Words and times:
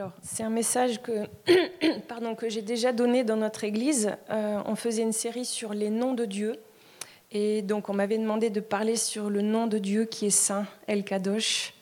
Alors, 0.00 0.12
c'est 0.22 0.42
un 0.42 0.48
message 0.48 1.02
que, 1.02 1.26
que 2.38 2.48
j'ai 2.48 2.62
déjà 2.62 2.90
donné 2.90 3.22
dans 3.22 3.36
notre 3.36 3.64
église. 3.64 4.16
Euh, 4.30 4.62
on 4.64 4.74
faisait 4.74 5.02
une 5.02 5.12
série 5.12 5.44
sur 5.44 5.74
les 5.74 5.90
noms 5.90 6.14
de 6.14 6.24
Dieu. 6.24 6.56
Et 7.32 7.60
donc, 7.60 7.90
on 7.90 7.92
m'avait 7.92 8.16
demandé 8.16 8.48
de 8.48 8.60
parler 8.60 8.96
sur 8.96 9.28
le 9.28 9.42
nom 9.42 9.66
de 9.66 9.76
Dieu 9.76 10.06
qui 10.06 10.24
est 10.24 10.30
saint, 10.30 10.64
El 10.86 11.04
Kadosh. 11.04 11.74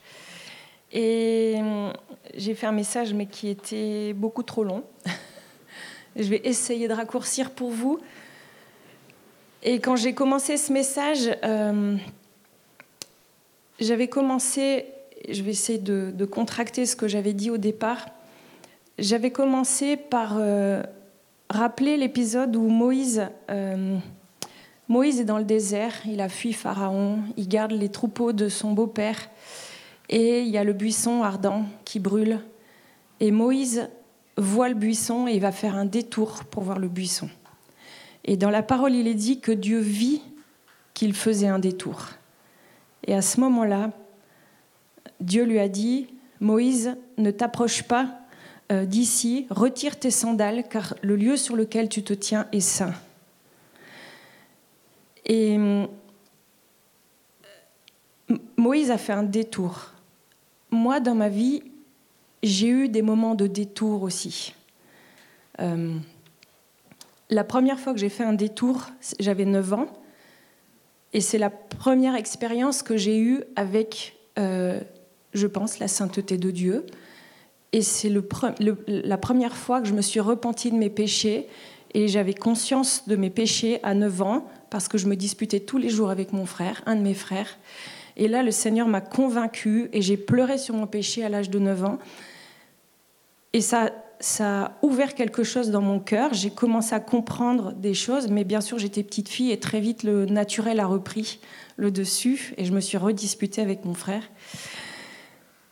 Et 0.91 1.55
euh, 1.63 1.93
j'ai 2.35 2.55
fait 2.55 2.67
un 2.67 2.73
message, 2.73 3.13
mais 3.13 3.25
qui 3.25 3.47
était 3.47 4.11
beaucoup 4.11 4.43
trop 4.43 4.65
long. 4.65 4.83
Je 6.17 6.27
vais 6.27 6.41
essayer 6.43 6.89
de 6.89 6.93
raccourcir 6.93 7.51
pour 7.51 7.69
vous. 7.69 8.01
Et 9.63 9.79
quand 9.79 9.95
j'ai 9.95 10.13
commencé 10.13 10.57
ce 10.57 10.73
message, 10.73 11.31
euh, 11.45 11.95
j'avais 13.79 14.09
commencé 14.09 14.87
je 15.27 15.41
vais 15.43 15.51
essayer 15.51 15.79
de, 15.79 16.25
contracter 16.25 16.85
ce 16.85 16.95
que 16.95 17.07
j'avais 17.07 17.33
dit 17.33 17.49
au 17.49 17.57
départ. 17.57 18.05
J'avais 18.97 19.31
commencé 19.31 19.97
par 19.97 20.35
euh, 20.37 20.83
rappeler 21.49 21.97
l'épisode 21.97 22.55
où 22.55 22.67
Moïse, 22.67 23.27
euh, 23.49 23.97
Moïse 24.87 25.19
est 25.19 25.25
dans 25.25 25.37
le 25.37 25.43
désert, 25.43 25.93
il 26.05 26.21
a 26.21 26.29
fui 26.29 26.53
Pharaon, 26.53 27.19
il 27.37 27.47
garde 27.47 27.71
les 27.71 27.89
troupeaux 27.89 28.33
de 28.33 28.49
son 28.49 28.71
beau-père, 28.71 29.29
et 30.09 30.41
il 30.41 30.49
y 30.49 30.57
a 30.57 30.63
le 30.63 30.73
buisson 30.73 31.23
ardent 31.23 31.65
qui 31.85 31.99
brûle. 31.99 32.39
Et 33.19 33.31
Moïse 33.31 33.89
voit 34.37 34.69
le 34.69 34.75
buisson 34.75 35.27
et 35.27 35.33
il 35.33 35.41
va 35.41 35.51
faire 35.51 35.75
un 35.75 35.85
détour 35.85 36.43
pour 36.45 36.63
voir 36.63 36.79
le 36.79 36.87
buisson. 36.87 37.29
Et 38.25 38.37
dans 38.37 38.49
la 38.49 38.63
parole, 38.63 38.93
il 38.93 39.07
est 39.07 39.15
dit 39.15 39.39
que 39.39 39.51
Dieu 39.51 39.79
vit 39.79 40.21
qu'il 40.93 41.13
faisait 41.13 41.47
un 41.47 41.59
détour. 41.59 42.07
Et 43.07 43.13
à 43.13 43.21
ce 43.21 43.39
moment-là, 43.39 43.91
Dieu 45.19 45.43
lui 45.43 45.59
a 45.59 45.67
dit, 45.67 46.07
Moïse, 46.39 46.95
ne 47.17 47.31
t'approche 47.31 47.83
pas 47.83 48.19
euh, 48.71 48.85
d'ici, 48.85 49.47
retire 49.49 49.97
tes 49.97 50.11
sandales, 50.11 50.63
car 50.69 50.95
le 51.01 51.15
lieu 51.15 51.37
sur 51.37 51.55
lequel 51.55 51.89
tu 51.89 52.03
te 52.03 52.13
tiens 52.13 52.47
est 52.51 52.59
saint. 52.59 52.93
Et 55.25 55.57
euh, 55.57 55.87
Moïse 58.57 58.91
a 58.91 58.97
fait 58.97 59.13
un 59.13 59.23
détour. 59.23 59.91
Moi, 60.69 60.99
dans 60.99 61.15
ma 61.15 61.29
vie, 61.29 61.63
j'ai 62.43 62.67
eu 62.67 62.89
des 62.89 63.01
moments 63.01 63.35
de 63.35 63.47
détour 63.47 64.03
aussi. 64.03 64.53
Euh, 65.59 65.97
la 67.31 67.43
première 67.43 67.79
fois 67.79 67.93
que 67.93 67.99
j'ai 67.99 68.09
fait 68.09 68.23
un 68.23 68.33
détour, 68.33 68.87
j'avais 69.19 69.45
9 69.45 69.73
ans, 69.73 69.87
et 71.11 71.21
c'est 71.21 71.39
la 71.39 71.49
première 71.49 72.15
expérience 72.15 72.83
que 72.83 72.97
j'ai 72.97 73.19
eue 73.19 73.43
avec 73.55 74.15
je 75.33 75.47
pense, 75.47 75.79
la 75.79 75.87
sainteté 75.87 76.37
de 76.37 76.51
Dieu. 76.51 76.85
Et 77.71 77.81
c'est 77.81 78.11
la 78.87 79.17
première 79.17 79.55
fois 79.55 79.81
que 79.81 79.87
je 79.87 79.93
me 79.93 80.01
suis 80.01 80.19
repentie 80.19 80.71
de 80.71 80.77
mes 80.77 80.89
péchés 80.89 81.47
et 81.93 82.07
j'avais 82.07 82.33
conscience 82.33 83.07
de 83.07 83.15
mes 83.15 83.29
péchés 83.29 83.79
à 83.83 83.93
9 83.93 84.21
ans 84.21 84.47
parce 84.69 84.87
que 84.87 84.97
je 84.97 85.07
me 85.07 85.15
disputais 85.15 85.59
tous 85.59 85.77
les 85.77 85.89
jours 85.89 86.09
avec 86.09 86.33
mon 86.33 86.45
frère, 86.45 86.81
un 86.85 86.95
de 86.95 87.01
mes 87.01 87.13
frères. 87.13 87.57
Et 88.17 88.27
là, 88.27 88.43
le 88.43 88.51
Seigneur 88.51 88.87
m'a 88.87 89.01
convaincue 89.01 89.89
et 89.93 90.01
j'ai 90.01 90.17
pleuré 90.17 90.57
sur 90.57 90.75
mon 90.75 90.87
péché 90.87 91.23
à 91.23 91.29
l'âge 91.29 91.49
de 91.49 91.59
9 91.59 91.85
ans. 91.85 91.99
Et 93.53 93.61
ça, 93.61 93.91
ça 94.19 94.61
a 94.61 94.71
ouvert 94.81 95.15
quelque 95.15 95.43
chose 95.43 95.71
dans 95.71 95.81
mon 95.81 95.99
cœur. 95.99 96.33
J'ai 96.33 96.49
commencé 96.49 96.93
à 96.93 96.99
comprendre 96.99 97.71
des 97.73 97.93
choses, 97.93 98.27
mais 98.29 98.43
bien 98.43 98.61
sûr, 98.61 98.77
j'étais 98.77 99.03
petite 99.03 99.29
fille 99.29 99.51
et 99.51 99.59
très 99.59 99.79
vite, 99.79 100.03
le 100.03 100.25
naturel 100.25 100.79
a 100.79 100.85
repris 100.85 101.39
le 101.77 101.91
dessus 101.91 102.53
et 102.57 102.65
je 102.65 102.73
me 102.73 102.81
suis 102.81 102.97
redisputée 102.97 103.61
avec 103.61 103.85
mon 103.85 103.93
frère. 103.93 104.23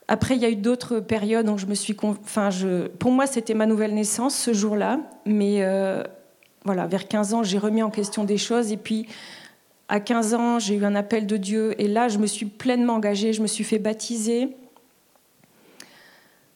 Après, 0.07 0.35
il 0.35 0.41
y 0.41 0.45
a 0.45 0.49
eu 0.49 0.55
d'autres 0.55 0.99
périodes 0.99 1.45
donc 1.45 1.59
je 1.59 1.65
me 1.65 1.75
suis. 1.75 1.95
Enfin. 2.01 2.49
Pour 2.99 3.11
moi, 3.11 3.27
c'était 3.27 3.53
ma 3.53 3.65
nouvelle 3.65 3.93
naissance 3.93 4.35
ce 4.35 4.53
jour-là. 4.53 4.99
Mais 5.25 5.63
euh, 5.63 6.03
voilà, 6.63 6.87
vers 6.87 7.07
15 7.07 7.33
ans, 7.33 7.43
j'ai 7.43 7.57
remis 7.57 7.83
en 7.83 7.89
question 7.89 8.23
des 8.23 8.37
choses. 8.37 8.71
Et 8.71 8.77
puis, 8.77 9.07
à 9.89 9.99
15 9.99 10.33
ans, 10.33 10.59
j'ai 10.59 10.75
eu 10.75 10.85
un 10.85 10.95
appel 10.95 11.27
de 11.27 11.35
Dieu. 11.37 11.79
Et 11.81 11.87
là, 11.87 12.07
je 12.07 12.19
me 12.19 12.27
suis 12.27 12.45
pleinement 12.45 12.95
engagée. 12.95 13.33
Je 13.33 13.41
me 13.41 13.47
suis 13.47 13.65
fait 13.65 13.79
baptiser. 13.79 14.55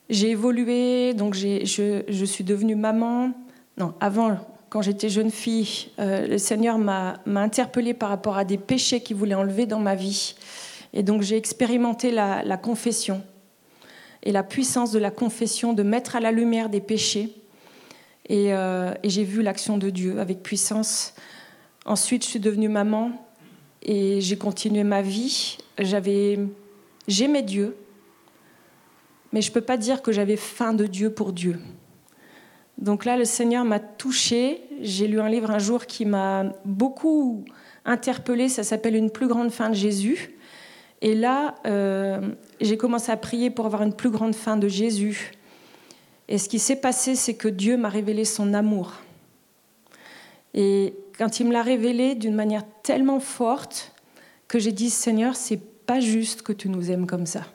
J'ai 0.10 0.30
évolué. 0.30 1.14
Donc, 1.14 1.34
je, 1.34 2.24
suis 2.26 2.44
devenue 2.46 2.76
maman. 2.76 3.32
Non, 3.78 3.94
avant, 4.00 4.38
quand 4.70 4.82
j'étais 4.82 5.10
jeune 5.10 5.32
fille, 5.32 5.90
euh, 6.00 6.26
le 6.26 6.38
Seigneur 6.38 6.78
m'a 6.78 7.20
interpellée 7.26 7.94
par 7.94 8.08
rapport 8.08 8.38
à 8.38 8.46
des 8.46 8.58
péchés 8.58 9.02
qu'il 9.02 9.18
voulait 9.18 9.36
enlever 9.36 9.66
dans 9.66 9.80
ma 9.80 9.96
vie. 9.96 10.36
Et 10.94 11.04
donc, 11.04 11.22
j'ai 11.22 11.36
expérimenté 11.36 12.12
la 12.12 12.58
confession 12.58 13.22
et 14.24 14.32
la 14.32 14.44
puissance 14.44 14.92
de 14.92 15.00
la 15.00 15.12
confession 15.12 15.74
de 15.74 15.84
mettre 15.84 16.16
à 16.16 16.20
la 16.20 16.32
lumière 16.32 16.70
des 16.70 16.82
péchés. 16.82 17.34
Euh, 18.30 18.94
et, 19.04 19.10
j'ai 19.10 19.24
vu 19.24 19.42
l'action 19.42 19.78
de 19.78 19.90
Dieu 19.90 20.20
avec 20.20 20.42
puissance. 20.42 21.14
Ensuite, 21.86 22.24
je 22.24 22.30
suis 22.30 22.40
devenue 22.40 22.70
maman 22.70 23.12
et 23.82 24.22
j'ai 24.22 24.38
continué 24.38 24.84
ma 24.84 25.02
vie. 25.02 25.58
J'avais, 25.80 26.40
j'aimais 27.08 27.42
Dieu, 27.42 27.76
mais 29.34 29.42
je 29.42 29.50
ne 29.50 29.54
peux 29.54 29.62
pas 29.62 29.78
dire 29.78 30.02
que 30.02 30.12
j'avais 30.12 30.38
faim 30.38 30.74
de 30.74 30.86
Dieu 30.86 31.10
pour 31.10 31.34
Dieu. 31.34 31.60
Donc 32.78 33.06
là, 33.06 33.18
le 33.18 33.26
Seigneur 33.26 33.66
m'a 33.66 33.80
touchée. 33.80 34.62
J'ai 34.82 35.08
lu 35.08 35.20
un 35.20 35.30
livre 35.30 35.52
un 35.52 35.60
jour 35.60 35.86
qui 35.86 36.06
m'a 36.06 36.46
beaucoup 36.64 37.44
interpellée. 37.86 38.50
Ça 38.50 38.64
s'appelle 38.64 38.96
Une 38.96 39.12
plus 39.12 39.28
grande 39.28 39.52
fin 39.52 39.70
de 39.70 39.76
Jésus. 39.76 40.36
Et 41.02 41.16
là, 41.16 41.56
euh, 41.66 42.22
j'ai 42.60 42.78
commencé 42.78 43.12
à 43.12 43.18
prier 43.18 43.50
pour 43.50 43.66
avoir 43.66 43.82
une 43.82 43.94
plus 43.94 44.12
grande 44.12 44.36
fin 44.36 44.56
de 44.56 44.68
Jésus. 44.68 45.32
Et 46.28 46.38
ce 46.38 46.48
qui 46.48 46.60
s'est 46.60 46.76
passé, 46.76 47.16
c'est 47.16 47.34
que 47.34 47.48
Dieu 47.48 47.76
m'a 47.76 47.90
révélé 47.90 48.24
son 48.24 48.54
amour. 48.54 48.94
Et 50.54 50.94
quand 51.18 51.40
il 51.40 51.48
me 51.48 51.54
l'a 51.54 51.64
révélé 51.64 52.16
d'une 52.16 52.36
manière 52.36 52.64
tellement 52.84 53.20
forte 53.20 53.94
que 54.48 54.60
j'ai 54.60 54.72
dit 54.72 54.90
Seigneur, 54.90 55.36
c'est 55.36 55.60
pas 55.86 56.00
juste 56.00 56.44
que 56.44 56.54
tu 56.54 56.70
nous 56.70 56.92
aimes 56.92 57.08
comme 57.08 57.26
ça. 57.26 57.46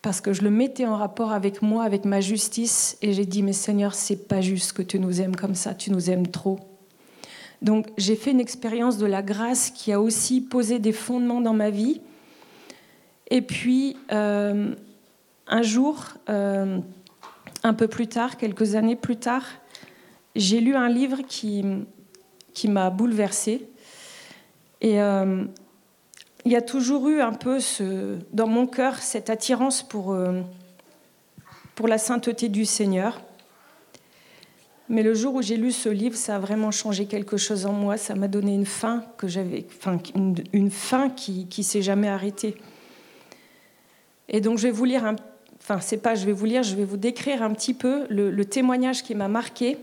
Parce 0.00 0.22
que 0.22 0.32
je 0.32 0.42
le 0.42 0.50
mettais 0.50 0.86
en 0.86 0.96
rapport 0.96 1.32
avec 1.32 1.60
moi, 1.60 1.84
avec 1.84 2.06
ma 2.06 2.20
justice, 2.22 2.96
et 3.02 3.12
j'ai 3.12 3.26
dit 3.26 3.42
mais 3.42 3.52
Seigneur, 3.52 3.94
c'est 3.94 4.28
pas 4.28 4.40
juste 4.40 4.72
que 4.72 4.82
tu 4.82 4.98
nous 4.98 5.20
aimes 5.20 5.36
comme 5.36 5.54
ça, 5.54 5.74
tu 5.74 5.90
nous 5.90 6.08
aimes 6.08 6.28
trop. 6.28 6.58
Donc 7.62 7.88
j'ai 7.98 8.16
fait 8.16 8.30
une 8.30 8.40
expérience 8.40 8.96
de 8.96 9.06
la 9.06 9.22
grâce 9.22 9.70
qui 9.70 9.92
a 9.92 10.00
aussi 10.00 10.40
posé 10.40 10.78
des 10.78 10.92
fondements 10.92 11.40
dans 11.40 11.52
ma 11.52 11.70
vie. 11.70 12.00
Et 13.30 13.42
puis 13.42 13.96
euh, 14.12 14.74
un 15.46 15.62
jour, 15.62 16.04
euh, 16.28 16.78
un 17.62 17.74
peu 17.74 17.86
plus 17.86 18.06
tard, 18.06 18.36
quelques 18.38 18.74
années 18.74 18.96
plus 18.96 19.16
tard, 19.16 19.44
j'ai 20.34 20.60
lu 20.60 20.74
un 20.74 20.88
livre 20.88 21.18
qui, 21.26 21.64
qui 22.54 22.68
m'a 22.68 22.88
bouleversée. 22.88 23.68
Et 24.80 25.02
euh, 25.02 25.44
il 26.46 26.52
y 26.52 26.56
a 26.56 26.62
toujours 26.62 27.08
eu 27.08 27.20
un 27.20 27.34
peu 27.34 27.58
dans 28.32 28.46
mon 28.46 28.66
cœur 28.66 28.96
cette 28.96 29.28
attirance 29.28 29.82
pour, 29.82 30.16
pour 31.74 31.86
la 31.86 31.98
sainteté 31.98 32.48
du 32.48 32.64
Seigneur. 32.64 33.20
Mais 34.90 35.04
le 35.04 35.14
jour 35.14 35.36
où 35.36 35.40
j'ai 35.40 35.56
lu 35.56 35.70
ce 35.70 35.88
livre, 35.88 36.16
ça 36.16 36.34
a 36.34 36.38
vraiment 36.40 36.72
changé 36.72 37.06
quelque 37.06 37.36
chose 37.36 37.64
en 37.64 37.72
moi. 37.72 37.96
Ça 37.96 38.16
m'a 38.16 38.26
donné 38.26 38.52
une 38.52 38.66
fin 38.66 39.04
que 39.18 39.28
j'avais, 39.28 39.64
une, 40.52 40.70
fin 40.70 41.08
qui, 41.08 41.46
qui 41.46 41.62
s'est 41.62 41.80
jamais 41.80 42.08
arrêtée. 42.08 42.56
Et 44.28 44.40
donc 44.40 44.58
je 44.58 44.64
vais 44.64 44.72
vous 44.72 44.84
lire, 44.84 45.04
un, 45.04 45.14
enfin 45.60 45.80
c'est 45.80 45.98
pas, 45.98 46.16
je 46.16 46.26
vais 46.26 46.32
vous 46.32 46.44
lire, 46.44 46.64
je 46.64 46.74
vais 46.74 46.84
vous 46.84 46.96
décrire 46.96 47.40
un 47.44 47.52
petit 47.54 47.72
peu 47.72 48.04
le, 48.10 48.44
témoignage 48.44 49.04
qui 49.04 49.14
m'a 49.14 49.28
marqué. 49.28 49.78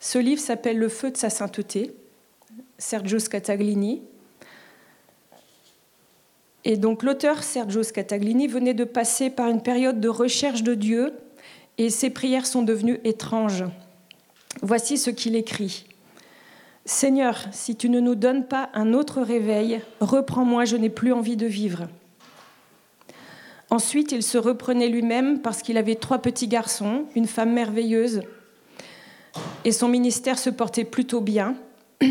Ce 0.00 0.18
livre 0.18 0.40
s'appelle 0.40 0.78
Le 0.78 0.88
feu 0.88 1.12
de 1.12 1.16
sa 1.16 1.30
sainteté, 1.30 1.94
Sergio 2.78 3.20
Scataglini. 3.20 4.02
Et 6.64 6.76
donc 6.76 7.04
l'auteur 7.04 7.44
Sergio 7.44 7.84
Scataglini 7.84 8.48
venait 8.48 8.74
de 8.74 8.82
passer 8.84 9.30
par 9.30 9.48
une 9.50 9.62
période 9.62 10.00
de 10.00 10.08
recherche 10.08 10.64
de 10.64 10.74
Dieu 10.74 11.12
et 11.78 11.90
ses 11.90 12.10
prières 12.10 12.46
sont 12.46 12.62
devenues 12.62 13.00
étranges. 13.04 13.64
Voici 14.62 14.98
ce 14.98 15.10
qu'il 15.10 15.36
écrit. 15.36 15.84
Seigneur, 16.86 17.46
si 17.50 17.76
tu 17.76 17.88
ne 17.88 18.00
nous 18.00 18.14
donnes 18.14 18.46
pas 18.46 18.68
un 18.74 18.92
autre 18.92 19.22
réveil, 19.22 19.80
reprends-moi, 20.00 20.64
je 20.64 20.76
n'ai 20.76 20.90
plus 20.90 21.12
envie 21.12 21.36
de 21.36 21.46
vivre. 21.46 21.88
Ensuite, 23.70 24.12
il 24.12 24.22
se 24.22 24.38
reprenait 24.38 24.88
lui-même 24.88 25.40
parce 25.40 25.62
qu'il 25.62 25.78
avait 25.78 25.94
trois 25.94 26.18
petits 26.18 26.48
garçons, 26.48 27.06
une 27.16 27.26
femme 27.26 27.52
merveilleuse, 27.52 28.22
et 29.64 29.72
son 29.72 29.88
ministère 29.88 30.38
se 30.38 30.50
portait 30.50 30.84
plutôt 30.84 31.20
bien. 31.20 31.56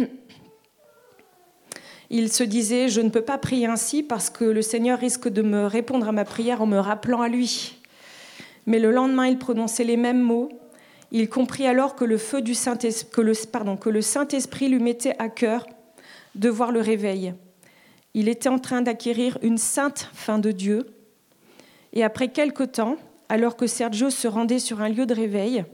Il 2.10 2.32
se 2.32 2.44
disait, 2.44 2.90
je 2.90 3.02
ne 3.02 3.10
peux 3.10 3.22
pas 3.22 3.40
prier 3.40 3.66
ainsi 3.66 4.04
parce 4.04 4.30
que 4.30 4.44
le 4.44 4.62
Seigneur 4.62 5.00
risque 5.00 5.30
de 5.30 5.42
me 5.42 5.66
répondre 5.66 6.08
à 6.08 6.12
ma 6.12 6.26
prière 6.26 6.62
en 6.62 6.68
me 6.68 6.78
rappelant 6.78 7.22
à 7.22 7.28
lui. 7.28 7.82
Mais 8.66 8.80
le 8.80 8.92
lendemain, 8.92 9.28
il 9.28 9.38
prononçait 9.38 9.84
les 9.84 9.98
mêmes 9.98 10.22
mots. 10.22 10.50
Il 11.12 11.30
comprit 11.30 11.68
alors 11.68 11.96
que 11.96 12.06
le 12.06 12.18
feu 12.18 12.42
du 12.42 12.54
Saint-Esprit, 12.56 13.20
lui 14.70 14.80
mettait 14.80 15.16
à 15.20 15.30
cœur 15.30 15.68
de 16.36 16.50
voir 16.50 16.72
le 16.72 16.82
réveil. 16.82 17.34
Il 18.14 18.28
était 18.28 18.50
en 18.50 18.60
train 18.60 18.82
d'acquérir 18.82 19.38
une 19.42 19.58
sainte 19.58 20.10
fin 20.14 20.40
de 20.40 20.52
Dieu. 20.52 20.88
Et 21.94 22.04
après 22.04 22.30
quelque 22.30 22.64
temps, 22.64 22.98
alors 23.30 23.56
que 23.56 23.68
Sergio 23.68 24.10
se 24.10 24.28
rendait 24.28 24.60
sur 24.60 24.82
un 24.82 24.90
lieu 24.90 25.06
de 25.06 25.14
réveil, 25.14 25.66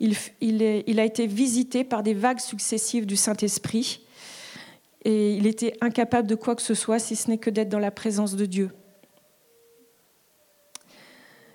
il, 0.00 0.14
il, 0.40 1.00
a 1.00 1.04
été 1.04 1.26
visité 1.26 1.84
par 1.84 2.02
des 2.02 2.14
vagues 2.14 2.40
successives 2.40 3.06
du 3.06 3.16
Saint-Esprit 3.16 4.00
et 5.04 5.34
il 5.34 5.46
était 5.46 5.76
incapable 5.80 6.26
de 6.28 6.34
quoi 6.34 6.56
que 6.56 6.62
ce 6.62 6.74
soit 6.74 6.98
si 6.98 7.16
ce 7.16 7.30
n'est 7.30 7.38
que 7.38 7.50
d'être 7.50 7.68
dans 7.68 7.78
la 7.78 7.90
présence 7.90 8.36
de 8.36 8.46
Dieu. 8.46 8.70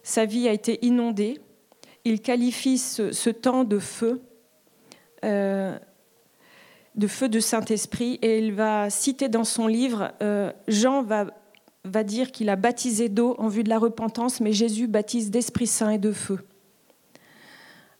Sa 0.09 0.25
vie 0.25 0.47
a 0.47 0.53
été 0.53 0.83
inondée. 0.83 1.39
Il 2.03 2.19
qualifie 2.19 2.79
ce, 2.79 3.29
temps 3.29 3.63
de 3.63 3.77
feu, 3.77 4.23
euh, 5.23 5.77
de 6.95 7.05
feu 7.05 7.29
de 7.29 7.39
Saint-Esprit, 7.39 8.17
et 8.23 8.39
il 8.39 8.53
va 8.53 8.89
citer 8.89 9.29
dans 9.29 9.43
son 9.43 9.67
livre, 9.67 10.11
euh, 10.23 10.51
Jean 10.67 11.03
va, 11.03 11.27
va 11.83 12.03
dire 12.03 12.31
qu'il 12.31 12.49
a 12.49 12.55
baptisé 12.55 13.07
d'eau 13.07 13.35
en 13.37 13.49
vue 13.49 13.63
de 13.63 13.69
la 13.69 13.77
repentance, 13.77 14.41
mais 14.41 14.51
Jésus 14.51 14.87
baptise 14.87 15.29
d'Esprit 15.29 15.67
Saint 15.67 15.91
et 15.91 15.99
de 15.99 16.11
feu. 16.11 16.39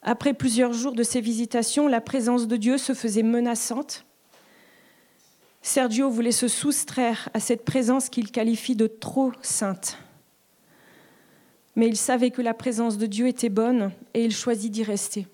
Après 0.02 0.34
plusieurs 0.34 0.72
jours 0.72 0.94
de 0.94 1.04
ces 1.04 1.20
visitations, 1.20 1.86
la 1.86 2.00
présence 2.00 2.48
de 2.48 2.56
Dieu 2.56 2.76
se 2.76 2.92
faisait 2.92 3.22
menaçante 3.22 4.04
Sergio 5.62 6.10
voulait 6.10 6.32
se 6.32 6.48
soustraire 6.48 7.28
à 7.34 7.38
cette 7.38 7.64
présence 7.64 8.08
qu'il 8.08 8.32
qualifie 8.32 8.74
de 8.74 8.88
trop 8.88 9.30
sainte. 9.42 9.96
Mais 11.80 11.88
il 11.88 11.96
savait 11.96 12.30
que 12.30 12.42
la 12.42 12.52
présence 12.52 12.98
de 12.98 13.06
Dieu 13.06 13.26
était 13.26 13.48
bonne 13.48 13.90
et 14.12 14.22
il 14.22 14.36
choisit 14.36 14.70
d'y 14.70 14.82
rester. 14.82 15.26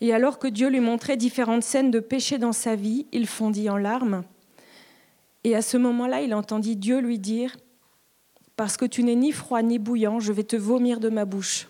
Et 0.00 0.14
alors 0.14 0.38
que 0.38 0.46
Dieu 0.46 0.68
lui 0.68 0.78
montrait 0.78 1.16
différentes 1.16 1.64
scènes 1.64 1.90
de 1.90 1.98
péché 1.98 2.38
dans 2.38 2.52
sa 2.52 2.76
vie, 2.76 3.06
il 3.10 3.26
fondit 3.26 3.68
en 3.68 3.76
larmes. 3.76 4.22
Et 5.42 5.56
à 5.56 5.62
ce 5.62 5.76
moment-là, 5.78 6.22
il 6.22 6.32
entendit 6.32 6.76
Dieu 6.76 7.00
lui 7.00 7.18
dire, 7.18 7.56
Parce 8.54 8.76
que 8.76 8.84
tu 8.84 9.02
n'es 9.02 9.16
ni 9.16 9.32
froid 9.32 9.62
ni 9.62 9.80
bouillant, 9.80 10.20
je 10.20 10.32
vais 10.32 10.44
te 10.44 10.54
vomir 10.54 11.00
de 11.00 11.08
ma 11.08 11.24
bouche. 11.24 11.66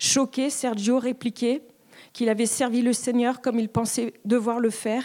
Choqué, 0.00 0.50
Sergio 0.50 0.98
répliquait 0.98 1.62
qu'il 2.12 2.30
avait 2.30 2.46
servi 2.46 2.82
le 2.82 2.92
Seigneur 2.92 3.40
comme 3.40 3.60
il 3.60 3.68
pensait 3.68 4.12
devoir 4.24 4.58
le 4.58 4.70
faire 4.70 5.04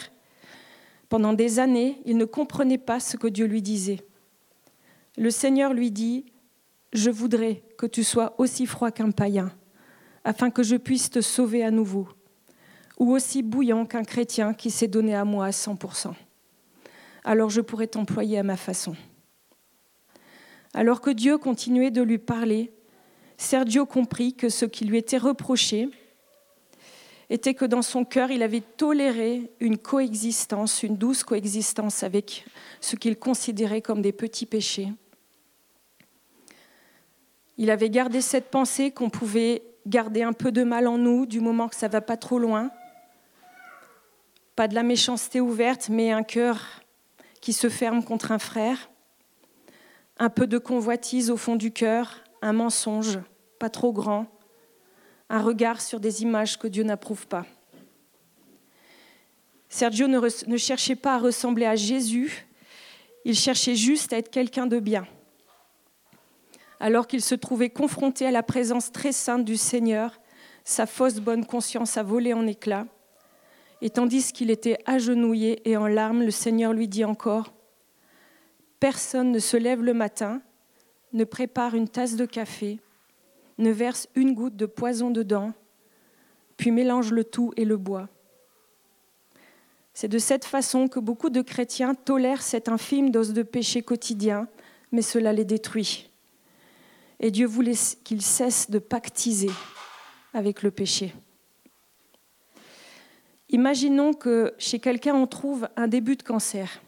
pendant 1.09 1.33
des 1.33 1.59
années, 1.59 2.01
il 2.05 2.17
ne 2.17 2.25
comprenait 2.25 2.79
pas 2.79 2.99
ce 2.99 3.17
que 3.17 3.27
Dieu 3.27 3.45
lui 3.45 3.61
disait. 3.61 3.99
Le 5.15 5.29
Seigneur 5.29 5.75
lui 5.75 5.91
dit, 5.91 6.25
Je 6.93 7.09
voudrais 7.09 7.63
que 7.77 7.85
tu 7.85 8.03
sois 8.03 8.33
aussi 8.39 8.65
froid 8.65 8.91
qu'un 8.91 9.11
païen, 9.11 9.51
afin 10.23 10.49
que 10.49 10.63
je 10.63 10.75
puisse 10.75 11.09
te 11.09 11.21
sauver 11.21 11.63
à 11.63 11.71
nouveau, 11.71 12.07
ou 12.97 13.11
aussi 13.11 13.43
bouillant 13.43 13.85
qu'un 13.85 14.03
chrétien 14.03 14.53
qui 14.53 14.71
s'est 14.71 14.87
donné 14.87 15.15
à 15.15 15.25
moi 15.25 15.45
à 15.45 15.51
100%. 15.51 16.13
Alors 17.23 17.49
je 17.49 17.61
pourrais 17.61 17.87
t'employer 17.87 18.39
à 18.39 18.43
ma 18.43 18.57
façon. 18.57 18.95
Alors 20.73 21.01
que 21.01 21.09
Dieu 21.09 21.37
continuait 21.37 21.91
de 21.91 22.01
lui 22.01 22.17
parler, 22.17 22.71
Sergio 23.37 23.85
comprit 23.85 24.33
que 24.33 24.49
ce 24.49 24.65
qui 24.65 24.85
lui 24.85 24.97
était 24.97 25.17
reproché, 25.17 25.89
était 27.29 27.53
que 27.53 27.65
dans 27.65 27.81
son 27.81 28.05
cœur, 28.05 28.31
il 28.31 28.41
avait 28.41 28.61
toléré 28.61 29.51
une 29.59 29.77
coexistence, 29.77 30.81
une 30.83 30.97
douce 30.97 31.23
coexistence 31.23 32.03
avec 32.03 32.45
ce 32.81 32.95
qu'il 32.95 33.17
considérait 33.17 33.81
comme 33.81 34.01
des 34.01 34.11
petits 34.11 34.47
péchés. 34.47 34.89
Il 37.61 37.69
avait 37.71 37.89
gardé 37.89 38.21
cette 38.21 38.49
pensée 38.51 38.89
qu'on 38.89 39.09
pouvait 39.09 39.63
garder 39.85 40.23
un 40.23 40.31
peu 40.31 40.49
de 40.49 40.63
mal 40.63 40.87
en 40.87 40.97
nous 40.97 41.25
du 41.25 41.41
moment 41.41 41.67
que 41.67 41.75
ça 41.75 41.89
va 41.89 41.99
pas 41.99 42.15
trop 42.15 42.39
loin. 42.39 42.71
Pas 44.55 44.69
de 44.69 44.75
la 44.75 44.81
méchanceté 44.81 45.41
ouverte, 45.41 45.89
mais 45.89 46.13
un 46.13 46.23
cœur 46.23 46.65
qui 47.41 47.51
se 47.51 47.67
ferme 47.67 48.01
contre 48.01 48.31
un 48.31 48.39
frère. 48.39 48.89
Un 50.19 50.29
peu 50.29 50.47
de 50.47 50.57
convoitise 50.57 51.29
au 51.29 51.35
fond 51.35 51.57
du 51.57 51.73
cœur, 51.73 52.23
un 52.41 52.53
mensonge, 52.53 53.19
pas 53.59 53.69
trop 53.69 53.91
grand, 53.91 54.27
un 55.29 55.41
regard 55.41 55.81
sur 55.81 55.99
des 55.99 56.21
images 56.21 56.57
que 56.57 56.67
Dieu 56.67 56.83
n'approuve 56.83 57.27
pas. 57.27 57.45
Sergio 59.67 60.07
ne, 60.07 60.57
cherchait 60.57 60.95
pas 60.95 61.15
à 61.15 61.19
ressembler 61.19 61.65
à 61.65 61.75
Jésus, 61.75 62.47
il 63.25 63.35
cherchait 63.35 63.75
juste 63.75 64.13
à 64.13 64.17
être 64.17 64.31
quelqu'un 64.31 64.65
de 64.65 64.79
bien. 64.79 65.05
Alors 66.79 67.07
qu'il 67.07 67.21
se 67.21 67.35
trouvait 67.35 67.69
confronté 67.69 68.25
à 68.25 68.31
la 68.31 68.43
présence 68.43 68.91
très 68.91 69.11
sainte 69.11 69.43
du 69.43 69.57
Seigneur, 69.57 70.19
sa 70.63 70.85
fausse 70.85 71.19
bonne 71.19 71.45
conscience 71.45 71.97
a 71.97 72.03
volé 72.03 72.33
en 72.33 72.47
éclats. 72.47 72.87
Et 73.81 73.89
tandis 73.89 74.31
qu'il 74.31 74.49
était 74.49 74.77
agenouillé 74.85 75.67
et 75.69 75.77
en 75.77 75.87
larmes, 75.87 76.23
le 76.23 76.31
Seigneur 76.31 76.73
lui 76.73 76.87
dit 76.87 77.05
encore, 77.05 77.53
Personne 78.79 79.31
ne 79.31 79.39
se 79.39 79.57
lève 79.57 79.83
le 79.83 79.93
matin, 79.93 80.41
ne 81.11 81.23
prépare 81.23 81.75
une 81.75 81.89
tasse 81.89 82.15
de 82.15 82.25
café, 82.25 82.79
ne 83.57 83.71
verse 83.71 84.07
une 84.15 84.33
goutte 84.33 84.55
de 84.55 84.65
poison 84.65 85.11
dedans, 85.11 85.53
puis 86.55 86.71
mélange 86.71 87.11
le 87.11 87.23
tout 87.23 87.51
et 87.57 87.65
le 87.65 87.77
boit. 87.77 88.07
C'est 89.93 90.07
de 90.07 90.17
cette 90.17 90.45
façon 90.45 90.87
que 90.87 90.99
beaucoup 90.99 91.29
de 91.29 91.41
chrétiens 91.41 91.93
tolèrent 91.93 92.41
cette 92.41 92.69
infime 92.69 93.11
dose 93.11 93.33
de 93.33 93.43
péché 93.43 93.81
quotidien, 93.81 94.47
mais 94.93 95.01
cela 95.01 95.33
les 95.33 95.45
détruit. 95.45 96.08
Et 97.19 97.31
Dieu 97.31 97.45
voulait 97.45 97.77
qu'ils 98.03 98.21
cessent 98.21 98.69
de 98.69 98.79
pactiser 98.79 99.51
avec 100.33 100.63
le 100.63 100.71
péché. 100.71 101.13
Imaginons 103.49 104.13
que 104.13 104.53
chez 104.57 104.79
quelqu'un 104.79 105.15
on 105.15 105.27
trouve 105.27 105.67
un 105.75 105.87
début 105.87 106.15
de 106.15 106.23
cancer, 106.23 106.81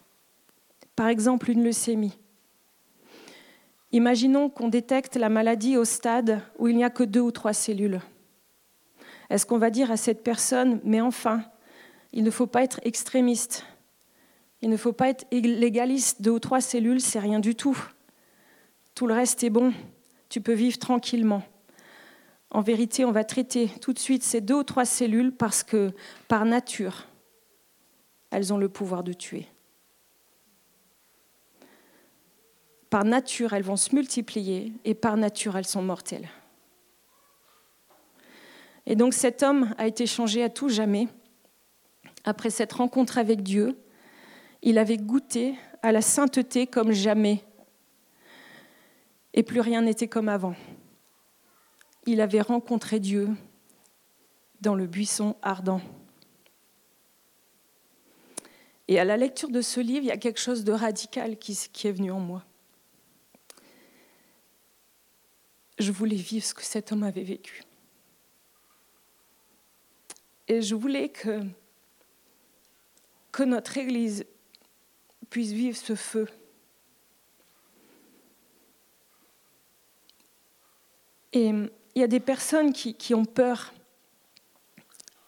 par 0.95 1.07
exemple 1.07 1.49
une 1.49 1.63
leucémie. 1.63 2.17
Imaginons 3.91 4.49
qu'on 4.49 4.69
détecte 4.69 5.17
la 5.17 5.27
maladie 5.27 5.75
au 5.75 5.83
stade 5.83 6.41
où 6.59 6.67
il 6.67 6.77
n'y 6.77 6.83
a 6.83 6.89
que 6.89 7.03
deux 7.03 7.19
ou 7.19 7.31
trois 7.31 7.53
cellules. 7.53 7.99
Est-ce 9.29 9.45
qu'on 9.45 9.57
va 9.57 9.69
dire 9.69 9.91
à 9.91 9.97
cette 9.97 10.23
personne, 10.23 10.79
mais 10.83 11.01
enfin, 11.01 11.43
il 12.13 12.23
ne 12.23 12.31
faut 12.31 12.47
pas 12.47 12.63
être 12.63 12.79
extrémiste, 12.83 13.65
il 14.61 14.69
ne 14.69 14.77
faut 14.77 14.93
pas 14.93 15.09
être 15.09 15.25
légaliste, 15.31 16.21
deux 16.21 16.31
ou 16.31 16.39
trois 16.39 16.61
cellules, 16.61 17.01
c'est 17.01 17.19
rien 17.19 17.39
du 17.39 17.55
tout. 17.55 17.77
Tout 18.93 19.07
le 19.07 19.13
reste 19.13 19.43
est 19.43 19.49
bon, 19.49 19.73
tu 20.31 20.39
peux 20.39 20.53
vivre 20.53 20.79
tranquillement. 20.79 21.43
En 22.51 22.61
vérité, 22.61 23.03
on 23.03 23.11
va 23.11 23.25
traiter 23.25 23.69
tout 23.81 23.91
de 23.91 23.99
suite 23.99 24.23
ces 24.23 24.39
deux 24.39 24.55
ou 24.55 24.63
trois 24.63 24.85
cellules 24.85 25.33
parce 25.33 25.61
que, 25.61 25.91
par 26.29 26.45
nature, 26.45 27.05
elles 28.29 28.53
ont 28.53 28.57
le 28.57 28.69
pouvoir 28.69 29.03
de 29.03 29.11
tuer. 29.11 29.45
Par 32.89 33.03
nature, 33.03 33.51
elles 33.51 33.63
vont 33.63 33.75
se 33.75 33.93
multiplier 33.93 34.71
et 34.85 34.93
par 34.93 35.17
nature, 35.17 35.57
elles 35.57 35.67
sont 35.67 35.81
mortelles. 35.81 36.29
Et 38.85 38.95
donc 38.95 39.13
cet 39.13 39.43
homme 39.43 39.75
a 39.77 39.85
été 39.85 40.05
changé 40.05 40.43
à 40.43 40.49
tout 40.49 40.69
jamais. 40.69 41.09
Après 42.23 42.49
cette 42.49 42.71
rencontre 42.71 43.17
avec 43.17 43.43
Dieu, 43.43 43.77
il 44.61 44.77
avait 44.77 44.97
goûté 44.97 45.55
à 45.83 45.91
la 45.91 46.01
sainteté 46.01 46.67
comme 46.67 46.93
jamais. 46.93 47.43
Et 49.33 49.43
plus 49.43 49.61
rien 49.61 49.81
n'était 49.81 50.07
comme 50.07 50.29
avant. 50.29 50.55
Il 52.05 52.21
avait 52.21 52.41
rencontré 52.41 52.99
Dieu 52.99 53.29
dans 54.61 54.75
le 54.75 54.87
buisson 54.87 55.35
ardent. 55.41 55.81
Et 58.87 58.99
à 58.99 59.05
la 59.05 59.17
lecture 59.17 59.49
de 59.49 59.61
ce 59.61 59.79
livre, 59.79 60.03
il 60.03 60.07
y 60.07 60.11
a 60.11 60.17
quelque 60.17 60.39
chose 60.39 60.63
de 60.63 60.73
radical 60.73 61.37
qui, 61.37 61.53
est 61.53 61.91
venu 61.91 62.11
en 62.11 62.19
moi. 62.19 62.43
je 65.81 65.91
voulais 65.91 66.15
vivre 66.15 66.45
ce 66.45 66.53
que 66.53 66.63
cet 66.63 66.91
homme 66.91 67.03
avait 67.03 67.23
vécu. 67.23 67.63
Et 70.47 70.61
je 70.61 70.75
voulais 70.75 71.09
que, 71.09 71.41
notre 73.43 73.77
Église 73.77 74.25
puisse 75.31 75.51
vivre 75.51 75.75
ce 75.75 75.95
feu. 75.95 76.27
Et 81.33 81.47
il 81.49 81.99
y 81.99 82.03
a 82.03 82.07
des 82.07 82.19
personnes 82.19 82.73
qui, 82.73 82.93
qui 82.93 83.13
ont 83.13 83.25
peur 83.25 83.73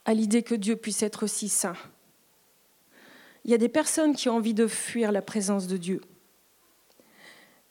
à 0.06 0.14
l'idée 0.14 0.44
que 0.44 0.56
Dieu 0.56 0.76
puisse 0.76 1.04
être 1.04 1.24
aussi 1.24 1.50
saint. 1.50 1.78
Il 3.46 3.52
y 3.52 3.54
a 3.54 3.58
des 3.58 3.70
personnes 3.70 4.16
qui 4.16 4.30
ont 4.30 4.36
envie 4.36 4.54
de 4.54 4.68
fuir 4.68 5.12
la 5.12 5.22
présence 5.22 5.68
de 5.68 5.78
Dieu. 5.78 6.02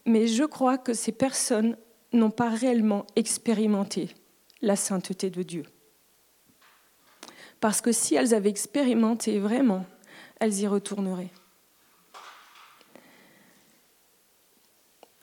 Mais 0.04 0.26
je 0.26 0.44
crois 0.44 0.78
que 0.78 0.94
ces 0.94 1.12
personnes 1.12 1.76
n'ont 2.12 2.30
pas 2.30 2.50
réellement 2.50 3.06
expérimenté 3.16 4.10
la 4.60 4.76
sainteté 4.76 5.30
de 5.30 5.42
Dieu. 5.42 5.64
Parce 7.60 7.80
que 7.80 7.92
si 7.92 8.14
elles 8.14 8.34
avaient 8.34 8.50
expérimenté 8.50 9.38
vraiment, 9.38 9.86
elles 10.40 10.60
y 10.60 10.66
retourneraient. 10.66 11.30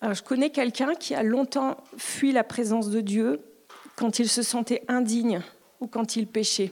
Je 0.02 0.22
connais 0.22 0.50
quelqu'un 0.50 0.96
qui 0.96 1.14
a 1.14 1.24
longtemps 1.24 1.78
fui 1.98 2.32
la 2.32 2.44
présence 2.44 2.90
de 2.90 3.02
Dieu 3.02 3.42
quand 3.96 4.20
il 4.20 4.30
se 4.30 4.42
sentait 4.44 4.84
indigne 4.88 5.42
ou 5.82 5.88
quand 5.88 6.16
il 6.16 6.26
péchait. 6.26 6.72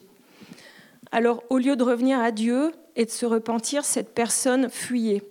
Alors, 1.11 1.43
au 1.49 1.57
lieu 1.57 1.75
de 1.75 1.83
revenir 1.83 2.19
à 2.19 2.31
Dieu 2.31 2.71
et 2.95 3.05
de 3.05 3.11
se 3.11 3.25
repentir, 3.25 3.85
cette 3.85 4.13
personne 4.13 4.69
fuyait. 4.69 5.23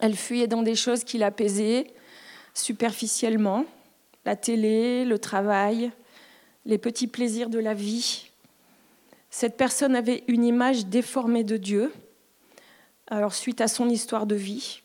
Elle 0.00 0.16
fuyait 0.16 0.46
dans 0.46 0.62
des 0.62 0.74
choses 0.74 1.04
qui 1.04 1.18
l'apaisaient, 1.18 1.86
superficiellement, 2.54 3.64
la 4.24 4.36
télé, 4.36 5.04
le 5.04 5.18
travail, 5.18 5.90
les 6.66 6.78
petits 6.78 7.06
plaisirs 7.06 7.50
de 7.50 7.58
la 7.58 7.74
vie. 7.74 8.30
Cette 9.30 9.56
personne 9.56 9.96
avait 9.96 10.24
une 10.28 10.44
image 10.44 10.86
déformée 10.86 11.44
de 11.44 11.56
Dieu. 11.56 11.92
Alors 13.08 13.34
suite 13.34 13.60
à 13.60 13.68
son 13.68 13.88
histoire 13.88 14.26
de 14.26 14.34
vie, 14.34 14.81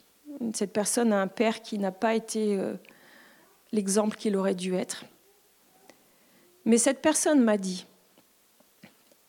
cette 0.53 0.73
personne 0.73 1.13
a 1.13 1.21
un 1.21 1.27
père 1.27 1.61
qui 1.61 1.79
n'a 1.79 1.91
pas 1.91 2.15
été 2.15 2.57
euh, 2.57 2.75
l'exemple 3.71 4.17
qu'il 4.17 4.35
aurait 4.35 4.55
dû 4.55 4.75
être. 4.75 5.05
Mais 6.65 6.77
cette 6.77 7.01
personne 7.01 7.41
m'a 7.43 7.57
dit, 7.57 7.85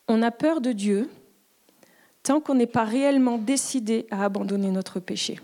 on 0.09 0.23
a 0.23 0.31
peur 0.31 0.61
de 0.61 0.73
Dieu 0.73 1.09
tant 2.23 2.41
qu'on 2.41 2.55
n'est 2.55 2.67
pas 2.67 2.85
réellement 2.85 3.39
décidé 3.39 4.07
à 4.11 4.25
abandonner 4.25 4.71
notre 4.71 5.01
péché. 5.01 5.41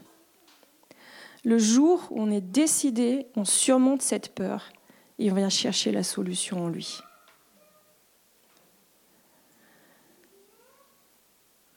Le 1.44 1.58
jour 1.58 2.08
où 2.10 2.20
on 2.20 2.30
est 2.30 2.40
décidé, 2.40 3.26
on 3.36 3.44
surmonte 3.44 4.02
cette 4.02 4.34
peur 4.34 4.70
et 5.18 5.30
on 5.30 5.34
vient 5.34 5.50
chercher 5.50 5.92
la 5.92 6.02
solution 6.02 6.64
en 6.64 6.68
lui. 6.68 6.98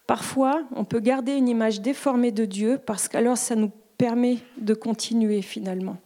Parfois, 0.07 0.63
on 0.71 0.85
peut 0.85 1.01
garder 1.01 1.33
une 1.33 1.49
image 1.49 1.81
déformée 1.81 2.31
de 2.31 2.45
Dieu 2.45 2.79
parce 2.83 3.09
qu'alors 3.09 3.37
ça 3.37 3.55
nous 3.55 3.71
permet 3.97 4.37
de 4.57 4.73
continuer 4.73 5.41
finalement. 5.41 5.97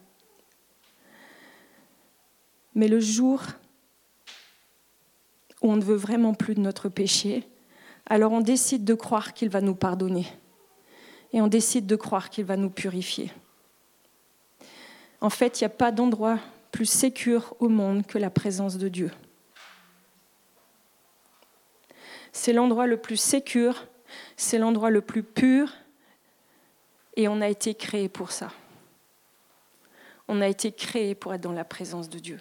Mais 2.74 2.88
le 2.88 3.00
jour 3.00 3.44
où 5.62 5.72
on 5.72 5.76
ne 5.76 5.84
veut 5.84 5.96
vraiment 5.96 6.34
plus 6.34 6.56
de 6.56 6.62
notre 6.62 6.90
péché, 6.90 7.48
alors 8.08 8.32
on 8.32 8.42
décide 8.42 8.84
de 8.86 8.96
croire 8.96 9.34
qu'il 9.34 9.50
va 9.50 9.62
nous 9.62 9.76
pardonner. 9.76 10.26
Et 11.34 11.42
on 11.42 11.48
décide 11.48 11.86
de 11.86 11.96
croire 11.96 12.30
qu'il 12.30 12.46
va 12.46 12.58
nous 12.58 12.72
purifier. 12.72 13.32
En 15.22 15.30
fait, 15.30 15.62
il 15.62 15.64
n'y 15.64 15.68
a 15.68 15.70
pas 15.70 15.92
d'endroit 15.92 16.40
plus 16.72 16.88
sécure 16.88 17.56
au 17.60 17.70
monde 17.70 18.06
que 18.06 18.18
la 18.18 18.32
présence 18.32 18.78
de 18.78 18.88
Dieu. 18.88 19.12
C'est 22.32 22.54
l'endroit 22.54 22.88
le 22.88 22.98
plus 22.98 23.18
sécure, 23.18 23.88
c'est 24.38 24.58
l'endroit 24.58 24.90
le 24.90 25.02
plus 25.02 25.24
pur, 25.24 25.72
et 27.16 27.28
on 27.28 27.42
a 27.42 27.50
été 27.50 27.76
créé 27.76 28.10
pour 28.10 28.32
ça. 28.32 28.52
On 30.28 30.42
a 30.42 30.48
été 30.48 30.72
créé 30.72 31.16
pour 31.16 31.34
être 31.34 31.42
dans 31.42 31.52
la 31.52 31.66
présence 31.66 32.10
de 32.10 32.20
Dieu. 32.20 32.40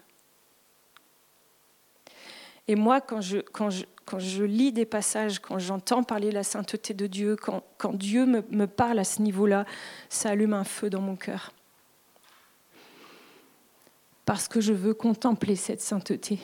Et 2.68 2.76
moi, 2.76 3.00
quand 3.00 3.20
je, 3.20 4.44
lis 4.44 4.72
des 4.72 4.84
passages, 4.84 5.40
quand 5.40 5.58
j'entends 5.58 6.04
parler 6.04 6.28
de 6.28 6.34
la 6.34 6.44
sainteté 6.44 6.94
de 6.94 7.08
Dieu, 7.08 7.34
quand, 7.34 7.94
Dieu 7.94 8.26
me, 8.26 8.44
me 8.50 8.66
parle 8.66 9.00
à 9.00 9.04
ce 9.04 9.20
niveau-là, 9.22 9.64
ça 10.08 10.30
allume 10.30 10.52
un 10.52 10.62
feu 10.62 10.88
dans 10.88 11.00
mon 11.00 11.16
cœur. 11.16 11.52
Parce 14.24 14.46
que 14.46 14.60
je 14.60 14.72
veux 14.72 14.94
contempler 14.94 15.56
cette 15.56 15.80
sainteté. 15.80 16.38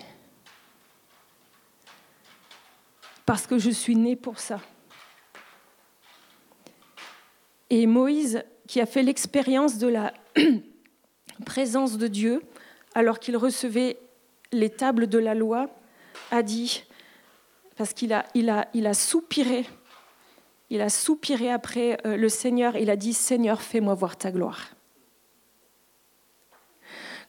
Parce 3.25 3.47
que 3.47 3.59
je 3.59 3.71
suis 3.71 3.95
né 3.95 4.17
pour 4.17 4.41
ça. 4.41 4.61
Et 7.71 7.87
Moïse, 7.87 8.43
qui 8.67 8.81
a 8.81 8.87
fait 8.87 9.03
l'expérience 9.03 9.79
de 9.79 9.89
la 9.89 10.15
présence 11.47 11.99
de 11.99 12.07
Dieu, 12.07 12.43
alors 12.95 13.19
qu'il 13.19 13.37
recevait 13.37 13.99
les 14.53 14.71
tables 14.71 15.09
de 15.09 15.19
la 15.19 15.35
loi, 15.35 15.69
a 16.31 16.43
dit, 16.43 16.85
parce 17.77 17.93
qu'il 17.93 18.13
a, 18.13 18.27
il 18.35 18.49
a, 18.49 18.69
il 18.75 18.87
a 18.87 18.95
soupiré, 18.95 19.67
il 20.71 20.81
a 20.81 20.89
soupiré 20.89 21.51
après 21.51 21.99
euh, 22.07 22.17
le 22.17 22.29
Seigneur, 22.29 22.77
il 22.77 22.91
a 22.91 22.97
dit, 22.97 23.13
Seigneur, 23.13 23.61
fais-moi 23.63 23.95
voir 23.95 24.17
ta 24.17 24.33
gloire. 24.33 24.71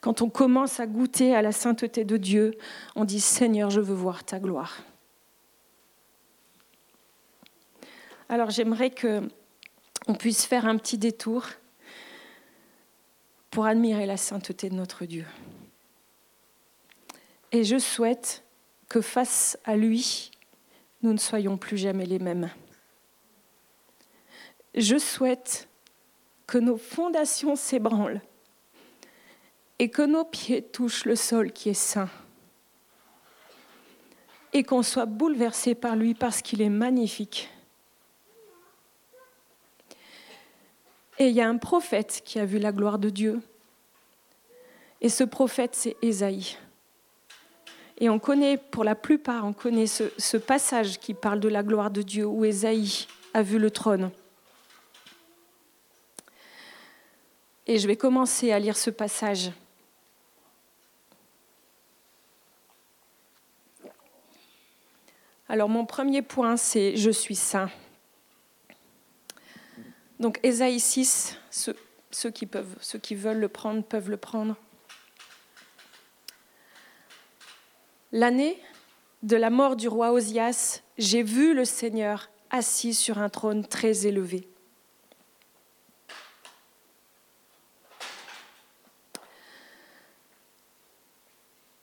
Quand 0.01 0.21
on 0.21 0.29
commence 0.29 0.79
à 0.79 0.85
goûter 0.85 1.35
à 1.35 1.41
la 1.41 1.51
sainteté 1.51 2.05
de 2.05 2.17
Dieu, 2.17 2.53
on 2.95 3.03
dit, 3.03 3.19
Seigneur, 3.19 3.69
je 3.69 3.81
veux 3.81 3.95
voir 3.95 4.23
ta 4.23 4.39
gloire. 4.39 4.77
Alors 8.29 8.49
j'aimerais 8.49 8.89
que 8.89 9.21
on 10.07 10.13
puisse 10.13 10.45
faire 10.45 10.65
un 10.65 10.77
petit 10.77 10.97
détour 10.97 11.45
pour 13.51 13.65
admirer 13.65 14.05
la 14.05 14.17
sainteté 14.17 14.69
de 14.69 14.75
notre 14.75 15.05
Dieu. 15.05 15.25
Et 17.51 17.63
je 17.63 17.77
souhaite 17.77 18.43
que 18.89 19.01
face 19.01 19.57
à 19.65 19.75
lui, 19.75 20.31
nous 21.01 21.13
ne 21.13 21.17
soyons 21.17 21.57
plus 21.57 21.77
jamais 21.77 22.05
les 22.05 22.19
mêmes. 22.19 22.49
Je 24.75 24.97
souhaite 24.97 25.67
que 26.45 26.57
nos 26.57 26.77
fondations 26.77 27.55
s'ébranlent 27.55 28.21
et 29.79 29.89
que 29.89 30.01
nos 30.01 30.23
pieds 30.23 30.61
touchent 30.61 31.05
le 31.05 31.15
sol 31.15 31.51
qui 31.51 31.69
est 31.69 31.73
saint 31.73 32.09
et 34.53 34.63
qu'on 34.63 34.83
soit 34.83 35.05
bouleversé 35.05 35.75
par 35.75 35.95
lui 35.95 36.13
parce 36.13 36.41
qu'il 36.41 36.61
est 36.61 36.69
magnifique. 36.69 37.49
Et 41.19 41.29
il 41.29 41.35
y 41.35 41.41
a 41.41 41.49
un 41.49 41.57
prophète 41.57 42.21
qui 42.23 42.39
a 42.39 42.45
vu 42.45 42.59
la 42.59 42.71
gloire 42.71 42.99
de 42.99 43.09
Dieu. 43.09 43.41
Et 45.01 45.09
ce 45.09 45.23
prophète, 45.23 45.75
c'est 45.75 45.95
Ésaïe. 46.01 46.57
Et 47.99 48.09
on 48.09 48.19
connaît, 48.19 48.57
pour 48.57 48.83
la 48.83 48.93
plupart, 48.93 49.45
on 49.45 49.53
connaît 49.53 49.87
ce, 49.87 50.37
passage 50.37 50.99
qui 50.99 51.15
parle 51.15 51.39
de 51.39 51.49
la 51.49 51.63
gloire 51.63 51.89
de 51.89 52.03
Dieu, 52.03 52.25
où 52.25 52.45
Ésaïe 52.45 53.07
a 53.33 53.41
vu 53.41 53.57
le 53.57 53.71
trône. 53.71 54.11
Et 57.65 57.79
je 57.79 57.87
vais 57.87 57.97
commencer 57.97 58.51
à 58.51 58.59
lire 58.59 58.77
ce 58.77 58.91
passage. 58.91 59.51
Alors 65.49 65.69
mon 65.69 65.85
premier 65.85 66.21
point, 66.21 66.57
c'est 66.57 66.95
Je 66.95 67.09
suis 67.09 67.35
saint. 67.35 67.69
Donc 70.19 70.39
Ésaïe 70.41 70.79
6, 70.79 71.37
ceux, 71.51 71.75
qui 72.31 72.47
ceux 72.81 72.99
qui 72.99 73.15
veulent 73.15 73.39
le 73.39 73.49
prendre 73.49 73.83
peuvent 73.83 74.09
le 74.09 74.17
prendre. 74.17 74.55
L'année 78.11 78.59
de 79.21 79.35
la 79.35 79.49
mort 79.49 79.75
du 79.75 79.87
roi 79.87 80.11
Osias, 80.11 80.81
j'ai 80.97 81.21
vu 81.21 81.53
le 81.53 81.65
Seigneur 81.65 82.29
assis 82.49 82.93
sur 82.93 83.19
un 83.19 83.29
trône 83.29 83.67
très 83.67 84.07
élevé. 84.07 84.47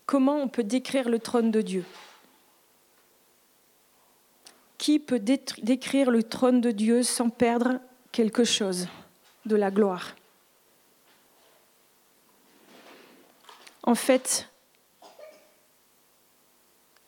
Comment 0.07 0.37
on 0.37 0.49
peut 0.49 0.65
décrire 0.65 1.09
le 1.09 1.19
trône 1.19 1.51
de 1.51 1.61
Dieu? 1.61 1.85
Qui 4.79 4.99
peut 4.99 5.19
décrire 5.19 6.11
le 6.11 6.23
trône 6.23 6.61
de 6.61 6.71
Dieu 6.71 7.03
sans 7.03 7.31
perdre 7.31 7.81
quelque 8.15 8.45
chose 8.45 8.87
de 9.45 9.57
la 9.57 9.73
gloire 9.73 10.15
En 13.83 13.97
fait, 13.97 14.49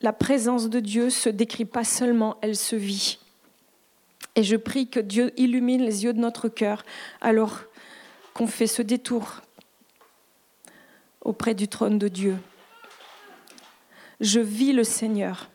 la 0.01 0.11
présence 0.11 0.69
de 0.69 0.79
Dieu 0.81 1.09
se 1.09 1.29
décrit 1.29 1.65
pas 1.65 1.85
seulement, 1.85 2.37
elle 2.41 2.57
se 2.57 2.75
vit. 2.75 3.19
Et 4.35 4.43
je 4.43 4.57
prie 4.57 4.89
que 4.89 4.99
Dieu 4.99 5.31
illumine 5.37 5.81
les 5.81 6.03
yeux 6.03 6.13
de 6.13 6.19
notre 6.19 6.49
cœur 6.49 6.83
alors 7.21 7.61
qu'on 8.33 8.45
fait 8.45 8.67
ce 8.67 8.81
détour 8.81 9.41
auprès 11.21 11.55
du 11.55 11.69
trône 11.69 11.97
de 11.97 12.09
Dieu. 12.09 12.37
Je 14.19 14.41
vis 14.41 14.73
le 14.73 14.83
Seigneur. 14.83 15.49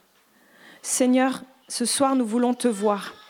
Seigneur, 0.81 1.45
ce 1.69 1.85
soir 1.85 2.17
nous 2.17 2.27
voulons 2.27 2.55
te 2.55 2.69
voir. 2.69 3.22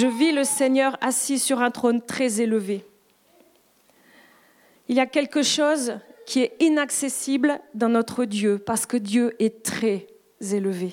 Je 0.00 0.06
vis 0.06 0.30
le 0.30 0.44
Seigneur 0.44 0.96
assis 1.00 1.40
sur 1.40 1.60
un 1.60 1.72
trône 1.72 2.00
très 2.00 2.40
élevé. 2.40 2.84
Il 4.88 4.94
y 4.94 5.00
a 5.00 5.06
quelque 5.06 5.42
chose 5.42 5.98
qui 6.24 6.40
est 6.40 6.54
inaccessible 6.60 7.58
dans 7.74 7.88
notre 7.88 8.24
Dieu 8.24 8.58
parce 8.58 8.86
que 8.86 8.96
Dieu 8.96 9.34
est 9.40 9.64
très 9.64 10.06
élevé. 10.52 10.92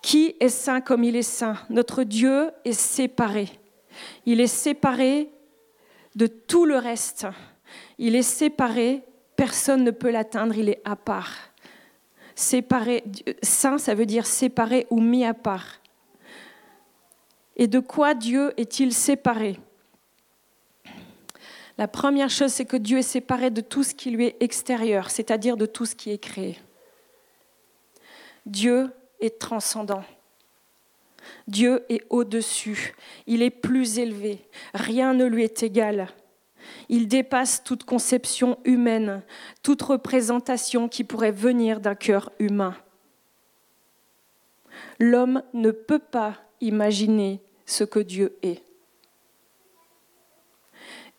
Qui 0.00 0.36
est 0.40 0.48
saint 0.48 0.80
comme 0.80 1.04
il 1.04 1.16
est 1.16 1.22
saint? 1.22 1.58
Notre 1.68 2.02
Dieu 2.02 2.50
est 2.64 2.72
séparé. 2.72 3.50
Il 4.24 4.40
est 4.40 4.46
séparé 4.46 5.28
de 6.14 6.26
tout 6.26 6.64
le 6.64 6.78
reste. 6.78 7.26
Il 7.98 8.16
est 8.16 8.22
séparé, 8.22 9.02
personne 9.36 9.84
ne 9.84 9.90
peut 9.90 10.10
l'atteindre, 10.10 10.56
il 10.56 10.70
est 10.70 10.80
à 10.86 10.96
part. 10.96 11.34
Séparé, 12.34 13.04
saint, 13.42 13.76
ça 13.76 13.94
veut 13.94 14.06
dire 14.06 14.24
séparé 14.24 14.86
ou 14.88 14.98
mis 14.98 15.26
à 15.26 15.34
part. 15.34 15.80
Et 17.56 17.66
de 17.66 17.80
quoi 17.80 18.14
Dieu 18.14 18.52
est-il 18.56 18.92
séparé? 18.92 19.58
La 21.78 21.88
première 21.88 22.30
chose, 22.30 22.52
c'est 22.52 22.64
que 22.64 22.76
Dieu 22.76 22.98
est 22.98 23.02
séparé 23.02 23.50
de 23.50 23.60
tout 23.60 23.82
ce 23.82 23.94
qui 23.94 24.10
lui 24.10 24.26
est 24.26 24.36
extérieur, 24.40 25.10
c'est-à-dire 25.10 25.56
de 25.56 25.66
tout 25.66 25.84
ce 25.84 25.94
qui 25.94 26.10
est 26.10 26.18
créé. 26.18 26.58
Dieu 28.46 28.90
est 29.20 29.38
transcendant. 29.38 30.04
Dieu 31.48 31.84
est 31.88 32.04
au-dessus, 32.08 32.94
il 33.26 33.42
est 33.42 33.50
plus 33.50 33.98
élevé, 33.98 34.46
rien 34.74 35.12
ne 35.12 35.24
lui 35.24 35.42
est 35.42 35.62
égal. 35.62 36.08
Il 36.88 37.08
dépasse 37.08 37.64
toute 37.64 37.84
conception 37.84 38.58
humaine, 38.64 39.22
toute 39.62 39.82
représentation 39.82 40.88
qui 40.88 41.04
pourrait 41.04 41.32
venir 41.32 41.80
d'un 41.80 41.94
cœur 41.94 42.30
humain. 42.38 42.76
L'homme 44.98 45.42
ne 45.52 45.70
peut 45.70 45.98
pas 45.98 46.36
imaginer 46.60 47.40
ce 47.66 47.84
que 47.84 47.98
Dieu 47.98 48.38
est. 48.42 48.62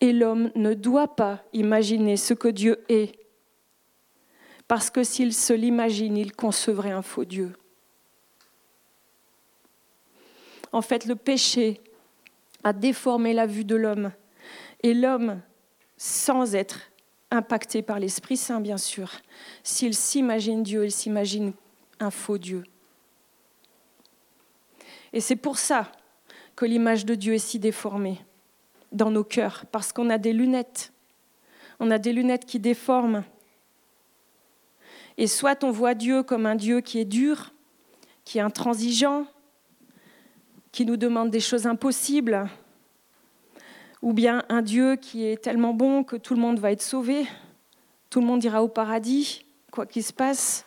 Et 0.00 0.12
l'homme 0.12 0.50
ne 0.54 0.74
doit 0.74 1.14
pas 1.14 1.42
imaginer 1.52 2.16
ce 2.16 2.34
que 2.34 2.48
Dieu 2.48 2.84
est, 2.88 3.18
parce 4.66 4.90
que 4.90 5.02
s'il 5.02 5.32
se 5.32 5.52
l'imagine, 5.52 6.16
il 6.16 6.32
concevrait 6.32 6.90
un 6.90 7.02
faux 7.02 7.24
Dieu. 7.24 7.52
En 10.72 10.82
fait, 10.82 11.06
le 11.06 11.16
péché 11.16 11.80
a 12.64 12.72
déformé 12.72 13.32
la 13.32 13.46
vue 13.46 13.64
de 13.64 13.76
l'homme. 13.76 14.12
Et 14.82 14.94
l'homme, 14.94 15.40
sans 15.96 16.54
être 16.54 16.90
impacté 17.30 17.82
par 17.82 17.98
l'Esprit 17.98 18.36
Saint, 18.36 18.60
bien 18.60 18.76
sûr, 18.76 19.10
s'il 19.62 19.94
s'imagine 19.94 20.62
Dieu, 20.62 20.84
il 20.84 20.92
s'imagine 20.92 21.52
un 22.00 22.10
faux 22.10 22.38
Dieu. 22.38 22.64
Et 25.12 25.20
c'est 25.20 25.36
pour 25.36 25.58
ça 25.58 25.90
que 26.58 26.66
l'image 26.66 27.06
de 27.06 27.14
Dieu 27.14 27.34
est 27.34 27.38
si 27.38 27.60
déformée 27.60 28.18
dans 28.90 29.12
nos 29.12 29.22
cœurs, 29.22 29.64
parce 29.70 29.92
qu'on 29.92 30.10
a 30.10 30.18
des 30.18 30.32
lunettes. 30.32 30.92
On 31.78 31.88
a 31.88 31.98
des 31.98 32.12
lunettes 32.12 32.46
qui 32.46 32.58
déforment. 32.58 33.22
Et 35.18 35.28
soit 35.28 35.62
on 35.62 35.70
voit 35.70 35.94
Dieu 35.94 36.24
comme 36.24 36.46
un 36.46 36.56
Dieu 36.56 36.80
qui 36.80 36.98
est 36.98 37.04
dur, 37.04 37.52
qui 38.24 38.38
est 38.38 38.40
intransigeant, 38.40 39.26
qui 40.72 40.84
nous 40.84 40.96
demande 40.96 41.30
des 41.30 41.38
choses 41.38 41.68
impossibles, 41.68 42.50
ou 44.02 44.12
bien 44.12 44.42
un 44.48 44.62
Dieu 44.62 44.96
qui 44.96 45.26
est 45.26 45.40
tellement 45.40 45.74
bon 45.74 46.02
que 46.02 46.16
tout 46.16 46.34
le 46.34 46.40
monde 46.40 46.58
va 46.58 46.72
être 46.72 46.82
sauvé, 46.82 47.24
tout 48.10 48.20
le 48.20 48.26
monde 48.26 48.42
ira 48.42 48.64
au 48.64 48.68
paradis, 48.68 49.44
quoi 49.70 49.86
qu'il 49.86 50.02
se 50.02 50.12
passe, 50.12 50.66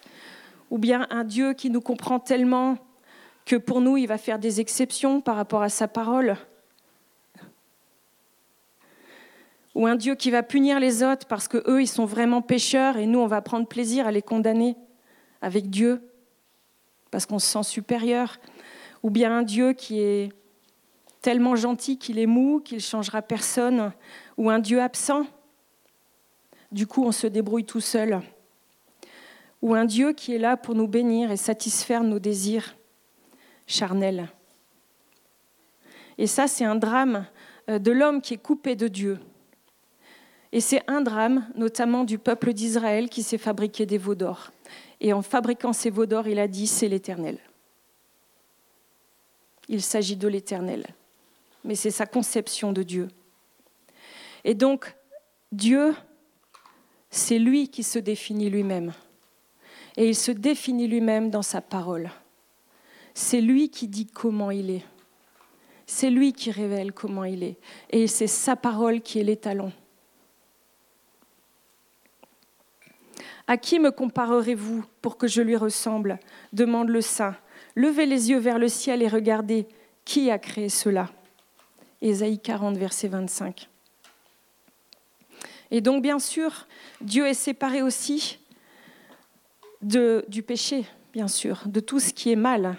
ou 0.70 0.78
bien 0.78 1.06
un 1.10 1.26
Dieu 1.26 1.52
qui 1.52 1.70
nous 1.70 1.82
comprend 1.82 2.22
tellement 2.22 2.78
que 3.52 3.58
pour 3.58 3.82
nous, 3.82 3.98
il 3.98 4.08
va 4.08 4.18
faire 4.18 4.40
des 4.40 4.62
exceptions 4.62 5.20
par 5.20 5.36
rapport 5.36 5.62
à 5.62 5.68
sa 5.68 5.90
parole, 5.90 6.38
ou 9.76 9.86
un 9.88 9.98
Dieu 9.98 10.16
qui 10.16 10.32
va 10.32 10.42
punir 10.42 10.80
les 10.80 11.04
autres 11.04 11.28
parce 11.28 11.50
que 11.50 11.62
eux 11.70 11.82
ils 11.82 11.88
sont 11.88 12.06
vraiment 12.06 12.42
pécheurs 12.42 12.96
et 12.96 13.06
nous 13.06 13.20
on 13.20 13.28
va 13.28 13.42
prendre 13.42 13.68
plaisir 13.68 14.08
à 14.08 14.12
les 14.12 14.22
condamner 14.22 14.78
avec 15.42 15.70
Dieu 15.70 16.02
parce 17.10 17.26
qu'on 17.26 17.40
se 17.40 17.48
sent 17.48 17.64
supérieur, 17.64 18.38
ou 19.04 19.10
bien 19.10 19.40
un 19.40 19.44
Dieu 19.44 19.74
qui 19.74 20.00
est 20.00 20.32
tellement 21.22 21.58
gentil 21.58 21.98
qu'il 21.98 22.20
est 22.20 22.28
mou, 22.28 22.62
qu'il 22.64 22.80
changera 22.80 23.22
personne, 23.22 23.92
ou 24.38 24.50
un 24.50 24.60
Dieu 24.60 24.82
absent, 24.82 25.26
du 26.72 26.88
coup 26.88 27.04
on 27.04 27.12
se 27.12 27.28
débrouille 27.28 27.66
tout 27.66 27.82
seul, 27.82 28.22
ou 29.62 29.76
un 29.76 29.84
Dieu 29.84 30.14
qui 30.14 30.34
est 30.34 30.40
là 30.40 30.56
pour 30.56 30.74
nous 30.74 30.88
bénir 30.88 31.32
et 31.32 31.38
satisfaire 31.38 32.06
nos 32.06 32.20
désirs 32.20 32.78
charnels. 33.72 34.30
Et 36.18 36.28
ça, 36.28 36.48
c'est 36.48 36.66
un 36.66 36.76
drame 36.76 37.26
euh, 37.70 37.80
de 37.80 37.92
l'homme 37.92 38.22
qui 38.22 38.36
est 38.36 38.42
coupé 38.42 38.76
de 38.76 38.88
Dieu. 38.88 39.20
Et 40.52 40.60
c'est 40.60 40.84
un 40.88 41.02
drame, 41.02 41.48
notamment 41.56 42.04
du 42.04 42.18
peuple 42.18 42.54
d'Israël, 42.54 43.10
qui 43.10 43.24
s'est 43.24 43.38
fabriqué 43.38 43.86
des 43.86 43.98
veaux 43.98 44.16
d'or. 44.16 44.52
Et 45.00 45.14
en 45.14 45.22
fabriquant 45.22 45.74
ces 45.74 45.90
veaux 45.90 46.06
d'or, 46.06 46.28
il 46.28 46.40
a 46.40 46.48
dit, 46.48 46.68
c'est 46.68 46.90
l'Éternel. 46.90 47.40
Il 49.70 49.82
s'agit 49.82 50.18
de 50.18 50.28
l'Éternel. 50.28 50.86
Mais 51.64 51.76
c'est 51.76 51.92
sa 51.92 52.06
conception 52.06 52.74
de 52.74 52.84
Dieu. 52.84 53.08
Et 54.44 54.54
donc, 54.54 54.94
Dieu, 55.52 55.96
c'est 57.10 57.40
lui 57.40 57.70
qui 57.70 57.84
se 57.84 58.00
définit 58.00 58.50
lui-même. 58.50 58.94
Et 59.96 60.08
il 60.10 60.16
se 60.16 60.32
définit 60.32 60.88
lui-même 60.88 61.30
dans 61.30 61.42
sa 61.42 61.62
parole. 61.62 62.10
C'est 63.14 63.42
lui 63.42 63.70
qui 63.70 63.88
dit 63.88 64.08
comment 64.08 64.52
il 64.52 64.70
est. 64.70 64.86
C'est 65.86 66.10
lui 66.10 66.32
qui 66.34 66.52
révèle 66.52 66.94
comment 66.94 67.26
il 67.26 67.44
est. 67.44 67.58
Et 67.90 68.08
c'est 68.08 68.28
sa 68.28 68.56
parole 68.56 69.02
qui 69.02 69.20
est 69.20 69.24
l'étalon. 69.24 69.74
À 73.48 73.58
qui 73.58 73.80
me 73.80 73.92
comparerez-vous 73.92 74.86
pour 75.02 75.18
que 75.18 75.28
je 75.28 75.42
lui 75.42 75.58
ressemble 75.58 76.20
demande 76.54 76.90
le 76.90 77.02
saint. 77.02 77.36
Levez 77.76 78.06
les 78.06 78.30
yeux 78.30 78.38
vers 78.38 78.60
le 78.60 78.70
ciel 78.70 79.02
et 79.02 79.08
regardez 79.08 79.68
qui 80.06 80.32
a 80.32 80.40
créé 80.40 80.70
cela. 80.70 81.10
Ésaïe 82.02 82.40
40, 82.40 82.78
verset 82.78 83.10
25. 83.10 83.70
Et 85.70 85.82
donc, 85.82 86.02
bien 86.02 86.20
sûr, 86.20 86.68
Dieu 87.02 87.28
est 87.28 87.34
séparé 87.34 87.82
aussi 87.82 88.40
du 89.82 90.44
péché, 90.44 90.86
bien 91.14 91.28
sûr, 91.28 91.64
de 91.66 91.80
tout 91.80 92.00
ce 92.00 92.14
qui 92.14 92.32
est 92.32 92.36
mal. 92.36 92.78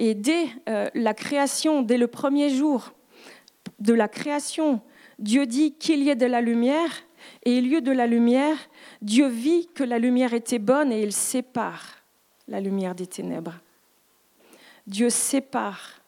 Et 0.00 0.14
dès 0.14 0.46
euh, 0.70 0.88
la 0.94 1.12
création, 1.12 1.82
dès 1.82 1.98
le 1.98 2.06
premier 2.06 2.48
jour 2.48 2.94
de 3.80 3.92
la 3.92 4.08
création, 4.08 4.80
Dieu 5.18 5.44
dit 5.44 5.74
qu'il 5.74 6.02
y 6.02 6.08
ait 6.08 6.16
de 6.16 6.24
la 6.24 6.40
lumière, 6.40 6.90
et 7.44 7.58
au 7.58 7.60
lieu 7.60 7.80
de 7.82 7.92
la 7.92 8.06
lumière, 8.06 8.56
Dieu 9.02 9.28
vit 9.28 9.68
que 9.74 9.84
la 9.84 9.98
lumière 9.98 10.32
était 10.32 10.58
bonne 10.58 10.90
et 10.90 11.02
il 11.02 11.12
sépare 11.12 11.98
la 12.48 12.60
lumière 12.60 12.94
des 12.94 13.06
ténèbres. 13.06 13.60
Dieu 14.86 15.10
sépare 15.10 16.00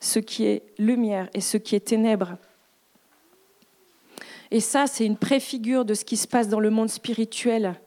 ce 0.00 0.18
qui 0.18 0.46
est 0.46 0.64
lumière 0.76 1.30
et 1.34 1.40
ce 1.40 1.56
qui 1.56 1.76
est 1.76 1.86
ténèbres. 1.86 2.36
Et 4.50 4.58
ça, 4.58 4.88
c'est 4.88 5.06
une 5.06 5.16
préfigure 5.16 5.84
de 5.84 5.94
ce 5.94 6.04
qui 6.04 6.16
se 6.16 6.26
passe 6.26 6.48
dans 6.48 6.58
le 6.58 6.70
monde 6.70 6.90
spirituel. 6.90 7.80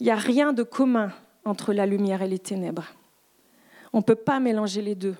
Il 0.00 0.06
n'y 0.06 0.10
a 0.10 0.16
rien 0.16 0.52
de 0.52 0.64
commun 0.64 1.12
entre 1.44 1.72
la 1.72 1.86
lumière 1.86 2.22
et 2.22 2.28
les 2.28 2.40
ténèbres. 2.40 2.97
On 3.92 3.98
ne 3.98 4.02
peut 4.02 4.14
pas 4.14 4.40
mélanger 4.40 4.82
les 4.82 4.94
deux. 4.94 5.16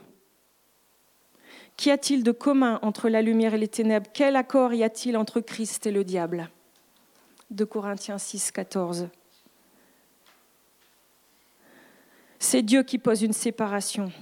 Qu'y 1.77 1.91
a-t-il 1.91 2.25
de 2.25 2.33
commun 2.33 2.81
entre 2.83 3.09
la 3.09 3.23
lumière 3.23 3.55
et 3.55 3.59
les 3.59 3.69
ténèbres? 3.69 4.11
Quel 4.13 4.35
accord 4.37 4.75
y 4.75 4.83
a-t-il 4.83 5.17
entre 5.17 5.41
Christ 5.41 5.87
et 5.87 5.93
le 5.93 6.03
diable? 6.03 6.51
De 7.51 7.65
Corinthiens 7.65 8.19
6, 8.19 8.51
14. 8.51 9.09
C'est 12.39 12.63
Dieu 12.63 12.83
qui 12.83 12.99
pose 12.99 13.23
une 13.23 13.33
séparation. 13.33 14.13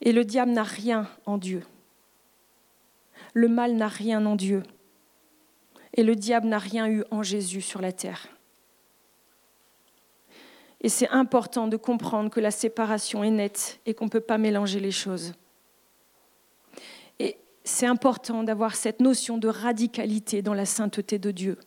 Et 0.00 0.12
le 0.12 0.24
diable 0.24 0.52
n'a 0.52 0.62
rien 0.62 1.08
en 1.26 1.36
Dieu. 1.36 1.64
Le 3.34 3.48
mal 3.48 3.74
n'a 3.74 3.88
rien 3.88 4.24
en 4.26 4.36
Dieu. 4.36 4.62
Et 5.94 6.02
le 6.02 6.16
diable 6.16 6.46
n'a 6.46 6.58
rien 6.58 6.88
eu 6.88 7.04
en 7.10 7.22
Jésus 7.22 7.60
sur 7.60 7.80
la 7.80 7.92
terre. 7.92 8.28
Et 10.80 10.88
c'est 10.88 11.08
important 11.08 11.66
de 11.68 11.76
comprendre 11.76 12.30
que 12.30 12.40
la 12.40 12.50
séparation 12.50 13.22
est 13.22 13.30
nette 13.30 13.80
et 13.86 13.94
qu'on 13.94 14.06
ne 14.06 14.10
peut 14.10 14.20
pas 14.20 14.38
mélanger 14.38 14.80
les 14.80 14.90
choses. 14.90 15.34
Et 17.18 17.36
c'est 17.64 17.86
important 17.86 18.42
d'avoir 18.42 18.74
cette 18.74 19.00
notion 19.00 19.36
de 19.36 19.48
radicalité 19.48 20.40
dans 20.40 20.54
la 20.54 20.64
sainteté 20.64 21.18
de 21.18 21.30
Dieu. 21.30 21.58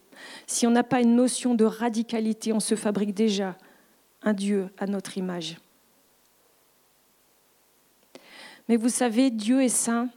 Si 0.48 0.66
on 0.66 0.72
n'a 0.72 0.84
pas 0.84 1.02
une 1.02 1.16
notion 1.16 1.54
de 1.54 1.66
radicalité, 1.66 2.54
on 2.54 2.60
se 2.60 2.76
fabrique 2.76 3.14
déjà 3.14 3.56
un 4.24 4.34
Dieu 4.34 4.70
à 4.80 4.88
notre 4.88 5.18
image. 5.18 5.58
Mais 8.68 8.78
vous 8.78 8.90
savez, 8.90 9.30
Dieu 9.30 9.62
est 9.62 9.70
saint. 9.70 10.10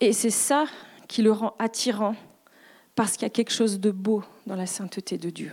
Et 0.00 0.12
c'est 0.12 0.30
ça 0.30 0.66
qui 1.08 1.22
le 1.22 1.32
rend 1.32 1.54
attirant 1.58 2.14
parce 2.94 3.12
qu'il 3.12 3.22
y 3.22 3.26
a 3.26 3.30
quelque 3.30 3.52
chose 3.52 3.80
de 3.80 3.90
beau 3.90 4.22
dans 4.46 4.56
la 4.56 4.66
sainteté 4.66 5.18
de 5.18 5.30
Dieu. 5.30 5.52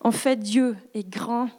En 0.00 0.12
fait, 0.12 0.36
Dieu 0.36 0.76
est 0.94 1.08
grand, 1.08 1.50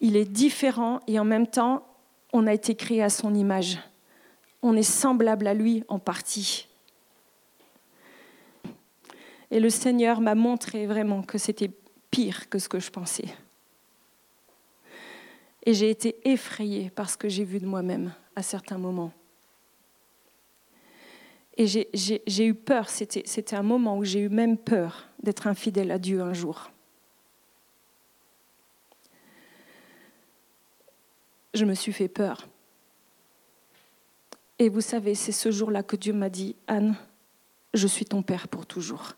il 0.00 0.16
est 0.16 0.24
différent 0.24 1.00
et 1.06 1.18
en 1.18 1.24
même 1.24 1.46
temps, 1.46 1.86
on 2.32 2.46
a 2.46 2.52
été 2.52 2.74
créé 2.74 3.02
à 3.02 3.10
son 3.10 3.34
image. 3.34 3.78
On 4.62 4.76
est 4.76 4.82
semblable 4.82 5.46
à 5.46 5.54
lui 5.54 5.84
en 5.88 5.98
partie. 5.98 6.68
Et 9.50 9.60
le 9.60 9.70
Seigneur 9.70 10.20
m'a 10.20 10.34
montré 10.34 10.86
vraiment 10.86 11.22
que 11.22 11.38
c'était 11.38 11.70
pire 12.10 12.48
que 12.48 12.58
ce 12.58 12.68
que 12.68 12.80
je 12.80 12.90
pensais. 12.90 13.28
Et 15.64 15.74
j'ai 15.74 15.90
été 15.90 16.16
effrayée 16.28 16.90
par 16.90 17.08
ce 17.08 17.16
que 17.16 17.28
j'ai 17.28 17.44
vu 17.44 17.58
de 17.58 17.66
moi-même 17.66 18.12
à 18.36 18.42
certains 18.42 18.78
moments. 18.78 19.12
Et 21.56 21.66
j'ai 21.66 22.46
eu 22.46 22.54
peur, 22.54 22.88
c'était 22.88 23.54
un 23.54 23.62
moment 23.62 23.96
où 23.96 24.04
j'ai 24.04 24.20
eu 24.20 24.28
même 24.28 24.58
peur 24.58 25.08
d'être 25.22 25.46
infidèle 25.46 25.92
à 25.92 25.98
Dieu 25.98 26.20
un 26.20 26.32
jour. 26.32 26.70
Je 31.54 31.64
me 31.64 31.74
suis 31.74 31.92
fait 31.92 32.08
peur. 32.08 32.48
Et 34.58 34.68
vous 34.68 34.80
savez, 34.80 35.14
c'est 35.14 35.32
ce 35.32 35.52
jour-là 35.52 35.84
que 35.84 35.94
Dieu 35.94 36.12
m'a 36.12 36.28
dit, 36.28 36.56
Anne, 36.66 36.96
Je 37.72 37.86
suis 37.88 38.04
ton 38.04 38.22
Père 38.22 38.48
pour 38.48 38.66
toujours. 38.66 39.14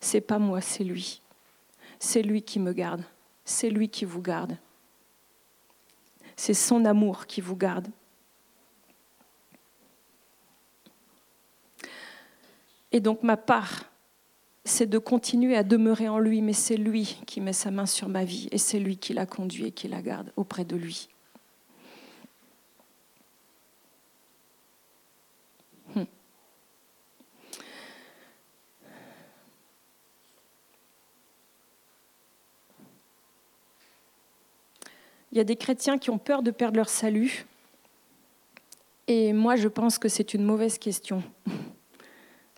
C'est 0.00 0.20
pas 0.20 0.38
moi, 0.38 0.60
c'est 0.60 0.84
lui. 0.84 1.22
C'est 1.98 2.22
lui 2.22 2.42
qui 2.42 2.58
me 2.58 2.72
garde. 2.72 3.02
C'est 3.44 3.70
lui 3.70 3.88
qui 3.88 4.04
vous 4.04 4.22
garde. 4.22 4.56
C'est 6.36 6.54
son 6.54 6.84
amour 6.84 7.26
qui 7.26 7.40
vous 7.40 7.56
garde. 7.56 7.88
Et 12.98 13.00
donc 13.00 13.22
ma 13.22 13.36
part, 13.36 13.84
c'est 14.64 14.88
de 14.88 14.98
continuer 14.98 15.56
à 15.56 15.62
demeurer 15.62 16.08
en 16.08 16.18
lui, 16.18 16.42
mais 16.42 16.52
c'est 16.52 16.76
lui 16.76 17.16
qui 17.28 17.40
met 17.40 17.52
sa 17.52 17.70
main 17.70 17.86
sur 17.86 18.08
ma 18.08 18.24
vie 18.24 18.48
et 18.50 18.58
c'est 18.58 18.80
lui 18.80 18.96
qui 18.96 19.14
la 19.14 19.24
conduit 19.24 19.66
et 19.66 19.70
qui 19.70 19.86
la 19.86 20.02
garde 20.02 20.32
auprès 20.34 20.64
de 20.64 20.74
lui. 20.74 21.08
Hmm. 25.94 26.02
Il 35.30 35.38
y 35.38 35.40
a 35.40 35.44
des 35.44 35.54
chrétiens 35.54 35.98
qui 35.98 36.10
ont 36.10 36.18
peur 36.18 36.42
de 36.42 36.50
perdre 36.50 36.78
leur 36.78 36.88
salut. 36.88 37.46
Et 39.06 39.32
moi, 39.32 39.54
je 39.54 39.68
pense 39.68 39.98
que 39.98 40.08
c'est 40.08 40.34
une 40.34 40.42
mauvaise 40.42 40.78
question. 40.78 41.22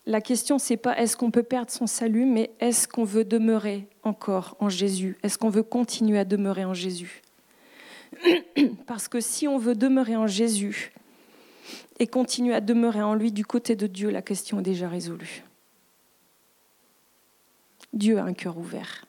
La 0.06 0.20
question, 0.20 0.58
c'est 0.58 0.76
pas 0.76 0.98
est-ce 0.98 1.16
qu'on 1.16 1.30
peut 1.30 1.42
perdre 1.42 1.70
son 1.70 1.86
salut, 1.86 2.24
mais 2.24 2.50
est-ce 2.58 2.88
qu'on 2.88 3.04
veut 3.04 3.24
demeurer 3.24 3.86
encore 4.02 4.56
en 4.58 4.68
Jésus? 4.68 5.18
Est-ce 5.22 5.38
qu'on 5.38 5.50
veut 5.50 5.62
continuer 5.62 6.18
à 6.18 6.24
demeurer 6.24 6.64
en 6.64 6.74
Jésus? 6.74 7.22
Parce 8.86 9.08
que 9.08 9.20
si 9.20 9.46
on 9.46 9.58
veut 9.58 9.74
demeurer 9.74 10.16
en 10.16 10.26
Jésus 10.26 10.92
et 11.98 12.06
continuer 12.06 12.54
à 12.54 12.60
demeurer 12.60 13.02
en 13.02 13.14
lui 13.14 13.30
du 13.30 13.44
côté 13.44 13.76
de 13.76 13.86
Dieu, 13.86 14.10
la 14.10 14.22
question 14.22 14.60
est 14.60 14.64
déjà 14.64 14.88
résolue. 14.88 15.44
Dieu 17.92 18.18
a 18.18 18.24
un 18.24 18.32
cœur 18.32 18.56
ouvert. 18.56 19.04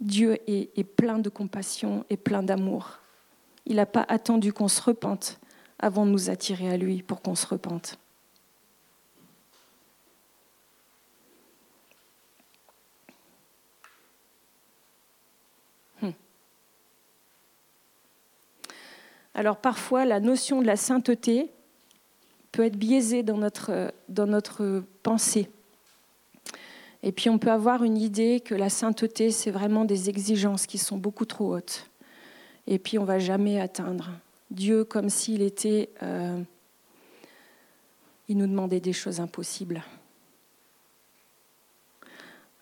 Dieu 0.00 0.38
est, 0.46 0.70
est 0.76 0.84
plein 0.84 1.18
de 1.18 1.28
compassion 1.28 2.04
et 2.10 2.16
plein 2.16 2.42
d'amour. 2.42 2.98
Il 3.66 3.76
n'a 3.76 3.86
pas 3.86 4.04
attendu 4.08 4.52
qu'on 4.52 4.68
se 4.68 4.80
repente 4.80 5.38
avant 5.78 6.06
de 6.06 6.10
nous 6.10 6.30
attirer 6.30 6.70
à 6.70 6.76
lui 6.76 7.02
pour 7.02 7.20
qu'on 7.20 7.34
se 7.34 7.46
repente. 7.46 7.98
Alors 19.36 19.58
parfois, 19.58 20.06
la 20.06 20.18
notion 20.18 20.62
de 20.62 20.66
la 20.66 20.76
sainteté 20.76 21.52
peut 22.52 22.64
être 22.64 22.78
biaisée 22.78 23.22
dans 23.22 23.36
notre, 23.36 24.82
pensée. 25.02 25.50
Et 27.02 27.12
puis 27.12 27.28
on 27.28 27.38
peut 27.38 27.50
avoir 27.50 27.84
une 27.84 27.98
idée 27.98 28.40
que 28.40 28.54
la 28.54 28.70
sainteté, 28.70 29.30
c'est 29.30 29.50
vraiment 29.50 29.84
des 29.84 30.08
exigences 30.08 30.66
qui 30.66 30.78
sont 30.78 30.96
beaucoup 30.96 31.26
trop 31.26 31.54
hautes. 31.54 31.90
Et 32.66 32.78
puis 32.78 32.96
on 32.96 33.02
ne 33.02 33.06
va 33.06 33.18
jamais 33.18 33.60
atteindre. 33.60 34.10
Dieu 34.50 34.84
comme 34.84 35.10
s'il 35.10 35.42
était... 35.42 35.90
Euh, 36.02 36.40
il 38.28 38.38
nous 38.38 38.46
demandait 38.46 38.80
des 38.80 38.94
choses 38.94 39.20
impossibles. 39.20 39.84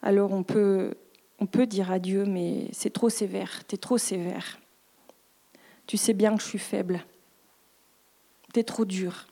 Alors 0.03 0.33
on 0.33 0.43
peut, 0.43 0.95
on 1.39 1.47
peut 1.47 1.67
dire 1.67 1.93
à 1.93 2.01
Dieu, 2.01 2.25
mais 2.25 2.67
c'est 2.73 2.93
trop 2.93 3.11
sévère, 3.11 3.63
tu 3.69 3.77
es 3.77 3.79
trop 3.79 3.97
sévère. 3.97 4.59
Tu 5.87 5.97
sais 5.97 6.15
bien 6.15 6.35
que 6.37 6.43
je 6.43 6.49
suis 6.49 6.59
faible. 6.59 7.05
Tu 8.53 8.61
es 8.61 8.65
trop 8.65 8.85
dur. 8.85 9.27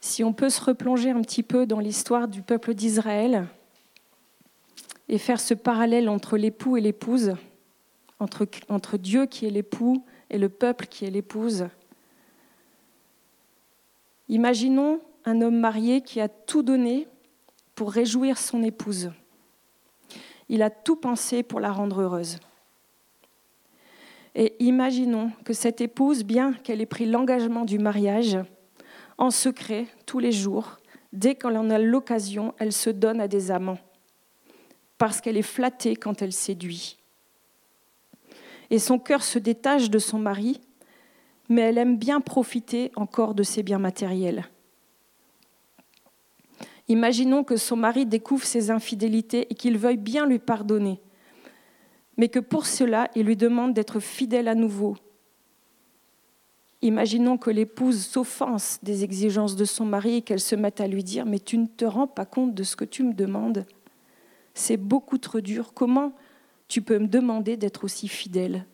Si 0.00 0.22
on 0.22 0.32
peut 0.32 0.50
se 0.50 0.60
replonger 0.60 1.10
un 1.10 1.20
petit 1.20 1.42
peu 1.42 1.66
dans 1.66 1.80
l'histoire 1.80 2.28
du 2.28 2.40
peuple 2.40 2.74
d'Israël 2.74 3.48
et 5.08 5.18
faire 5.18 5.40
ce 5.40 5.52
parallèle 5.52 6.08
entre 6.08 6.36
l'époux 6.36 6.76
et 6.76 6.80
l'épouse, 6.80 7.34
entre, 8.20 8.46
entre 8.68 8.98
Dieu 8.98 9.26
qui 9.26 9.46
est 9.46 9.50
l'époux 9.50 10.04
et 10.30 10.38
le 10.38 10.48
peuple 10.48 10.86
qui 10.86 11.04
est 11.04 11.10
l'épouse, 11.10 11.66
imaginons 14.28 15.00
un 15.24 15.40
homme 15.40 15.58
marié 15.58 16.00
qui 16.00 16.20
a 16.20 16.28
tout 16.28 16.62
donné 16.62 17.08
pour 17.74 17.90
réjouir 17.90 18.38
son 18.38 18.62
épouse. 18.62 19.10
Il 20.48 20.62
a 20.62 20.70
tout 20.70 20.96
pensé 20.96 21.42
pour 21.42 21.60
la 21.60 21.72
rendre 21.72 22.02
heureuse. 22.02 22.38
Et 24.34 24.54
imaginons 24.62 25.32
que 25.44 25.52
cette 25.52 25.80
épouse, 25.80 26.22
bien 26.22 26.52
qu'elle 26.52 26.80
ait 26.80 26.86
pris 26.86 27.06
l'engagement 27.06 27.64
du 27.64 27.78
mariage, 27.78 28.38
en 29.18 29.30
secret, 29.30 29.86
tous 30.04 30.18
les 30.18 30.32
jours, 30.32 30.76
dès 31.12 31.34
qu'elle 31.34 31.56
en 31.56 31.70
a 31.70 31.78
l'occasion, 31.78 32.54
elle 32.58 32.72
se 32.72 32.90
donne 32.90 33.20
à 33.20 33.28
des 33.28 33.50
amants, 33.50 33.78
parce 34.98 35.22
qu'elle 35.22 35.38
est 35.38 35.42
flattée 35.42 35.96
quand 35.96 36.20
elle 36.20 36.34
séduit. 36.34 36.98
Et 38.68 38.78
son 38.78 38.98
cœur 38.98 39.22
se 39.22 39.38
détache 39.38 39.88
de 39.88 39.98
son 39.98 40.18
mari, 40.18 40.60
mais 41.48 41.62
elle 41.62 41.78
aime 41.78 41.96
bien 41.96 42.20
profiter 42.20 42.92
encore 42.96 43.34
de 43.34 43.42
ses 43.42 43.62
biens 43.62 43.78
matériels. 43.78 44.44
Imaginons 46.88 47.42
que 47.42 47.56
son 47.56 47.76
mari 47.76 48.06
découvre 48.06 48.44
ses 48.44 48.70
infidélités 48.70 49.46
et 49.50 49.54
qu'il 49.54 49.76
veuille 49.76 49.96
bien 49.96 50.26
lui 50.26 50.38
pardonner, 50.38 51.00
mais 52.16 52.28
que 52.28 52.38
pour 52.38 52.66
cela, 52.66 53.10
il 53.14 53.26
lui 53.26 53.36
demande 53.36 53.74
d'être 53.74 54.00
fidèle 54.00 54.48
à 54.48 54.54
nouveau. 54.54 54.96
Imaginons 56.82 57.38
que 57.38 57.50
l'épouse 57.50 58.04
s'offense 58.04 58.78
des 58.82 59.02
exigences 59.02 59.56
de 59.56 59.64
son 59.64 59.84
mari 59.84 60.16
et 60.16 60.22
qu'elle 60.22 60.40
se 60.40 60.54
mette 60.54 60.80
à 60.80 60.86
lui 60.86 61.02
dire 61.02 61.26
Mais 61.26 61.40
tu 61.40 61.58
ne 61.58 61.66
te 61.66 61.84
rends 61.84 62.06
pas 62.06 62.26
compte 62.26 62.54
de 62.54 62.62
ce 62.62 62.76
que 62.76 62.84
tu 62.84 63.02
me 63.02 63.14
demandes 63.14 63.66
C'est 64.54 64.76
beaucoup 64.76 65.18
trop 65.18 65.40
dur. 65.40 65.72
Comment 65.74 66.12
tu 66.68 66.82
peux 66.82 66.98
me 66.98 67.08
demander 67.08 67.56
d'être 67.56 67.84
aussi 67.84 68.08
fidèle? 68.08 68.66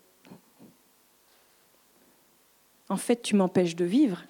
En 2.89 2.97
fait, 2.97 3.23
tu 3.23 3.37
m'empêches 3.37 3.77
de 3.77 3.85
vivre. 3.85 4.25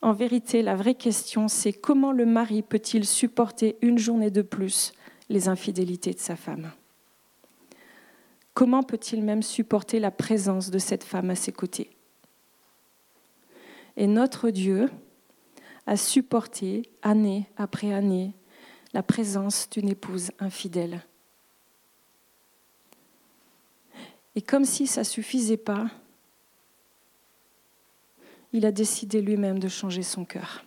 En 0.00 0.12
vérité, 0.12 0.62
la 0.62 0.76
vraie 0.76 0.94
question, 0.94 1.48
c'est 1.48 1.72
comment 1.72 2.12
le 2.12 2.24
mari 2.24 2.62
peut-il 2.62 3.04
supporter 3.04 3.76
une 3.82 3.98
journée 3.98 4.30
de 4.30 4.42
plus 4.42 4.92
les 5.28 5.48
infidélités 5.48 6.14
de 6.14 6.20
sa 6.20 6.36
femme? 6.36 6.70
Comment 8.54 8.82
peut-il 8.82 9.22
même 9.22 9.42
supporter 9.42 10.00
la 10.00 10.10
présence 10.10 10.70
de 10.70 10.78
cette 10.78 11.04
femme 11.04 11.30
à 11.30 11.34
ses 11.34 11.52
côtés? 11.52 11.90
Et 13.96 14.06
notre 14.06 14.50
Dieu 14.50 14.88
a 15.86 15.96
supporté, 15.96 16.88
année 17.02 17.46
après 17.56 17.92
année, 17.92 18.34
la 18.94 19.02
présence 19.02 19.68
d'une 19.70 19.88
épouse 19.88 20.30
infidèle. 20.38 21.02
Et 24.36 24.42
comme 24.42 24.64
si 24.64 24.86
ça 24.86 25.00
ne 25.00 25.04
suffisait 25.04 25.56
pas, 25.56 25.90
il 28.52 28.64
a 28.66 28.72
décidé 28.72 29.20
lui-même 29.20 29.58
de 29.58 29.68
changer 29.68 30.02
son 30.02 30.24
cœur 30.24 30.64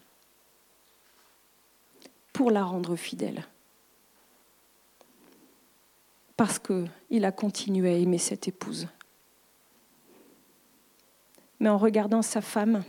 pour 2.34 2.52
la 2.52 2.64
rendre 2.64 2.96
fidèle. 2.96 3.46
Parce 6.38 6.60
qu'il 6.60 7.26
a 7.26 7.32
continué 7.32 7.94
à 7.94 7.98
aimer 7.98 8.18
cette 8.18 8.48
épouse. 8.48 8.88
Mais 11.60 11.70
en 11.70 11.78
regardant 11.78 12.22
sa 12.22 12.42
femme, 12.42 12.84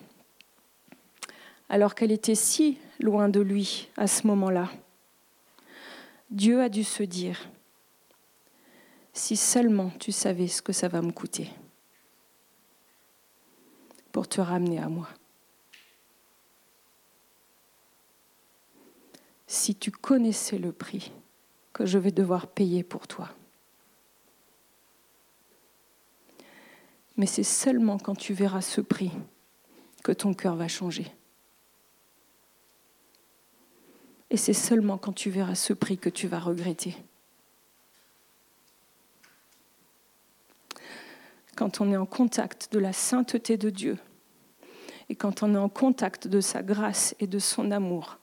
alors 1.68 1.94
qu'elle 1.94 2.12
était 2.12 2.35
si 2.35 2.78
loin 3.00 3.28
de 3.28 3.40
lui 3.40 3.88
à 3.96 4.07
ce 4.07 4.26
moment-là, 4.26 4.70
Dieu 6.31 6.62
a 6.62 6.70
dû 6.70 6.83
se 6.85 7.02
dire, 7.02 7.48
si 9.12 9.37
seulement 9.37 9.90
tu 10.00 10.12
savais 10.12 10.48
ce 10.48 10.62
que 10.62 10.72
ça 10.72 10.88
va 10.88 11.02
me 11.02 11.12
coûter 11.12 11.50
pour 14.12 14.29
te 14.29 14.40
ramener 14.40 14.79
à 14.79 14.88
moi. 14.88 15.09
Si 19.46 19.75
tu 19.75 19.90
connaissais 19.90 20.59
le 20.59 20.72
prix 20.72 21.12
que 21.72 21.87
je 21.87 21.98
vais 21.98 22.12
devoir 22.12 22.46
payer 22.46 22.83
pour 22.83 23.09
toi. 23.09 23.31
Mais 27.16 27.27
c'est 27.27 27.42
seulement 27.42 27.98
quand 27.98 28.14
tu 28.14 28.35
verras 28.35 28.62
ce 28.62 28.81
prix 28.81 29.11
que 30.03 30.12
ton 30.12 30.35
cœur 30.35 30.57
va 30.57 30.68
changer. 30.68 31.07
Et 34.31 34.37
c'est 34.37 34.55
seulement 34.55 34.96
quand 34.98 35.12
tu 35.12 35.31
verras 35.31 35.55
ce 35.55 35.72
prix 35.72 35.98
que 35.98 36.09
tu 36.09 36.27
vas 36.27 36.40
regretter. 36.40 36.96
Quand 41.57 41.81
on 41.81 41.93
est 41.93 41.97
en 41.97 42.07
contact 42.07 42.73
de 42.73 42.79
la 42.79 42.93
sainteté 42.93 43.57
de 43.57 43.71
Dieu 43.71 43.99
et 45.09 45.15
quand 45.15 45.43
on 45.43 45.55
est 45.55 45.59
en 45.59 45.69
contact 45.69 46.29
de 46.29 46.41
sa 46.41 46.62
grâce 46.62 47.15
et 47.21 47.27
de 47.27 47.38
son 47.38 47.71
amour, 47.71 48.19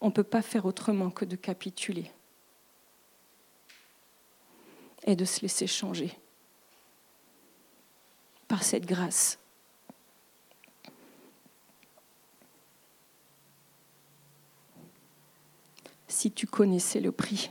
on 0.00 0.06
ne 0.06 0.12
peut 0.12 0.24
pas 0.24 0.42
faire 0.42 0.66
autrement 0.66 1.10
que 1.10 1.24
de 1.24 1.36
capituler 1.36 2.10
et 5.04 5.16
de 5.16 5.24
se 5.24 5.40
laisser 5.40 5.66
changer 5.66 6.18
par 8.48 8.62
cette 8.62 8.84
grâce. 8.84 9.38
Si 16.08 16.32
tu 16.32 16.46
connaissais 16.46 17.00
le 17.00 17.12
prix. 17.12 17.50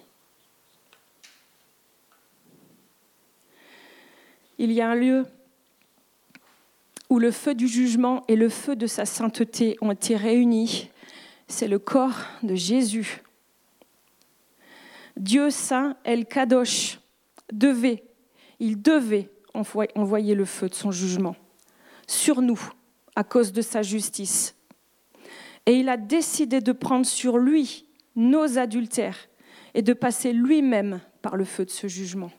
Il 4.59 4.73
y 4.73 4.81
a 4.81 4.89
un 4.89 4.95
lieu 4.95 5.25
où 7.09 7.17
le 7.17 7.31
feu 7.31 7.55
du 7.55 7.69
jugement 7.69 8.23
et 8.27 8.35
le 8.35 8.49
feu 8.49 8.75
de 8.75 8.87
sa 8.87 9.05
sainteté 9.05 9.77
ont 9.79 9.91
été 9.91 10.17
réunis. 10.17 10.89
C'est 11.47 11.69
le 11.69 11.79
corps 11.79 12.19
de 12.43 12.55
Jésus. 12.55 13.23
Dieu 15.15 15.49
saint, 15.49 15.95
El 16.03 16.25
Kadosh, 16.25 16.99
devait, 17.53 18.03
il 18.59 18.81
devait 18.81 19.29
envoyer 19.53 20.35
le 20.35 20.45
feu 20.45 20.67
de 20.67 20.75
son 20.75 20.91
jugement 20.91 21.37
sur 22.05 22.41
nous 22.41 22.59
à 23.15 23.23
cause 23.23 23.53
de 23.53 23.61
sa 23.61 23.81
justice. 23.81 24.55
Et 25.65 25.73
il 25.73 25.87
a 25.87 25.95
décidé 25.95 26.59
de 26.59 26.73
prendre 26.73 27.05
sur 27.05 27.37
lui 27.37 27.85
nos 28.17 28.57
adultères 28.57 29.29
et 29.73 29.81
de 29.81 29.93
passer 29.93 30.33
lui-même 30.33 30.99
par 31.21 31.37
le 31.37 31.45
feu 31.45 31.63
de 31.63 31.69
ce 31.69 31.87
jugement. 31.87 32.31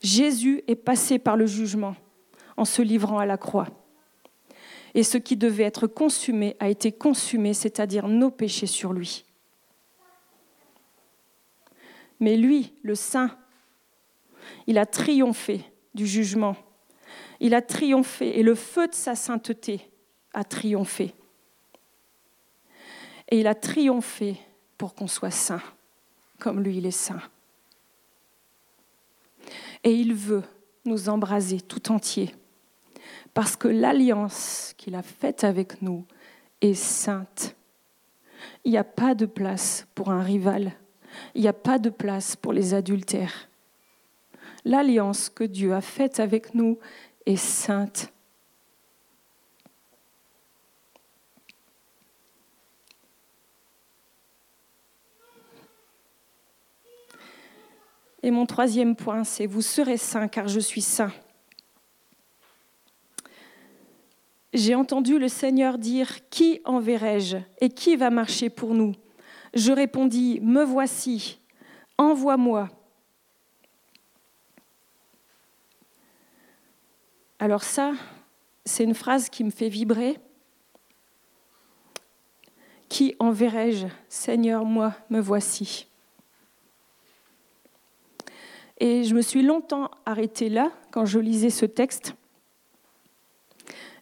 Jésus 0.00 0.62
est 0.66 0.76
passé 0.76 1.18
par 1.18 1.36
le 1.36 1.46
jugement 1.46 1.94
en 2.56 2.64
se 2.64 2.82
livrant 2.82 3.18
à 3.18 3.26
la 3.26 3.36
croix. 3.36 3.68
Et 4.94 5.02
ce 5.02 5.18
qui 5.18 5.36
devait 5.36 5.64
être 5.64 5.86
consumé 5.86 6.56
a 6.58 6.68
été 6.68 6.90
consumé, 6.90 7.54
c'est-à-dire 7.54 8.08
nos 8.08 8.30
péchés 8.30 8.66
sur 8.66 8.92
lui. 8.92 9.24
Mais 12.18 12.36
lui, 12.36 12.74
le 12.82 12.94
Saint, 12.94 13.36
il 14.66 14.78
a 14.78 14.86
triomphé 14.86 15.64
du 15.94 16.06
jugement. 16.06 16.56
Il 17.40 17.54
a 17.54 17.62
triomphé 17.62 18.38
et 18.38 18.42
le 18.42 18.54
feu 18.54 18.88
de 18.88 18.94
sa 18.94 19.14
sainteté 19.14 19.90
a 20.34 20.44
triomphé. 20.44 21.14
Et 23.30 23.40
il 23.40 23.46
a 23.46 23.54
triomphé 23.54 24.36
pour 24.76 24.94
qu'on 24.94 25.06
soit 25.06 25.30
saint, 25.30 25.62
comme 26.38 26.62
lui, 26.62 26.78
il 26.78 26.86
est 26.86 26.90
saint. 26.90 27.22
Et 29.84 29.92
il 29.92 30.14
veut 30.14 30.42
nous 30.84 31.08
embraser 31.08 31.60
tout 31.60 31.90
entier, 31.92 32.34
parce 33.34 33.56
que 33.56 33.68
l'alliance 33.68 34.74
qu'il 34.76 34.94
a 34.94 35.02
faite 35.02 35.44
avec 35.44 35.82
nous 35.82 36.04
est 36.60 36.74
sainte. 36.74 37.56
Il 38.64 38.72
n'y 38.72 38.78
a 38.78 38.84
pas 38.84 39.14
de 39.14 39.26
place 39.26 39.86
pour 39.94 40.10
un 40.10 40.22
rival, 40.22 40.72
il 41.34 41.42
n'y 41.42 41.48
a 41.48 41.52
pas 41.52 41.78
de 41.78 41.90
place 41.90 42.36
pour 42.36 42.52
les 42.52 42.74
adultères. 42.74 43.48
L'alliance 44.64 45.28
que 45.30 45.44
Dieu 45.44 45.74
a 45.74 45.80
faite 45.80 46.20
avec 46.20 46.54
nous 46.54 46.78
est 47.26 47.36
sainte. 47.36 48.12
Et 58.22 58.30
mon 58.30 58.46
troisième 58.46 58.96
point, 58.96 59.24
c'est 59.24 59.46
vous 59.46 59.62
serez 59.62 59.96
saints 59.96 60.28
car 60.28 60.48
je 60.48 60.60
suis 60.60 60.82
saint. 60.82 61.12
J'ai 64.52 64.74
entendu 64.74 65.18
le 65.18 65.28
Seigneur 65.28 65.78
dire, 65.78 66.28
Qui 66.28 66.60
enverrai-je 66.64 67.38
et 67.60 67.68
qui 67.68 67.96
va 67.96 68.10
marcher 68.10 68.50
pour 68.50 68.74
nous? 68.74 68.94
Je 69.54 69.72
répondis, 69.72 70.40
Me 70.42 70.64
voici, 70.64 71.38
envoie-moi. 71.98 72.68
Alors 77.38 77.62
ça, 77.62 77.92
c'est 78.66 78.84
une 78.84 78.94
phrase 78.94 79.30
qui 79.30 79.44
me 79.44 79.50
fait 79.50 79.68
vibrer. 79.68 80.18
Qui 82.88 83.14
enverrai-je? 83.18 83.86
Seigneur, 84.08 84.64
moi, 84.64 84.94
me 85.08 85.20
voici. 85.20 85.89
Et 88.80 89.04
je 89.04 89.14
me 89.14 89.20
suis 89.20 89.42
longtemps 89.42 89.90
arrêtée 90.06 90.48
là 90.48 90.72
quand 90.90 91.04
je 91.04 91.18
lisais 91.18 91.50
ce 91.50 91.66
texte. 91.66 92.14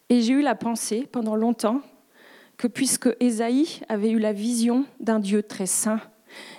Et 0.07 0.21
j'ai 0.21 0.33
eu 0.33 0.41
la 0.41 0.55
pensée 0.55 1.07
pendant 1.11 1.35
longtemps 1.35 1.81
que 2.57 2.67
puisque 2.67 3.09
Ésaïe 3.19 3.81
avait 3.89 4.09
eu 4.09 4.19
la 4.19 4.33
vision 4.33 4.85
d'un 4.99 5.19
Dieu 5.19 5.43
très 5.43 5.65
saint 5.65 6.01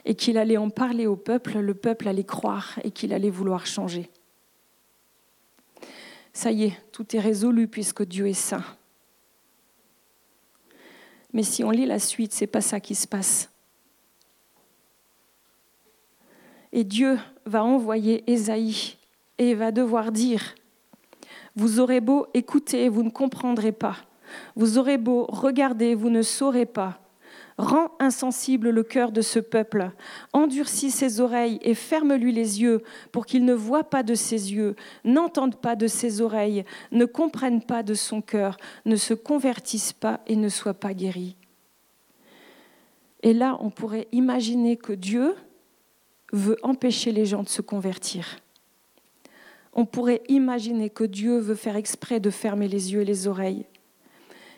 et 0.05 0.15
qu'il 0.15 0.39
allait 0.39 0.57
en 0.57 0.71
parler 0.71 1.07
au 1.07 1.17
peuple, 1.17 1.59
le 1.59 1.75
peuple 1.75 2.09
allait 2.09 2.25
croire 2.25 2.79
et 2.85 2.91
qu'il 2.91 3.13
allait 3.13 3.31
vouloir 3.31 3.67
changer. 3.67 4.11
Ça 6.33 6.53
y 6.53 6.65
est, 6.65 6.77
tout 6.93 7.17
est 7.17 7.21
résolu 7.21 7.69
puisque 7.69 8.05
Dieu 8.05 8.29
est 8.29 8.35
saint. 8.35 8.65
Mais 11.33 11.43
si 11.43 11.65
on 11.65 11.71
lit 11.71 11.87
la 11.87 11.99
suite, 11.99 12.33
c'est 12.33 12.47
pas 12.47 12.61
ça 12.61 12.81
qui 12.81 12.95
se 12.95 13.07
passe. 13.07 13.51
Et 16.73 16.85
Dieu 16.85 17.19
va 17.47 17.65
envoyer 17.65 18.31
Ésaïe 18.31 18.97
et 19.39 19.55
va 19.55 19.73
devoir 19.73 20.13
dire, 20.13 20.55
vous 21.57 21.81
aurez 21.81 22.01
beau 22.01 22.27
écouter, 22.35 22.89
vous 22.89 23.03
ne 23.03 23.11
comprendrez 23.11 23.73
pas. 23.73 23.97
Vous 24.55 24.79
aurez 24.79 24.99
beau 24.99 25.27
regarder, 25.29 25.95
vous 25.95 26.11
ne 26.11 26.23
saurez 26.23 26.67
pas. 26.67 27.01
Rends 27.59 27.91
insensible 27.99 28.71
le 28.71 28.83
cœur 28.83 29.13
de 29.13 29.21
ce 29.21 29.39
peuple, 29.39 29.91
endurcis 30.33 30.91
ses 30.91 31.21
oreilles 31.21 31.59
et 31.61 31.75
ferme-lui 31.75 32.33
les 32.33 32.63
yeux 32.63 32.83
pour 33.13 33.27
qu'il 33.27 33.45
ne 33.45 33.53
voie 33.53 33.85
pas 33.85 34.03
de 34.03 34.15
ses 34.15 34.55
yeux, 34.55 34.77
n'entende 35.05 35.57
pas 35.57 35.77
de 35.77 35.87
ses 35.87 36.23
oreilles, 36.23 36.65
ne 36.91 37.05
comprenne 37.05 37.61
pas 37.61 37.83
de 37.83 37.93
son 37.93 38.23
cœur, 38.23 38.57
ne 38.87 38.97
se 38.97 39.13
convertisse 39.13 39.93
pas 39.93 40.21
et 40.27 40.37
ne 40.37 40.49
soit 40.49 40.75
pas 40.75 40.95
guéri. 40.95 41.37
Et 43.23 43.35
là, 43.35 43.59
on 43.61 43.69
pourrait 43.69 44.09
imaginer 44.13 44.79
que 44.79 44.95
Dieu, 44.95 45.35
veut 46.33 46.57
empêcher 46.63 47.13
les 47.13 47.27
gens 47.27 47.43
de 47.43 47.49
se 47.49 47.63
convertir. 47.63 48.39
On 49.73 49.87
pourrait 49.87 50.23
imaginer 50.29 50.91
que 50.91 51.05
Dieu 51.05 51.39
veut 51.39 51.55
faire 51.55 51.77
exprès 51.77 52.21
de 52.21 52.31
fermer 52.31 52.69
les 52.69 52.93
yeux 52.93 53.03
et 53.03 53.05
les 53.05 53.27
oreilles. 53.27 53.67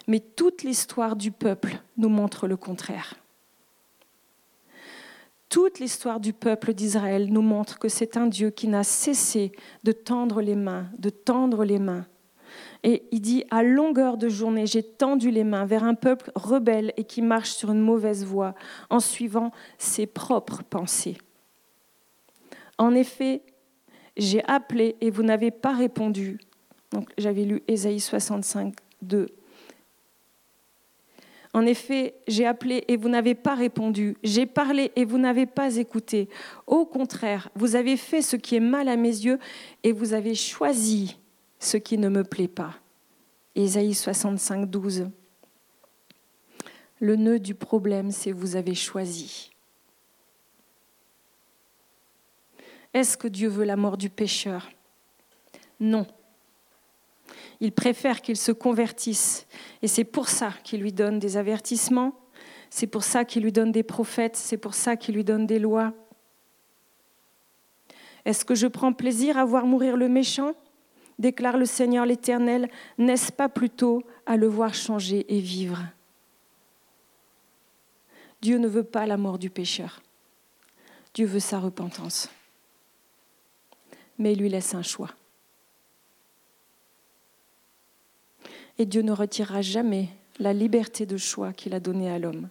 Mais 0.06 0.20
toute 0.20 0.62
l'histoire 0.62 1.16
du 1.16 1.30
peuple 1.30 1.80
nous 1.96 2.08
montre 2.08 2.46
le 2.46 2.56
contraire. 2.56 3.14
Toute 5.48 5.80
l'histoire 5.80 6.18
du 6.18 6.32
peuple 6.32 6.72
d'Israël 6.72 7.30
nous 7.30 7.42
montre 7.42 7.78
que 7.78 7.88
c'est 7.88 8.16
un 8.16 8.26
Dieu 8.26 8.50
qui 8.50 8.68
n'a 8.68 8.84
cessé 8.84 9.52
de 9.84 9.92
tendre 9.92 10.40
les 10.40 10.56
mains, 10.56 10.88
de 10.98 11.10
tendre 11.10 11.64
les 11.64 11.78
mains. 11.78 12.06
Et 12.82 13.04
il 13.12 13.20
dit, 13.20 13.44
à 13.50 13.62
longueur 13.62 14.16
de 14.16 14.28
journée, 14.28 14.66
j'ai 14.66 14.82
tendu 14.82 15.30
les 15.30 15.44
mains 15.44 15.66
vers 15.66 15.84
un 15.84 15.94
peuple 15.94 16.32
rebelle 16.34 16.92
et 16.96 17.04
qui 17.04 17.22
marche 17.22 17.50
sur 17.50 17.70
une 17.70 17.80
mauvaise 17.80 18.24
voie 18.24 18.54
en 18.90 18.98
suivant 18.98 19.52
ses 19.78 20.06
propres 20.06 20.62
pensées. 20.62 21.18
En 22.82 22.96
effet, 22.96 23.42
j'ai 24.16 24.42
appelé 24.42 24.96
et 25.00 25.10
vous 25.10 25.22
n'avez 25.22 25.52
pas 25.52 25.72
répondu. 25.72 26.40
Donc 26.90 27.10
j'avais 27.16 27.44
lu 27.44 27.62
Ésaïe 27.68 28.00
65, 28.00 28.74
2. 29.02 29.28
En 31.54 31.64
effet, 31.64 32.14
j'ai 32.26 32.44
appelé 32.44 32.82
et 32.88 32.96
vous 32.96 33.08
n'avez 33.08 33.36
pas 33.36 33.54
répondu. 33.54 34.16
J'ai 34.24 34.46
parlé 34.46 34.90
et 34.96 35.04
vous 35.04 35.18
n'avez 35.18 35.46
pas 35.46 35.76
écouté. 35.76 36.28
Au 36.66 36.84
contraire, 36.84 37.50
vous 37.54 37.76
avez 37.76 37.96
fait 37.96 38.20
ce 38.20 38.34
qui 38.34 38.56
est 38.56 38.60
mal 38.60 38.88
à 38.88 38.96
mes 38.96 39.10
yeux 39.10 39.38
et 39.84 39.92
vous 39.92 40.12
avez 40.12 40.34
choisi 40.34 41.16
ce 41.60 41.76
qui 41.76 41.98
ne 41.98 42.08
me 42.08 42.24
plaît 42.24 42.48
pas. 42.48 42.74
Ésaïe 43.54 43.94
65, 43.94 44.68
12. 44.68 45.08
Le 46.98 47.14
nœud 47.14 47.38
du 47.38 47.54
problème, 47.54 48.10
c'est 48.10 48.32
vous 48.32 48.56
avez 48.56 48.74
choisi. 48.74 49.51
Est-ce 52.94 53.16
que 53.16 53.28
Dieu 53.28 53.48
veut 53.48 53.64
la 53.64 53.76
mort 53.76 53.96
du 53.96 54.10
pécheur? 54.10 54.70
Non. 55.80 56.06
Il 57.60 57.72
préfère 57.72 58.20
qu'il 58.20 58.36
se 58.36 58.52
convertisse. 58.52 59.46
Et 59.82 59.88
c'est 59.88 60.04
pour 60.04 60.28
ça 60.28 60.52
qu'il 60.62 60.80
lui 60.80 60.92
donne 60.92 61.18
des 61.18 61.36
avertissements, 61.36 62.12
c'est 62.70 62.86
pour 62.86 63.04
ça 63.04 63.24
qu'il 63.24 63.42
lui 63.42 63.52
donne 63.52 63.72
des 63.72 63.82
prophètes, 63.82 64.36
c'est 64.36 64.56
pour 64.56 64.74
ça 64.74 64.96
qu'il 64.96 65.14
lui 65.14 65.24
donne 65.24 65.46
des 65.46 65.58
lois. 65.58 65.92
Est-ce 68.24 68.44
que 68.44 68.54
je 68.54 68.66
prends 68.66 68.92
plaisir 68.92 69.36
à 69.38 69.44
voir 69.44 69.66
mourir 69.66 69.96
le 69.96 70.08
méchant? 70.08 70.54
Déclare 71.18 71.56
le 71.56 71.66
Seigneur 71.66 72.06
l'Éternel. 72.06 72.70
N'est-ce 72.98 73.32
pas 73.32 73.48
plutôt 73.48 74.02
à 74.26 74.36
le 74.36 74.46
voir 74.46 74.74
changer 74.74 75.26
et 75.28 75.40
vivre? 75.40 75.78
Dieu 78.40 78.58
ne 78.58 78.68
veut 78.68 78.84
pas 78.84 79.06
la 79.06 79.16
mort 79.16 79.38
du 79.38 79.50
pécheur. 79.50 80.02
Dieu 81.14 81.26
veut 81.26 81.40
sa 81.40 81.58
repentance 81.58 82.28
mais 84.18 84.32
il 84.32 84.40
lui 84.40 84.48
laisse 84.48 84.74
un 84.74 84.82
choix. 84.82 85.10
Et 88.78 88.86
Dieu 88.86 89.02
ne 89.02 89.12
retirera 89.12 89.62
jamais 89.62 90.08
la 90.38 90.52
liberté 90.52 91.06
de 91.06 91.16
choix 91.16 91.52
qu'il 91.52 91.74
a 91.74 91.80
donnée 91.80 92.10
à 92.10 92.18
l'homme. 92.18 92.48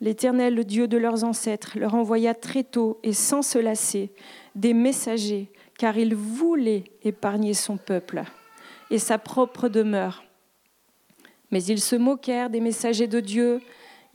L'Éternel, 0.00 0.54
le 0.54 0.64
Dieu 0.64 0.86
de 0.86 0.96
leurs 0.96 1.24
ancêtres, 1.24 1.76
leur 1.78 1.94
envoya 1.94 2.34
très 2.34 2.62
tôt 2.62 3.00
et 3.02 3.12
sans 3.12 3.42
se 3.42 3.58
lasser 3.58 4.12
des 4.54 4.72
messagers, 4.72 5.50
car 5.76 5.98
il 5.98 6.14
voulait 6.14 6.84
épargner 7.02 7.54
son 7.54 7.76
peuple 7.76 8.22
et 8.90 8.98
sa 8.98 9.18
propre 9.18 9.68
demeure. 9.68 10.24
Mais 11.50 11.62
ils 11.64 11.80
se 11.80 11.96
moquèrent 11.96 12.50
des 12.50 12.60
messagers 12.60 13.08
de 13.08 13.20
Dieu, 13.20 13.60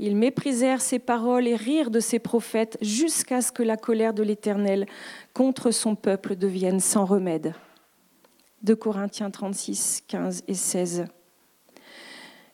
ils 0.04 0.18
méprisèrent 0.18 0.82
ses 0.82 1.00
paroles 1.00 1.48
et 1.48 1.56
rirent 1.56 1.90
de 1.90 2.02
ses 2.02 2.20
prophètes 2.20 2.78
jusqu'à 2.82 3.42
ce 3.42 3.54
que 3.54 3.64
la 3.64 3.78
colère 3.78 4.14
de 4.14 4.22
l'Éternel 4.22 4.86
contre 5.34 5.72
son 5.72 5.96
peuple 5.96 6.36
devienne 6.36 6.82
sans 6.82 7.06
remède. 7.06 7.54
De 8.64 8.74
Corinthiens 8.74 9.32
36, 9.32 10.04
15 10.06 10.44
et 10.50 10.56
16. 10.56 11.06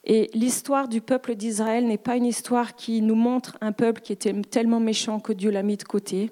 Et 0.03 0.29
l'histoire 0.35 0.88
du 0.88 1.01
peuple 1.01 1.33
d'Israël 1.33 1.88
n'est 1.88 1.97
pas 1.97 2.17
une 2.17 2.27
histoire 2.27 2.75
qui 2.75 3.01
nous 3.01 3.15
montre 3.15 3.57
un 3.62 3.71
peuple 3.71 4.01
qui 4.01 4.13
était 4.13 4.39
tellement 4.43 4.79
méchant 4.79 5.19
que 5.19 5.33
Dieu 5.33 5.49
l'a 5.49 5.63
mis 5.63 5.77
de 5.77 5.83
côté, 5.83 6.29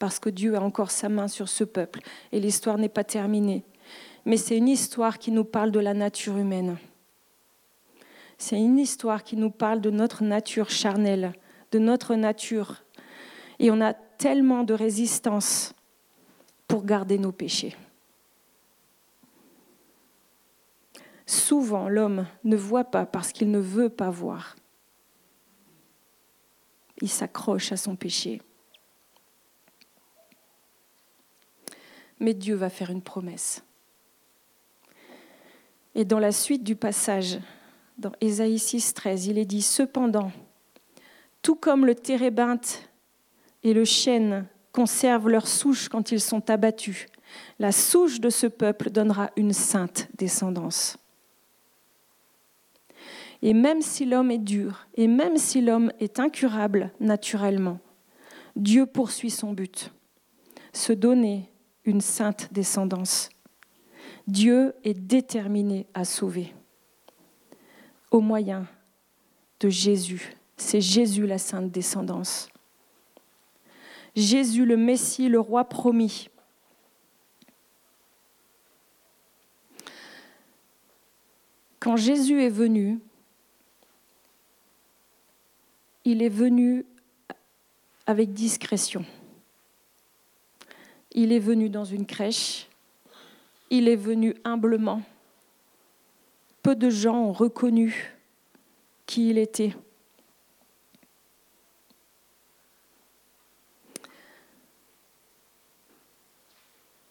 parce 0.00 0.18
que 0.18 0.30
Dieu 0.30 0.56
a 0.56 0.60
encore 0.60 0.90
sa 0.90 1.08
main 1.08 1.28
sur 1.28 1.48
ce 1.48 1.62
peuple, 1.62 2.00
et 2.32 2.40
l'histoire 2.40 2.78
n'est 2.78 2.88
pas 2.88 3.04
terminée. 3.04 3.62
Mais 4.24 4.36
c'est 4.36 4.56
une 4.56 4.68
histoire 4.68 5.20
qui 5.20 5.30
nous 5.30 5.44
parle 5.44 5.70
de 5.70 5.78
la 5.78 5.94
nature 5.94 6.36
humaine. 6.38 6.76
C'est 8.38 8.60
une 8.60 8.78
histoire 8.78 9.22
qui 9.22 9.36
nous 9.36 9.50
parle 9.50 9.80
de 9.80 9.90
notre 9.90 10.24
nature 10.24 10.70
charnelle, 10.70 11.32
de 11.70 11.78
notre 11.78 12.14
nature. 12.14 12.82
Et 13.58 13.70
on 13.70 13.80
a 13.80 13.94
tellement 13.94 14.64
de 14.64 14.74
résistance 14.74 15.74
pour 16.66 16.84
garder 16.84 17.18
nos 17.18 17.32
péchés. 17.32 17.76
Souvent, 21.26 21.88
l'homme 21.88 22.26
ne 22.44 22.56
voit 22.56 22.84
pas 22.84 23.06
parce 23.06 23.32
qu'il 23.32 23.50
ne 23.50 23.58
veut 23.58 23.88
pas 23.88 24.10
voir. 24.10 24.56
Il 27.00 27.08
s'accroche 27.08 27.72
à 27.72 27.76
son 27.76 27.96
péché. 27.96 28.42
Mais 32.20 32.34
Dieu 32.34 32.54
va 32.54 32.70
faire 32.70 32.90
une 32.90 33.02
promesse. 33.02 33.64
Et 35.94 36.04
dans 36.04 36.18
la 36.18 36.32
suite 36.32 36.64
du 36.64 36.76
passage, 36.76 37.38
dans 37.98 38.12
Ésaïe 38.20 38.58
6, 38.58 38.94
13, 38.94 39.26
il 39.26 39.38
est 39.38 39.44
dit 39.44 39.62
Cependant, 39.62 40.32
tout 41.42 41.54
comme 41.54 41.86
le 41.86 41.94
térébinthe 41.94 42.90
et 43.62 43.72
le 43.72 43.84
chêne 43.84 44.46
conservent 44.72 45.28
leur 45.28 45.46
souche 45.46 45.88
quand 45.88 46.10
ils 46.10 46.20
sont 46.20 46.50
abattus, 46.50 47.06
la 47.58 47.72
souche 47.72 48.20
de 48.20 48.30
ce 48.30 48.46
peuple 48.46 48.90
donnera 48.90 49.30
une 49.36 49.52
sainte 49.52 50.08
descendance. 50.16 50.96
Et 53.42 53.52
même 53.52 53.82
si 53.82 54.06
l'homme 54.06 54.30
est 54.30 54.38
dur, 54.38 54.86
et 54.94 55.06
même 55.06 55.36
si 55.36 55.60
l'homme 55.60 55.92
est 56.00 56.18
incurable 56.18 56.92
naturellement, 57.00 57.78
Dieu 58.56 58.86
poursuit 58.86 59.30
son 59.30 59.52
but, 59.52 59.92
se 60.72 60.92
donner 60.92 61.50
une 61.84 62.00
sainte 62.00 62.48
descendance. 62.52 63.28
Dieu 64.26 64.74
est 64.84 64.94
déterminé 64.94 65.86
à 65.92 66.04
sauver 66.04 66.54
au 68.14 68.20
moyen 68.20 68.64
de 69.58 69.68
Jésus. 69.68 70.36
C'est 70.56 70.80
Jésus 70.80 71.26
la 71.26 71.36
sainte 71.36 71.72
descendance. 71.72 72.48
Jésus 74.14 74.64
le 74.64 74.76
Messie, 74.76 75.28
le 75.28 75.40
roi 75.40 75.64
promis. 75.64 76.28
Quand 81.80 81.96
Jésus 81.96 82.40
est 82.40 82.50
venu, 82.50 83.00
il 86.04 86.22
est 86.22 86.28
venu 86.28 86.86
avec 88.06 88.32
discrétion. 88.32 89.04
Il 91.10 91.32
est 91.32 91.40
venu 91.40 91.68
dans 91.68 91.84
une 91.84 92.06
crèche, 92.06 92.68
il 93.70 93.88
est 93.88 93.96
venu 93.96 94.36
humblement. 94.44 95.02
Peu 96.64 96.74
de 96.74 96.88
gens 96.88 97.26
ont 97.26 97.32
reconnu 97.32 98.16
qui 99.04 99.28
il 99.28 99.36
était. 99.36 99.76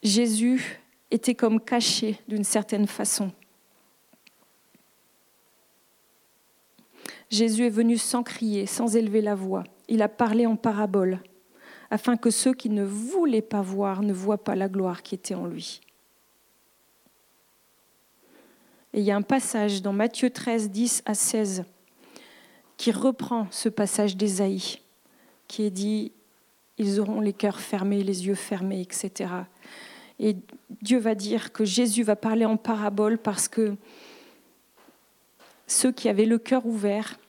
Jésus 0.01 0.81
était 1.11 1.35
comme 1.35 1.61
caché 1.61 2.19
d'une 2.27 2.43
certaine 2.43 2.87
façon. 2.87 3.31
Jésus 7.29 7.67
est 7.67 7.69
venu 7.69 7.99
sans 7.99 8.23
crier, 8.23 8.65
sans 8.65 8.95
élever 8.95 9.21
la 9.21 9.35
voix. 9.35 9.63
Il 9.87 10.01
a 10.01 10.09
parlé 10.09 10.47
en 10.47 10.55
parabole, 10.55 11.19
afin 11.91 12.17
que 12.17 12.31
ceux 12.31 12.55
qui 12.55 12.71
ne 12.71 12.83
voulaient 12.83 13.43
pas 13.43 13.61
voir 13.61 14.01
ne 14.01 14.13
voient 14.13 14.43
pas 14.43 14.55
la 14.55 14.67
gloire 14.67 15.03
qui 15.03 15.13
était 15.13 15.35
en 15.35 15.45
lui. 15.45 15.79
Et 18.93 18.99
il 18.99 19.05
y 19.05 19.11
a 19.11 19.15
un 19.15 19.23
passage 19.23 19.81
dans 19.81 19.93
Matthieu 19.93 20.29
13, 20.29 20.69
10 20.69 21.03
à 21.05 21.13
16 21.13 21.65
qui 22.77 22.91
reprend 22.91 23.47
ce 23.49 23.69
passage 23.69 24.17
d'Ésaïe, 24.17 24.79
qui 25.47 25.63
est 25.63 25.71
dit, 25.71 26.11
ils 26.77 26.99
auront 26.99 27.21
les 27.21 27.33
cœurs 27.33 27.59
fermés, 27.59 28.03
les 28.03 28.27
yeux 28.27 28.35
fermés, 28.35 28.81
etc. 28.81 29.31
Et 30.19 30.35
Dieu 30.81 30.99
va 30.99 31.15
dire 31.15 31.51
que 31.51 31.65
Jésus 31.65 32.03
va 32.03 32.15
parler 32.15 32.45
en 32.45 32.57
parabole 32.57 33.17
parce 33.17 33.47
que 33.47 33.75
ceux 35.67 35.91
qui 35.91 36.09
avaient 36.09 36.25
le 36.25 36.37
cœur 36.37 36.65
ouvert 36.65 37.19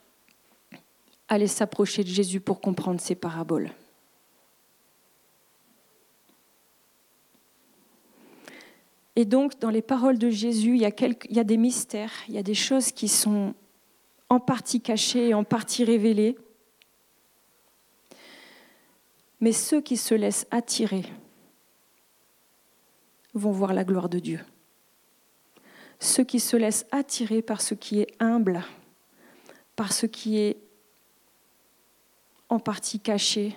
aller 1.29 1.47
s'approcher 1.47 2.05
de 2.05 2.09
Jésus 2.09 2.41
pour 2.41 2.61
comprendre 2.61 3.01
ses 3.01 3.15
paraboles. 3.15 3.71
Et 9.17 9.25
donc, 9.25 9.59
dans 9.61 9.71
les 9.71 9.83
paroles 9.83 10.19
de 10.19 10.29
Jésus, 10.29 10.77
il 10.77 10.83
y, 10.83 11.39
a 11.39 11.45
des 11.45 11.57
mystères, 11.57 12.13
il 12.29 12.35
y 12.35 12.39
a 12.39 12.43
des 12.43 12.55
choses 12.55 12.91
qui 12.91 13.09
sont 13.09 13.55
en 14.29 14.41
partie 14.41 14.81
cachées 14.81 15.29
et 15.29 15.35
en 15.35 15.45
partie 15.45 15.85
révélées. 15.85 16.37
Mais 19.41 19.53
ceux 19.53 19.81
qui 19.81 19.97
se 19.97 20.15
laissent 20.15 20.47
attirer 20.51 21.05
vont 23.35 23.53
voir 23.53 23.73
la 23.73 23.85
gloire 23.85 24.09
de 24.09 24.19
Dieu. 24.19 24.41
Ceux 26.01 26.25
qui 26.25 26.41
se 26.41 26.57
laissent 26.57 26.87
attirer 26.91 27.41
par 27.41 27.61
ce 27.61 27.75
qui 27.75 28.01
est 28.01 28.15
humble, 28.19 28.65
par 29.77 29.93
ce 29.93 30.07
qui 30.07 30.39
est 30.39 30.59
en 32.49 32.59
partie 32.59 33.01
cachés, 33.01 33.57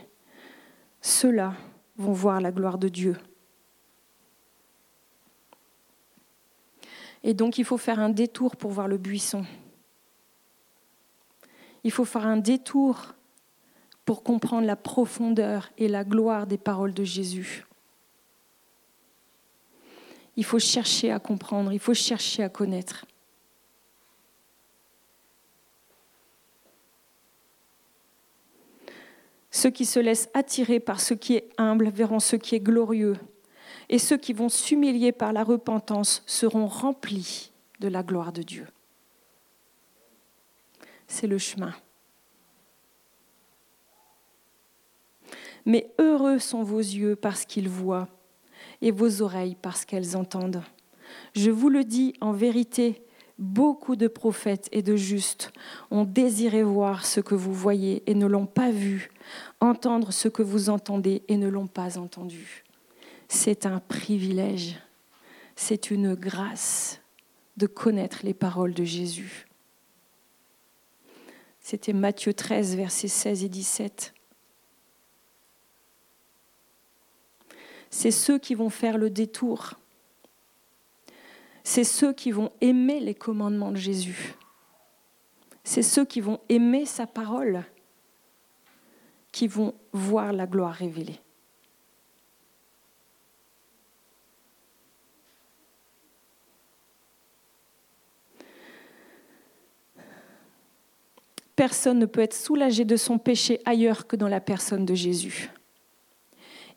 ceux-là 1.02 1.54
vont 1.98 2.14
voir 2.14 2.42
la 2.42 2.52
gloire 2.52 2.78
de 2.78 2.90
Dieu. 2.90 3.18
Et 7.24 7.34
donc 7.34 7.58
il 7.58 7.66
faut 7.66 7.78
faire 7.78 8.00
un 8.00 8.10
détour 8.10 8.56
pour 8.56 8.72
voir 8.72 8.88
le 8.88 8.98
buisson. 8.98 9.46
Il 11.84 11.92
faut 11.92 12.06
faire 12.06 12.26
un 12.26 12.38
détour 12.38 13.14
pour 14.06 14.24
comprendre 14.24 14.66
la 14.66 14.76
profondeur 14.76 15.70
et 15.78 15.88
la 15.88 16.04
gloire 16.04 16.48
des 16.48 16.58
paroles 16.58 16.94
de 16.94 17.04
Jésus. 17.04 17.66
Il 20.38 20.46
faut 20.46 20.60
chercher 20.60 21.12
à 21.12 21.20
comprendre, 21.20 21.74
il 21.74 21.80
faut 21.80 21.94
chercher 21.94 22.44
à 22.44 22.50
connaître. 22.50 23.06
Ceux 29.50 29.72
qui 29.72 29.86
se 29.86 30.00
laissent 30.00 30.30
attirer 30.36 30.80
par 30.80 31.02
ce 31.02 31.16
qui 31.16 31.36
est 31.36 31.50
humble 31.58 31.90
verront 31.90 32.20
ce 32.20 32.36
qui 32.36 32.54
est 32.54 32.60
glorieux. 32.60 33.18
Et 33.90 34.00
ceux 34.00 34.18
qui 34.18 34.34
vont 34.34 34.50
s'humilier 34.50 35.12
par 35.12 35.34
la 35.34 35.44
repentance 35.44 36.24
seront 36.26 36.68
remplis 36.68 37.52
de 37.80 37.88
la 37.88 38.04
gloire 38.04 38.34
de 38.34 38.42
Dieu. 38.42 38.68
C'est 41.08 41.28
le 41.28 41.38
chemin. 41.38 41.74
Mais 45.66 45.92
heureux 46.00 46.40
sont 46.40 46.64
vos 46.64 46.80
yeux 46.80 47.16
parce 47.16 47.46
qu'ils 47.46 47.70
voient 47.70 48.08
et 48.82 48.92
vos 48.92 49.22
oreilles 49.22 49.58
parce 49.62 49.86
qu'elles 49.86 50.16
entendent. 50.16 50.64
Je 51.34 51.52
vous 51.52 51.70
le 51.70 51.84
dis 51.84 52.14
en 52.20 52.32
vérité, 52.32 53.08
Beaucoup 53.38 53.96
de 53.96 54.08
prophètes 54.08 54.68
et 54.72 54.82
de 54.82 54.96
justes 54.96 55.54
ont 55.92 56.06
désiré 56.06 56.64
voir 56.64 57.06
ce 57.06 57.20
que 57.20 57.36
vous 57.36 57.54
voyez 57.54 58.02
et 58.10 58.16
ne 58.16 58.26
l'ont 58.26 58.48
pas 58.48 58.72
vu, 58.72 59.12
entendre 59.62 60.12
ce 60.12 60.28
que 60.28 60.42
vous 60.42 60.70
entendez 60.72 61.22
et 61.28 61.38
ne 61.38 61.48
l'ont 61.48 61.68
pas 61.68 62.00
entendu. 62.00 62.64
C'est 63.28 63.66
un 63.66 63.80
privilège, 63.80 64.78
c'est 65.56 65.92
une 65.92 66.16
grâce 66.16 67.02
de 67.58 67.68
connaître 67.68 68.20
les 68.24 68.34
paroles 68.34 68.74
de 68.74 68.84
Jésus. 68.84 69.48
C'était 71.60 71.94
Matthieu 71.94 72.34
13, 72.34 72.76
versets 72.76 73.08
16 73.08 73.44
et 73.44 73.50
17. 73.50 74.14
C'est 77.90 78.12
ceux 78.12 78.40
qui 78.40 78.56
vont 78.56 78.70
faire 78.70 78.98
le 78.98 79.10
détour 79.10 79.76
c'est 81.68 81.84
ceux 81.84 82.14
qui 82.14 82.32
vont 82.32 82.50
aimer 82.62 83.02
les 83.02 83.14
commandements 83.14 83.74
de 83.74 83.76
Jésus. 83.78 84.36
C'est 85.66 85.84
ceux 85.84 86.06
qui 86.06 86.22
vont 86.22 86.40
aimer 86.48 86.86
sa 86.86 87.06
parole. 87.06 87.66
qui 89.34 89.48
vont 89.48 89.76
voir 89.92 90.32
la 90.32 90.48
gloire 90.48 90.74
révélée. 90.74 91.20
Personne 101.58 101.98
ne 101.98 102.06
peut 102.06 102.22
être 102.22 102.36
soulagé 102.36 102.86
de 102.86 102.96
son 102.96 103.18
péché 103.18 103.60
ailleurs 103.66 104.06
que 104.06 104.16
dans 104.16 104.28
la 104.28 104.40
personne 104.40 104.86
de 104.86 104.94
Jésus. 104.94 105.50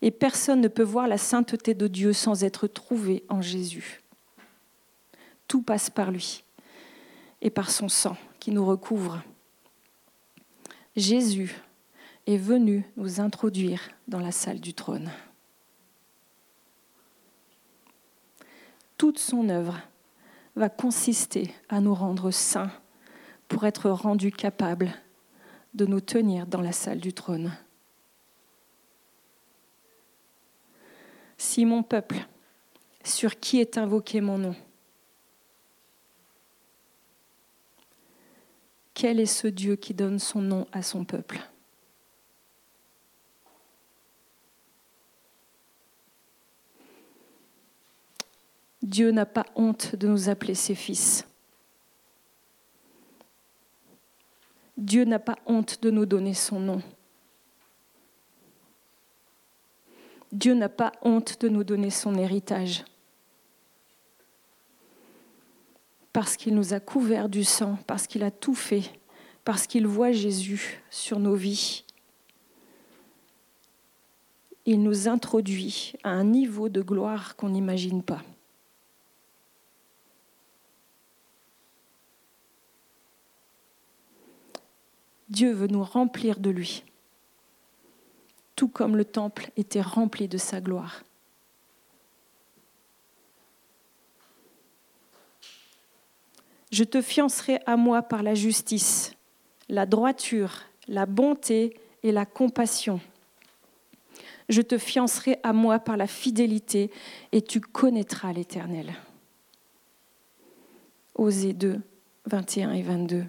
Et 0.01 0.09
personne 0.09 0.59
ne 0.59 0.67
peut 0.67 0.81
voir 0.81 1.07
la 1.07 1.19
sainteté 1.19 1.75
de 1.75 1.87
Dieu 1.87 2.13
sans 2.13 2.43
être 2.43 2.65
trouvé 2.65 3.23
en 3.29 3.43
Jésus. 3.43 4.01
Tout 5.47 5.61
passe 5.61 5.91
par 5.91 6.09
lui 6.09 6.43
et 7.43 7.51
par 7.51 7.69
son 7.69 7.89
sang 7.89 8.17
qui 8.39 8.49
nous 8.49 8.65
recouvre. 8.65 9.21
Jésus 10.95 11.55
est 12.25 12.37
venu 12.37 12.83
nous 12.97 13.21
introduire 13.21 13.81
dans 14.07 14.19
la 14.19 14.31
salle 14.31 14.59
du 14.59 14.73
trône. 14.73 15.11
Toute 18.97 19.19
son 19.19 19.47
œuvre 19.49 19.79
va 20.55 20.69
consister 20.69 21.53
à 21.69 21.81
nous 21.81 21.93
rendre 21.93 22.31
saints 22.31 22.71
pour 23.51 23.65
être 23.65 23.89
rendu 23.89 24.31
capable 24.31 24.93
de 25.73 25.85
nous 25.85 25.99
tenir 25.99 26.47
dans 26.47 26.61
la 26.61 26.71
salle 26.71 27.01
du 27.01 27.11
trône. 27.11 27.51
Si 31.37 31.65
mon 31.65 31.83
peuple, 31.83 32.15
sur 33.03 33.41
qui 33.41 33.59
est 33.59 33.77
invoqué 33.77 34.21
mon 34.21 34.37
nom, 34.37 34.55
quel 38.93 39.19
est 39.19 39.25
ce 39.25 39.47
Dieu 39.47 39.75
qui 39.75 39.93
donne 39.93 40.17
son 40.17 40.39
nom 40.39 40.65
à 40.71 40.81
son 40.81 41.03
peuple? 41.03 41.41
Dieu 48.81 49.11
n'a 49.11 49.25
pas 49.25 49.45
honte 49.55 49.97
de 49.97 50.07
nous 50.07 50.29
appeler 50.29 50.55
ses 50.55 50.73
fils. 50.73 51.27
Dieu 54.81 55.05
n'a 55.05 55.19
pas 55.19 55.37
honte 55.45 55.79
de 55.83 55.91
nous 55.91 56.07
donner 56.07 56.33
son 56.33 56.59
nom. 56.59 56.81
Dieu 60.31 60.55
n'a 60.55 60.69
pas 60.69 60.91
honte 61.03 61.39
de 61.39 61.49
nous 61.49 61.63
donner 61.63 61.91
son 61.91 62.15
héritage. 62.15 62.83
Parce 66.11 66.35
qu'il 66.35 66.55
nous 66.55 66.73
a 66.73 66.79
couverts 66.79 67.29
du 67.29 67.43
sang, 67.43 67.77
parce 67.85 68.07
qu'il 68.07 68.23
a 68.23 68.31
tout 68.31 68.55
fait, 68.55 68.81
parce 69.45 69.67
qu'il 69.67 69.85
voit 69.85 70.13
Jésus 70.13 70.81
sur 70.89 71.19
nos 71.19 71.35
vies. 71.35 71.83
Il 74.65 74.81
nous 74.81 75.07
introduit 75.07 75.93
à 76.03 76.09
un 76.09 76.23
niveau 76.23 76.69
de 76.69 76.81
gloire 76.81 77.35
qu'on 77.35 77.49
n'imagine 77.49 78.01
pas. 78.01 78.23
Dieu 85.31 85.53
veut 85.53 85.67
nous 85.67 85.83
remplir 85.83 86.41
de 86.41 86.49
lui, 86.49 86.83
tout 88.57 88.67
comme 88.67 88.97
le 88.97 89.05
temple 89.05 89.49
était 89.55 89.81
rempli 89.81 90.27
de 90.27 90.37
sa 90.37 90.59
gloire. 90.59 91.03
Je 96.69 96.83
te 96.83 97.01
fiancerai 97.01 97.59
à 97.65 97.77
moi 97.77 98.01
par 98.01 98.23
la 98.23 98.35
justice, 98.35 99.13
la 99.69 99.85
droiture, 99.85 100.63
la 100.89 101.05
bonté 101.05 101.79
et 102.03 102.11
la 102.11 102.25
compassion. 102.25 102.99
Je 104.49 104.61
te 104.61 104.77
fiancerai 104.77 105.39
à 105.43 105.53
moi 105.53 105.79
par 105.79 105.95
la 105.95 106.07
fidélité 106.07 106.91
et 107.31 107.41
tu 107.41 107.61
connaîtras 107.61 108.33
l'Éternel. 108.33 108.93
Osée 111.15 111.53
2, 111.53 111.79
21 112.25 112.73
et 112.73 112.81
22. 112.81 113.25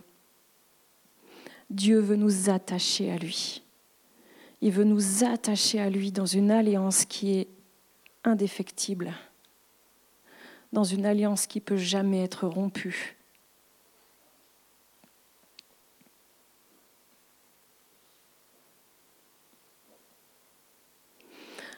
Dieu 1.73 2.01
veut 2.01 2.17
nous 2.17 2.51
attacher 2.51 3.11
à 3.11 3.17
lui. 3.17 3.63
Il 4.61 4.73
veut 4.73 4.85
nous 4.85 5.25
attacher 5.25 5.81
à 5.81 5.89
lui 5.89 6.13
dans 6.13 6.27
une 6.27 6.51
alliance 6.51 7.07
qui 7.07 7.33
est 7.39 7.49
indéfectible, 8.25 9.15
dans 10.71 10.85
une 10.85 11.07
alliance 11.07 11.47
qui 11.47 11.61
peut 11.61 11.79
jamais 11.79 12.23
être 12.23 12.47
rompue. 12.47 13.17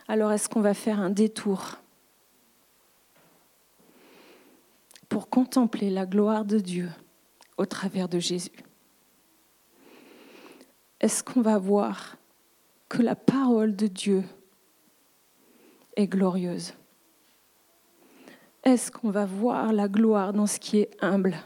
Alors 0.08 0.32
est-ce 0.32 0.48
qu'on 0.48 0.60
va 0.60 0.74
faire 0.74 0.98
un 0.98 1.10
détour 1.10 1.76
pour 5.08 5.28
contempler 5.28 5.88
la 5.88 6.04
gloire 6.04 6.44
de 6.44 6.58
Dieu 6.58 6.90
au 7.56 7.64
travers 7.64 8.08
de 8.08 8.18
Jésus? 8.18 8.50
Est-ce 11.04 11.22
qu'on 11.22 11.42
va 11.42 11.58
voir 11.58 12.16
que 12.88 13.02
la 13.02 13.14
parole 13.14 13.76
de 13.76 13.88
Dieu 13.88 14.24
est 15.96 16.06
glorieuse? 16.06 16.72
Est-ce 18.62 18.90
qu'on 18.90 19.10
va 19.10 19.26
voir 19.26 19.74
la 19.74 19.86
gloire 19.86 20.32
dans 20.32 20.46
ce 20.46 20.58
qui 20.58 20.78
est 20.78 20.96
humble? 21.02 21.36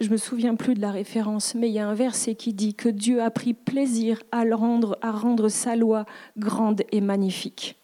Je 0.00 0.08
me 0.08 0.16
souviens 0.16 0.54
plus 0.54 0.74
de 0.74 0.80
la 0.80 0.92
référence, 0.92 1.56
mais 1.56 1.68
il 1.68 1.72
y 1.72 1.80
a 1.80 1.88
un 1.88 1.94
verset 1.94 2.36
qui 2.36 2.52
dit 2.52 2.74
que 2.74 2.88
Dieu 2.88 3.20
a 3.20 3.32
pris 3.32 3.54
plaisir 3.54 4.22
à, 4.30 4.44
rendre, 4.44 4.98
à 5.02 5.10
rendre 5.10 5.48
sa 5.48 5.74
loi 5.74 6.06
grande 6.36 6.84
et 6.92 7.00
magnifique. 7.00 7.76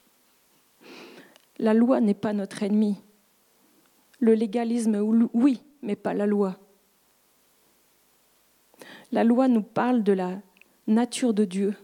La 1.59 1.75
loi 1.75 2.01
n'est 2.01 2.15
pas 2.15 2.33
notre 2.33 2.63
ennemi. 2.63 2.95
Le 4.21 4.35
légalisme, 4.35 5.01
oui, 5.35 5.63
mais 5.83 5.97
pas 5.97 6.15
la 6.15 6.27
loi. 6.27 6.62
La 9.13 9.25
loi 9.25 9.47
nous 9.47 9.63
parle 9.63 10.03
de 10.03 10.15
la 10.15 10.41
nature 10.87 11.35
de 11.35 11.45
Dieu. 11.45 11.75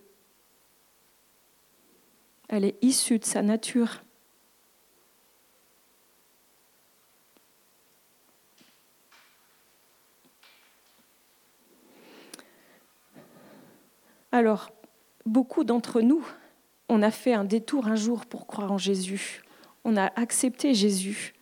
Elle 2.48 2.64
est 2.64 2.82
issue 2.82 3.18
de 3.18 3.24
sa 3.24 3.42
nature. 3.42 4.02
Alors, 14.32 14.70
beaucoup 15.26 15.64
d'entre 15.64 16.00
nous, 16.00 16.26
on 16.88 17.02
a 17.02 17.10
fait 17.10 17.34
un 17.34 17.44
détour 17.44 17.86
un 17.86 17.96
jour 17.96 18.24
pour 18.24 18.46
croire 18.46 18.72
en 18.72 18.78
Jésus. 18.78 19.42
On 19.84 19.96
a 19.98 20.06
accepté 20.18 20.74
Jésus. 20.74 21.34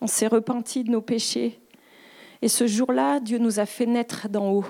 On 0.00 0.06
s'est 0.06 0.26
repenti 0.28 0.84
de 0.84 0.90
nos 0.90 1.00
péchés. 1.00 1.60
Et 2.42 2.48
ce 2.48 2.66
jour-là, 2.66 3.20
Dieu 3.20 3.38
nous 3.38 3.60
a 3.60 3.66
fait 3.66 3.86
naître 3.86 4.28
d'en 4.28 4.50
haut. 4.50 4.66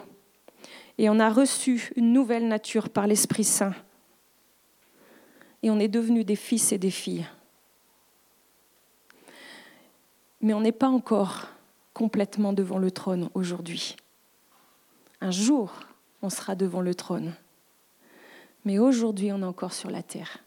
Et 0.98 1.08
on 1.10 1.18
a 1.18 1.30
reçu 1.30 1.92
une 1.96 2.12
nouvelle 2.12 2.46
nature 2.46 2.88
par 2.88 3.06
l'Esprit 3.06 3.44
Saint. 3.44 3.74
Et 5.62 5.70
on 5.70 5.78
est 5.78 5.88
devenus 5.88 6.26
des 6.26 6.36
fils 6.36 6.72
et 6.72 6.78
des 6.78 6.90
filles. 6.90 7.26
Mais 10.40 10.52
on 10.54 10.60
n'est 10.60 10.72
pas 10.72 10.88
encore 10.88 11.48
complètement 11.94 12.52
devant 12.52 12.78
le 12.78 12.90
trône 12.90 13.30
aujourd'hui. 13.34 13.96
Un 15.20 15.30
jour, 15.30 15.72
on 16.22 16.28
sera 16.28 16.54
devant 16.54 16.82
le 16.82 16.94
trône. 16.94 17.34
Mais 18.64 18.78
aujourd'hui, 18.78 19.32
on 19.32 19.40
est 19.40 19.44
encore 19.44 19.72
sur 19.72 19.90
la 19.90 20.02
terre. 20.02 20.38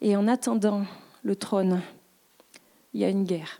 Et 0.00 0.16
en 0.16 0.28
attendant 0.28 0.84
le 1.22 1.36
trône, 1.36 1.82
il 2.94 3.00
y 3.00 3.04
a 3.04 3.08
une 3.08 3.24
guerre 3.24 3.58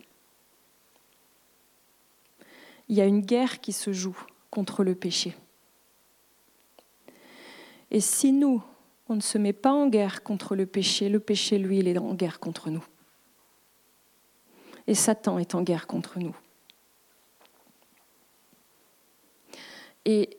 il 2.89 2.97
y 2.97 3.01
a 3.01 3.05
une 3.05 3.21
guerre 3.21 3.61
qui 3.61 3.71
se 3.71 3.93
joue 3.93 4.19
contre 4.49 4.83
le 4.83 4.95
péché. 4.95 5.37
Et 7.91 8.01
si 8.01 8.31
nous, 8.31 8.63
on 9.07 9.15
ne 9.15 9.21
se 9.21 9.37
met 9.37 9.53
pas 9.53 9.71
en 9.71 9.87
guerre 9.87 10.23
contre 10.23 10.55
le 10.55 10.65
péché, 10.65 11.07
le 11.07 11.19
péché, 11.19 11.57
lui, 11.59 11.79
il 11.79 11.87
est 11.87 11.97
en 11.97 12.15
guerre 12.15 12.39
contre 12.39 12.69
nous. 12.69 12.83
Et 14.87 14.95
Satan 14.95 15.37
est 15.37 15.53
en 15.53 15.61
guerre 15.61 15.87
contre 15.87 16.17
nous. 16.17 16.35
Et 20.05 20.37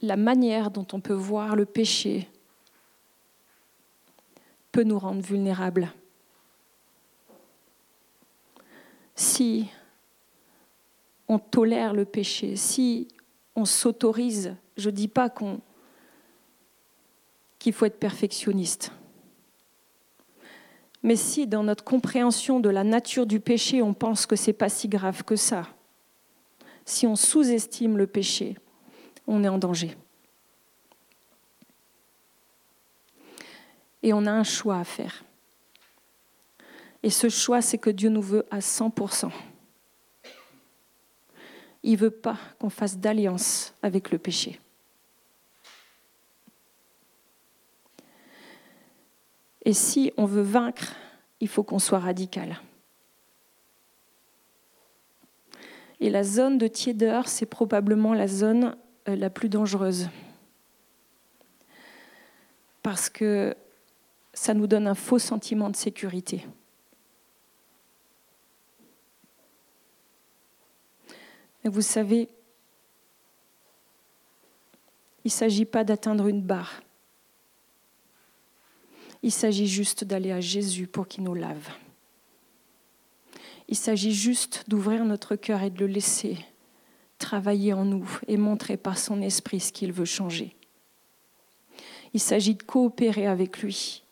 la 0.00 0.16
manière 0.16 0.70
dont 0.70 0.86
on 0.92 1.00
peut 1.00 1.12
voir 1.12 1.56
le 1.56 1.66
péché 1.66 2.28
peut 4.70 4.82
nous 4.82 4.98
rendre 4.98 5.20
vulnérables. 5.20 5.92
Si 9.14 9.68
on 11.32 11.38
tolère 11.38 11.94
le 11.94 12.04
péché, 12.04 12.56
si 12.56 13.08
on 13.56 13.64
s'autorise, 13.64 14.54
je 14.76 14.90
ne 14.90 14.94
dis 14.94 15.08
pas 15.08 15.30
qu'on, 15.30 15.62
qu'il 17.58 17.72
faut 17.72 17.86
être 17.86 17.98
perfectionniste. 17.98 18.92
Mais 21.02 21.16
si 21.16 21.46
dans 21.46 21.62
notre 21.62 21.84
compréhension 21.84 22.60
de 22.60 22.68
la 22.68 22.84
nature 22.84 23.24
du 23.24 23.40
péché, 23.40 23.80
on 23.80 23.94
pense 23.94 24.26
que 24.26 24.36
c'est 24.36 24.52
pas 24.52 24.68
si 24.68 24.88
grave 24.88 25.24
que 25.24 25.36
ça, 25.36 25.66
si 26.84 27.06
on 27.06 27.16
sous-estime 27.16 27.96
le 27.96 28.06
péché, 28.06 28.58
on 29.26 29.42
est 29.42 29.48
en 29.48 29.56
danger. 29.56 29.96
Et 34.02 34.12
on 34.12 34.26
a 34.26 34.32
un 34.32 34.44
choix 34.44 34.76
à 34.76 34.84
faire. 34.84 35.24
Et 37.02 37.10
ce 37.10 37.30
choix, 37.30 37.62
c'est 37.62 37.78
que 37.78 37.90
Dieu 37.90 38.10
nous 38.10 38.20
veut 38.20 38.44
à 38.50 38.58
100%. 38.58 39.30
Il 41.82 41.92
ne 41.92 41.96
veut 41.96 42.10
pas 42.10 42.38
qu'on 42.58 42.70
fasse 42.70 42.98
d'alliance 42.98 43.74
avec 43.82 44.10
le 44.10 44.18
péché. 44.18 44.60
Et 49.64 49.72
si 49.72 50.12
on 50.16 50.24
veut 50.24 50.42
vaincre, 50.42 50.94
il 51.40 51.48
faut 51.48 51.62
qu'on 51.62 51.78
soit 51.78 51.98
radical. 51.98 52.60
Et 56.00 56.10
la 56.10 56.24
zone 56.24 56.58
de 56.58 56.66
tiédeur, 56.66 57.28
c'est 57.28 57.46
probablement 57.46 58.12
la 58.12 58.26
zone 58.26 58.76
euh, 59.08 59.14
la 59.14 59.30
plus 59.30 59.48
dangereuse. 59.48 60.08
Parce 62.82 63.08
que 63.08 63.54
ça 64.34 64.52
nous 64.54 64.66
donne 64.66 64.88
un 64.88 64.96
faux 64.96 65.20
sentiment 65.20 65.70
de 65.70 65.76
sécurité. 65.76 66.44
Et 71.64 71.68
vous 71.68 71.82
savez, 71.82 72.28
il 75.24 75.28
ne 75.28 75.30
s'agit 75.30 75.64
pas 75.64 75.84
d'atteindre 75.84 76.26
une 76.26 76.42
barre. 76.42 76.82
Il 79.22 79.30
s'agit 79.30 79.68
juste 79.68 80.04
d'aller 80.04 80.32
à 80.32 80.40
Jésus 80.40 80.88
pour 80.88 81.06
qu'il 81.06 81.22
nous 81.22 81.34
lave. 81.34 81.68
Il 83.68 83.76
s'agit 83.76 84.12
juste 84.12 84.64
d'ouvrir 84.66 85.04
notre 85.04 85.36
cœur 85.36 85.62
et 85.62 85.70
de 85.70 85.78
le 85.78 85.86
laisser 85.86 86.36
travailler 87.18 87.72
en 87.72 87.84
nous 87.84 88.18
et 88.26 88.36
montrer 88.36 88.76
par 88.76 88.98
son 88.98 89.22
esprit 89.22 89.60
ce 89.60 89.72
qu'il 89.72 89.92
veut 89.92 90.04
changer. 90.04 90.56
Il 92.14 92.20
s'agit 92.20 92.56
de 92.56 92.62
coopérer 92.64 93.28
avec 93.28 93.62
lui 93.62 94.02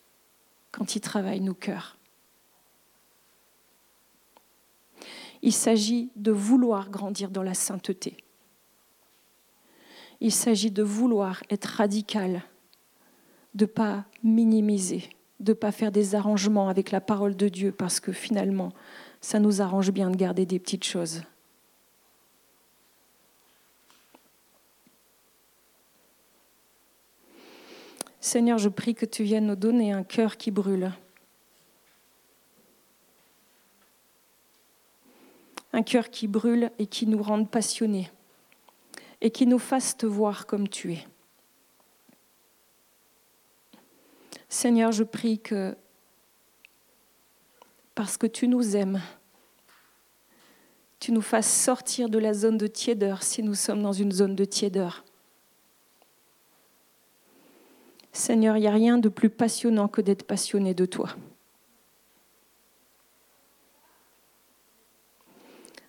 quand 0.71 0.95
il 0.95 1.01
travaille 1.01 1.41
nos 1.41 1.53
cœurs. 1.53 1.97
Il 5.41 5.53
s'agit 5.53 6.11
de 6.15 6.31
vouloir 6.31 6.89
grandir 6.89 7.29
dans 7.29 7.43
la 7.43 7.53
sainteté. 7.53 8.17
Il 10.19 10.31
s'agit 10.31 10.69
de 10.69 10.83
vouloir 10.83 11.41
être 11.49 11.65
radical, 11.65 12.43
de 13.55 13.65
ne 13.65 13.69
pas 13.69 14.05
minimiser, 14.23 15.09
de 15.39 15.51
ne 15.51 15.57
pas 15.57 15.71
faire 15.71 15.91
des 15.91 16.13
arrangements 16.13 16.69
avec 16.69 16.91
la 16.91 17.01
parole 17.01 17.35
de 17.35 17.49
Dieu 17.49 17.71
parce 17.71 17.99
que 17.99 18.11
finalement, 18.11 18.71
ça 19.19 19.39
nous 19.39 19.61
arrange 19.61 19.91
bien 19.91 20.11
de 20.11 20.15
garder 20.15 20.45
des 20.45 20.59
petites 20.59 20.83
choses. 20.83 21.23
Seigneur, 28.19 28.59
je 28.59 28.69
prie 28.69 28.93
que 28.93 29.07
tu 29.07 29.23
viennes 29.23 29.47
nous 29.47 29.55
donner 29.55 29.91
un 29.91 30.03
cœur 30.03 30.37
qui 30.37 30.51
brûle. 30.51 30.91
Un 35.73 35.83
cœur 35.83 36.09
qui 36.09 36.27
brûle 36.27 36.71
et 36.79 36.85
qui 36.85 37.07
nous 37.07 37.21
rende 37.21 37.49
passionnés 37.49 38.11
et 39.21 39.29
qui 39.29 39.45
nous 39.45 39.59
fasse 39.59 39.95
te 39.95 40.05
voir 40.05 40.47
comme 40.47 40.67
tu 40.67 40.93
es. 40.93 41.07
Seigneur, 44.49 44.91
je 44.91 45.03
prie 45.03 45.39
que 45.39 45.75
parce 47.95 48.17
que 48.17 48.27
tu 48.27 48.47
nous 48.47 48.75
aimes, 48.75 49.01
tu 50.99 51.11
nous 51.11 51.21
fasses 51.21 51.51
sortir 51.51 52.09
de 52.09 52.17
la 52.17 52.33
zone 52.33 52.57
de 52.57 52.67
tiédeur 52.67 53.23
si 53.23 53.43
nous 53.43 53.53
sommes 53.53 53.81
dans 53.81 53.93
une 53.93 54.11
zone 54.11 54.35
de 54.35 54.45
tiédeur. 54.45 55.03
Seigneur, 58.11 58.57
il 58.57 58.61
n'y 58.61 58.67
a 58.67 58.71
rien 58.71 58.97
de 58.97 59.07
plus 59.07 59.29
passionnant 59.29 59.87
que 59.87 60.01
d'être 60.01 60.23
passionné 60.23 60.73
de 60.73 60.85
toi. 60.85 61.15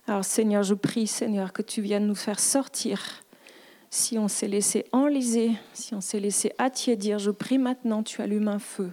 Alors 0.05 0.25
Seigneur, 0.25 0.63
je 0.63 0.73
prie, 0.73 1.07
Seigneur, 1.07 1.53
que 1.53 1.61
tu 1.61 1.81
viennes 1.81 2.07
nous 2.07 2.15
faire 2.15 2.39
sortir. 2.39 3.23
Si 3.89 4.19
on 4.19 4.27
s'est 4.27 4.49
laissé 4.49 4.85
enliser, 4.91 5.51
si 5.73 5.93
on 5.93 6.01
s'est 6.01 6.19
laissé 6.19 6.51
attiédir, 6.57 7.19
je 7.19 7.31
prie 7.31 7.57
maintenant, 7.57 8.03
tu 8.03 8.21
allumes 8.21 8.49
un 8.49 8.59
feu. 8.59 8.91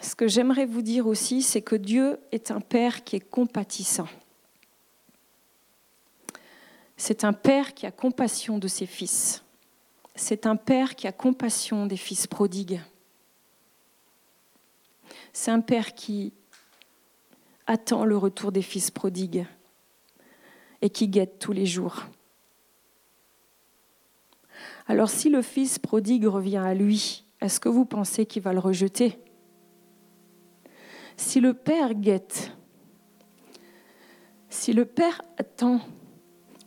Ce 0.00 0.14
que 0.14 0.28
j'aimerais 0.28 0.64
vous 0.64 0.80
dire 0.80 1.06
aussi, 1.06 1.42
c'est 1.42 1.60
que 1.60 1.76
Dieu 1.76 2.18
est 2.32 2.50
un 2.50 2.60
Père 2.60 3.04
qui 3.04 3.16
est 3.16 3.20
compatissant. 3.20 4.08
C'est 6.96 7.24
un 7.24 7.34
Père 7.34 7.74
qui 7.74 7.84
a 7.84 7.90
compassion 7.90 8.58
de 8.58 8.68
ses 8.68 8.86
fils 8.86 9.42
c'est 10.16 10.46
un 10.46 10.56
père 10.56 10.96
qui 10.96 11.06
a 11.06 11.12
compassion 11.12 11.86
des 11.86 11.96
fils 11.96 12.26
prodigues. 12.26 12.80
C'est 15.32 15.50
un 15.50 15.60
père 15.60 15.94
qui 15.94 16.32
attend 17.66 18.04
le 18.04 18.16
retour 18.16 18.50
des 18.50 18.62
fils 18.62 18.90
prodigues 18.90 19.46
et 20.80 20.90
qui 20.90 21.08
guette 21.08 21.38
tous 21.38 21.52
les 21.52 21.66
jours. 21.66 22.04
Alors 24.88 25.10
si 25.10 25.28
le 25.28 25.42
fils 25.42 25.78
prodigue 25.78 26.26
revient 26.26 26.56
à 26.56 26.74
lui, 26.74 27.24
est-ce 27.40 27.60
que 27.60 27.68
vous 27.68 27.84
pensez 27.84 28.24
qu'il 28.24 28.42
va 28.42 28.52
le 28.52 28.58
rejeter? 28.58 29.18
Si 31.16 31.40
le 31.40 31.54
père 31.54 31.94
guette, 31.94 32.52
si 34.48 34.72
le 34.72 34.84
père 34.84 35.20
attend 35.38 35.80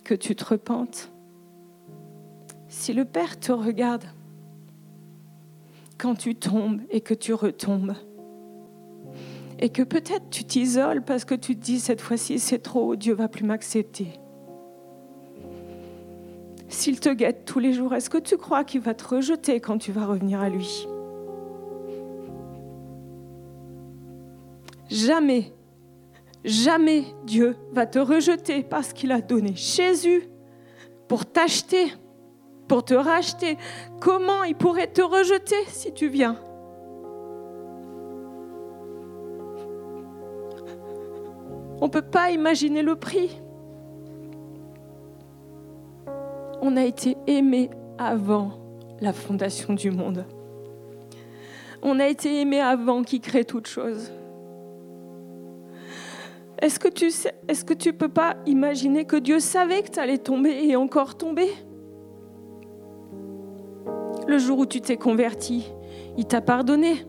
que 0.04 0.14
tu 0.14 0.36
te 0.36 0.46
repentes, 0.46 1.10
si 2.80 2.94
le 2.94 3.04
Père 3.04 3.38
te 3.38 3.52
regarde 3.52 4.06
quand 5.98 6.16
tu 6.16 6.34
tombes 6.36 6.80
et 6.90 7.02
que 7.02 7.14
tu 7.14 7.34
retombes, 7.34 7.94
et 9.60 9.68
que 9.68 9.82
peut-être 9.82 10.30
tu 10.30 10.46
t'isoles 10.46 11.02
parce 11.04 11.26
que 11.26 11.36
tu 11.36 11.58
te 11.58 11.62
dis 11.62 11.82
cette 11.82 12.00
fois-ci 12.00 12.40
c'est 12.40 12.60
trop, 12.60 12.96
Dieu 12.96 13.14
va 13.14 13.28
plus 13.28 13.44
m'accepter. 13.44 14.14
S'il 16.70 17.02
te 17.02 17.10
guette 17.10 17.44
tous 17.44 17.60
les 17.60 17.74
jours, 17.74 17.94
est-ce 17.94 18.10
que 18.10 18.18
tu 18.18 18.38
crois 18.38 18.64
qu'il 18.64 18.80
va 18.80 18.94
te 18.94 19.06
rejeter 19.06 19.60
quand 19.60 19.78
tu 19.78 19.92
vas 19.92 20.06
revenir 20.06 20.40
à 20.40 20.48
lui? 20.48 20.88
Jamais, 24.90 25.52
jamais 26.46 27.04
Dieu 27.26 27.58
va 27.74 27.86
te 27.86 28.00
rejeter 28.00 28.64
parce 28.64 28.94
qu'il 28.94 29.12
a 29.12 29.20
donné 29.20 29.54
Jésus 29.54 30.30
pour 31.10 31.26
t'acheter 31.26 31.92
pour 32.70 32.86
te 32.86 32.94
racheter. 32.94 33.58
Comment 34.00 34.44
il 34.44 34.56
pourrait 34.56 34.88
te 34.88 35.02
rejeter 35.02 35.66
si 35.68 35.92
tu 35.92 36.08
viens? 36.08 36.38
On 41.82 41.86
ne 41.86 41.92
peut 41.92 42.02
pas 42.02 42.32
imaginer 42.32 42.82
le 42.82 42.96
prix. 42.96 43.42
On 46.62 46.78
a 46.78 46.84
été 46.84 47.18
aimé 47.28 47.70
avant 47.98 48.52
la 49.02 49.14
fondation 49.14 49.74
du 49.74 49.92
monde. 49.92 50.26
On 51.82 52.00
a 52.00 52.08
été 52.08 52.42
aimé 52.42 52.60
avant 52.60 53.04
qu'il 53.04 53.22
crée 53.22 53.46
toute 53.46 53.68
chose. 53.68 54.12
Est-ce 56.62 56.78
que 56.78 56.90
tu 56.90 57.10
sais, 57.10 57.34
est-ce 57.48 57.64
que 57.64 57.74
tu 57.74 57.94
peux 57.94 58.10
pas 58.10 58.36
imaginer 58.46 59.06
que 59.06 59.16
Dieu 59.16 59.40
savait 59.40 59.82
que 59.82 59.92
tu 59.92 60.00
allais 60.00 60.18
tomber 60.18 60.66
et 60.66 60.76
encore 60.76 61.16
tomber? 61.16 61.50
Le 64.30 64.38
jour 64.38 64.60
où 64.60 64.66
tu 64.66 64.80
t'es 64.80 64.98
converti, 64.98 65.66
il 66.18 66.26
t'a 66.26 66.42
pardonné. 66.42 67.06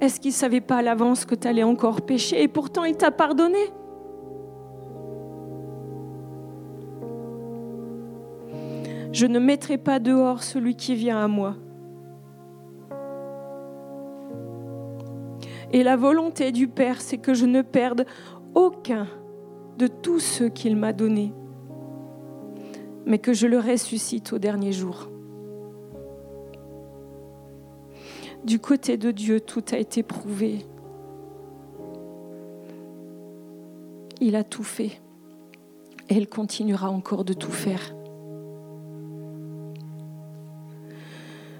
Est-ce 0.00 0.18
qu'il 0.18 0.30
ne 0.30 0.34
savait 0.34 0.60
pas 0.60 0.76
à 0.76 0.82
l'avance 0.82 1.24
que 1.24 1.34
tu 1.34 1.46
allais 1.46 1.62
encore 1.62 2.02
pécher 2.02 2.42
et 2.42 2.48
pourtant 2.48 2.84
il 2.84 2.96
t'a 2.96 3.10
pardonné? 3.10 3.58
Je 9.12 9.26
ne 9.26 9.38
mettrai 9.38 9.76
pas 9.76 9.98
dehors 9.98 10.42
celui 10.42 10.76
qui 10.76 10.94
vient 10.94 11.18
à 11.18 11.28
moi. 11.28 11.56
Et 15.72 15.82
la 15.82 15.96
volonté 15.96 16.52
du 16.52 16.68
Père, 16.68 17.00
c'est 17.00 17.18
que 17.18 17.34
je 17.34 17.46
ne 17.46 17.62
perde 17.62 18.04
aucun 18.54 19.06
de 19.78 19.86
tous 19.86 20.20
ceux 20.20 20.48
qu'il 20.48 20.76
m'a 20.76 20.92
donnés, 20.92 21.32
mais 23.06 23.18
que 23.18 23.32
je 23.32 23.46
le 23.46 23.58
ressuscite 23.58 24.32
au 24.32 24.38
dernier 24.38 24.72
jour. 24.72 25.09
Du 28.44 28.58
côté 28.58 28.96
de 28.96 29.10
Dieu, 29.10 29.40
tout 29.40 29.64
a 29.72 29.76
été 29.76 30.02
prouvé. 30.02 30.64
Il 34.20 34.34
a 34.34 34.44
tout 34.44 34.62
fait. 34.62 35.00
Et 36.08 36.14
il 36.14 36.28
continuera 36.28 36.90
encore 36.90 37.24
de 37.24 37.32
tout 37.32 37.52
faire. 37.52 37.94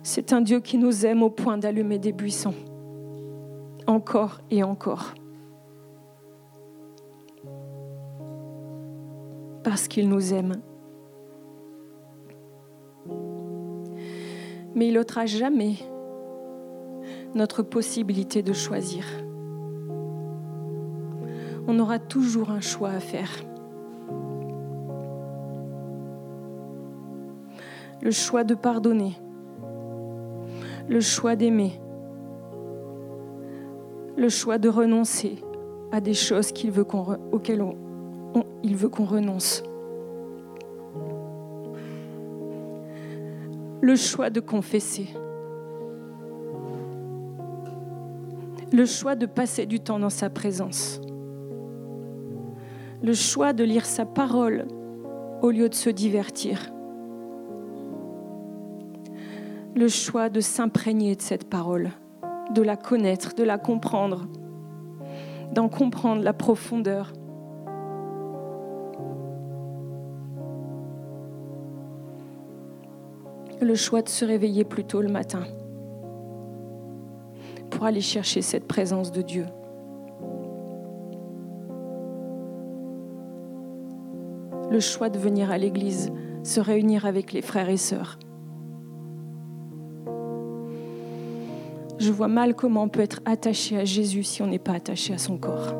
C'est 0.03 0.33
un 0.33 0.41
Dieu 0.41 0.61
qui 0.61 0.79
nous 0.79 1.07
aime 1.07 1.23
au 1.23 1.31
point 1.31 1.59
d'allumer 1.59 1.99
des 1.99 2.13
buissons, 2.13 2.55
encore 3.87 4.41
et 4.51 4.63
encore. 4.63 5.15
Parce 9.63 9.87
qu'il 9.87 10.09
nous 10.09 10.33
aime. 10.33 10.55
Mais 14.75 14.89
il 14.89 14.95
n'ôtera 14.95 15.27
jamais 15.27 15.77
notre 17.35 17.63
possibilité 17.63 18.43
de 18.43 18.53
choisir. 18.53 19.05
On 21.69 21.79
aura 21.79 21.99
toujours 21.99 22.51
un 22.51 22.61
choix 22.61 22.91
à 22.91 23.01
faire. 23.01 23.31
Le 28.03 28.11
choix 28.11 28.45
de 28.45 28.55
pardonner 28.55 29.17
le 30.91 31.01
choix 31.01 31.37
d'aimer, 31.37 31.81
le 34.17 34.29
choix 34.29 34.59
de 34.59 34.69
renoncer 34.69 35.39
à 35.93 36.01
des 36.01 36.15
choses 36.15 36.51
qu'il 36.51 36.73
veut 36.73 36.85
auxquelles 37.31 37.65
il 38.65 38.75
veut 38.75 38.89
qu'on 38.89 39.05
renonce. 39.05 39.63
Le 43.81 43.95
choix 43.95 44.31
de 44.31 44.41
confesser. 44.41 45.07
Le 48.73 48.85
choix 48.85 49.17
de 49.17 49.27
passer 49.27 49.67
du 49.67 49.81
temps 49.81 49.99
dans 49.99 50.11
sa 50.11 50.31
présence. 50.31 51.01
Le 53.03 53.15
choix 53.15 53.53
de 53.53 53.65
lire 53.65 53.87
sa 53.87 54.07
parole 54.07 54.67
au 55.43 55.51
lieu 55.51 55.69
de 55.69 55.75
se 55.75 55.91
divertir 55.91 56.71
le 59.75 59.89
choix 59.89 60.29
de 60.29 60.41
s'imprégner 60.41 61.15
de 61.15 61.23
cette 61.23 61.49
parole, 61.49 61.91
de 62.55 62.63
la 62.63 62.77
connaître, 62.77 63.35
de 63.35 63.45
la 63.45 63.59
comprendre, 63.59 64.27
d'en 65.53 65.69
comprendre 65.69 66.23
la 66.23 66.33
profondeur. 66.33 67.13
Le 73.61 73.75
choix 73.75 74.03
de 74.03 74.09
se 74.09 74.25
réveiller 74.25 74.65
plus 74.65 74.85
tôt 74.85 75.03
le 75.03 75.09
matin 75.09 75.45
pour 77.81 77.87
aller 77.87 78.03
chercher 78.03 78.43
cette 78.43 78.69
présence 78.69 79.11
de 79.11 79.23
Dieu. 79.23 79.47
Le 84.71 84.81
choix 84.81 85.09
de 85.09 85.19
venir 85.19 85.51
à 85.51 85.57
l'église, 85.57 86.13
se 86.43 86.61
réunir 86.61 87.07
avec 87.07 87.33
les 87.33 87.41
frères 87.41 87.71
et 87.71 87.79
sœurs. 87.79 88.19
Je 91.99 92.13
vois 92.13 92.29
mal 92.29 92.55
comment 92.55 92.83
on 92.83 92.91
peut 92.91 93.01
être 93.01 93.23
attaché 93.25 93.79
à 93.79 93.87
Jésus 93.87 94.25
si 94.25 94.43
on 94.43 94.47
n'est 94.47 94.59
pas 94.59 94.75
attaché 94.75 95.15
à 95.15 95.19
son 95.19 95.39
corps. 95.39 95.73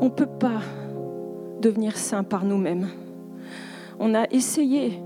On 0.00 0.06
ne 0.06 0.10
peut 0.10 0.26
pas 0.26 0.60
devenir 1.60 1.96
saint 1.96 2.24
par 2.24 2.44
nous-mêmes. 2.44 2.88
On 4.00 4.12
a 4.16 4.24
essayé, 4.32 5.00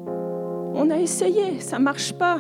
on 0.74 0.90
a 0.90 0.98
essayé, 0.98 1.60
ça 1.60 1.78
ne 1.78 1.84
marche 1.84 2.12
pas. 2.12 2.38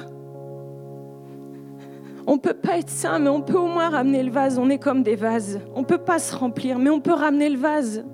On 2.26 2.34
ne 2.34 2.38
peut 2.38 2.54
pas 2.54 2.78
être 2.78 2.90
saint, 2.90 3.18
mais 3.18 3.28
on 3.28 3.40
peut 3.40 3.58
au 3.58 3.66
moins 3.66 3.90
ramener 3.90 4.22
le 4.22 4.30
vase. 4.30 4.58
On 4.58 4.70
est 4.70 4.78
comme 4.78 5.02
des 5.02 5.16
vases. 5.16 5.60
On 5.74 5.80
ne 5.80 5.84
peut 5.84 5.98
pas 5.98 6.18
se 6.18 6.36
remplir, 6.36 6.78
mais 6.78 6.90
on 6.90 7.00
peut 7.00 7.12
ramener 7.12 7.48
le 7.48 7.58
vase. 7.58 8.04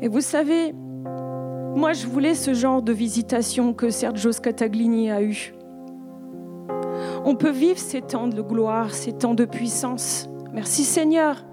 Et 0.00 0.08
vous 0.08 0.20
savez, 0.20 0.72
moi 1.76 1.92
je 1.92 2.06
voulais 2.06 2.34
ce 2.34 2.54
genre 2.54 2.82
de 2.82 2.92
visitation 2.92 3.72
que 3.72 3.90
Sergio 3.90 4.32
Scataglini 4.32 5.10
a 5.10 5.22
eu. 5.22 5.54
On 7.24 7.36
peut 7.36 7.50
vivre 7.50 7.78
ces 7.78 8.02
temps 8.02 8.26
de 8.26 8.42
gloire, 8.42 8.92
ces 8.92 9.12
temps 9.12 9.34
de 9.34 9.44
puissance. 9.44 10.28
Merci 10.52 10.82
Seigneur. 10.82 11.44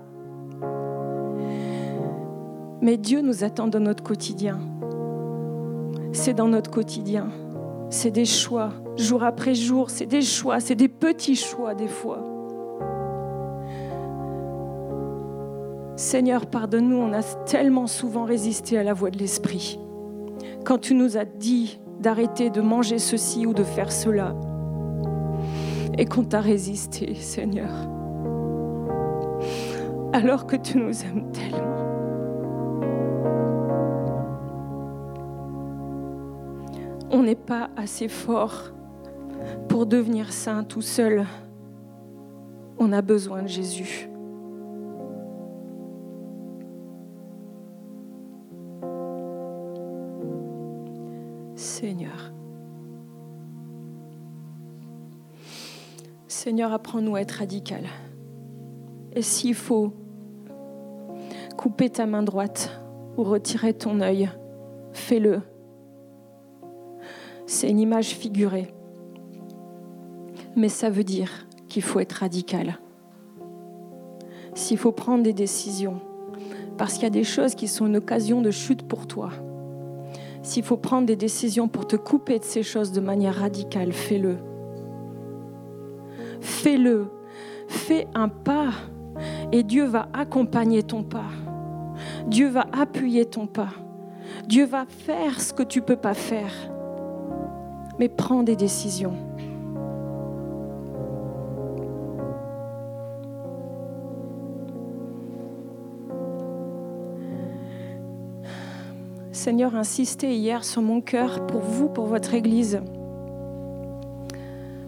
Mais 2.81 2.97
Dieu 2.97 3.21
nous 3.21 3.43
attend 3.43 3.67
dans 3.67 3.79
notre 3.79 4.03
quotidien. 4.03 4.59
C'est 6.13 6.33
dans 6.33 6.47
notre 6.47 6.71
quotidien. 6.71 7.27
C'est 7.89 8.11
des 8.11 8.25
choix, 8.25 8.71
jour 8.95 9.23
après 9.23 9.53
jour. 9.53 9.89
C'est 9.89 10.05
des 10.05 10.21
choix, 10.21 10.59
c'est 10.59 10.75
des 10.75 10.87
petits 10.87 11.35
choix 11.35 11.75
des 11.75 11.87
fois. 11.87 12.23
Seigneur, 15.97 16.45
pardonne-nous, 16.45 16.97
on 16.97 17.11
a 17.11 17.23
tellement 17.45 17.85
souvent 17.85 18.23
résisté 18.23 18.77
à 18.77 18.83
la 18.83 18.93
voix 18.93 19.11
de 19.11 19.17
l'Esprit. 19.17 19.77
Quand 20.63 20.77
tu 20.77 20.95
nous 20.95 21.17
as 21.17 21.25
dit 21.25 21.81
d'arrêter 21.99 22.49
de 22.49 22.61
manger 22.61 22.99
ceci 22.99 23.45
ou 23.45 23.53
de 23.53 23.63
faire 23.63 23.91
cela, 23.91 24.33
et 25.97 26.05
qu'on 26.05 26.23
t'a 26.23 26.39
résisté, 26.39 27.15
Seigneur, 27.15 27.69
alors 30.13 30.47
que 30.47 30.55
tu 30.55 30.77
nous 30.77 31.03
aimes 31.03 31.29
tellement. 31.33 31.88
On 37.11 37.23
n'est 37.23 37.35
pas 37.35 37.69
assez 37.75 38.07
fort 38.07 38.71
pour 39.67 39.85
devenir 39.85 40.31
saint 40.31 40.63
tout 40.63 40.81
seul. 40.81 41.25
On 42.77 42.91
a 42.93 43.01
besoin 43.01 43.41
de 43.41 43.47
Jésus. 43.47 44.09
Seigneur. 51.55 52.31
Seigneur, 56.27 56.73
apprends-nous 56.73 57.15
à 57.15 57.21
être 57.21 57.31
radical. 57.31 57.85
Et 59.13 59.21
s'il 59.21 59.55
faut 59.55 59.93
couper 61.57 61.89
ta 61.89 62.05
main 62.05 62.23
droite 62.23 62.79
ou 63.17 63.23
retirer 63.23 63.73
ton 63.73 63.99
œil, 63.99 64.29
fais-le. 64.93 65.41
C'est 67.51 67.67
une 67.67 67.79
image 67.79 68.09
figurée. 68.09 68.71
Mais 70.55 70.69
ça 70.69 70.91
veut 70.91 71.03
dire 71.03 71.47
qu'il 71.67 71.81
faut 71.81 71.99
être 71.99 72.11
radical. 72.13 72.77
S'il 74.53 74.77
faut 74.77 74.91
prendre 74.91 75.23
des 75.23 75.33
décisions, 75.33 75.99
parce 76.77 76.93
qu'il 76.93 77.03
y 77.03 77.07
a 77.07 77.09
des 77.09 77.23
choses 77.23 77.55
qui 77.55 77.67
sont 77.67 77.87
une 77.87 77.97
occasion 77.97 78.43
de 78.43 78.51
chute 78.51 78.83
pour 78.83 79.07
toi, 79.07 79.31
s'il 80.43 80.61
faut 80.61 80.77
prendre 80.77 81.07
des 81.07 81.15
décisions 81.15 81.67
pour 81.67 81.87
te 81.87 81.95
couper 81.95 82.37
de 82.37 82.43
ces 82.43 82.61
choses 82.61 82.91
de 82.91 82.99
manière 82.99 83.37
radicale, 83.37 83.93
fais-le. 83.93 84.37
Fais-le. 86.41 87.07
Fais 87.67 88.05
un 88.13 88.29
pas 88.29 88.69
et 89.51 89.63
Dieu 89.63 89.85
va 89.85 90.07
accompagner 90.13 90.83
ton 90.83 91.01
pas. 91.01 91.31
Dieu 92.27 92.47
va 92.47 92.67
appuyer 92.71 93.25
ton 93.25 93.47
pas. 93.47 93.73
Dieu 94.47 94.67
va 94.67 94.85
faire 94.85 95.41
ce 95.41 95.51
que 95.51 95.63
tu 95.63 95.79
ne 95.79 95.85
peux 95.85 95.97
pas 95.97 96.13
faire. 96.13 96.53
Mais 97.99 98.07
prends 98.09 98.43
des 98.43 98.55
décisions. 98.55 99.13
Seigneur, 109.39 109.75
insisté 109.75 110.35
hier 110.35 110.65
sur 110.65 110.81
mon 110.81 111.01
cœur 111.01 111.45
pour 111.47 111.61
vous, 111.61 111.87
pour 111.87 112.05
votre 112.07 112.33
Église, 112.33 112.81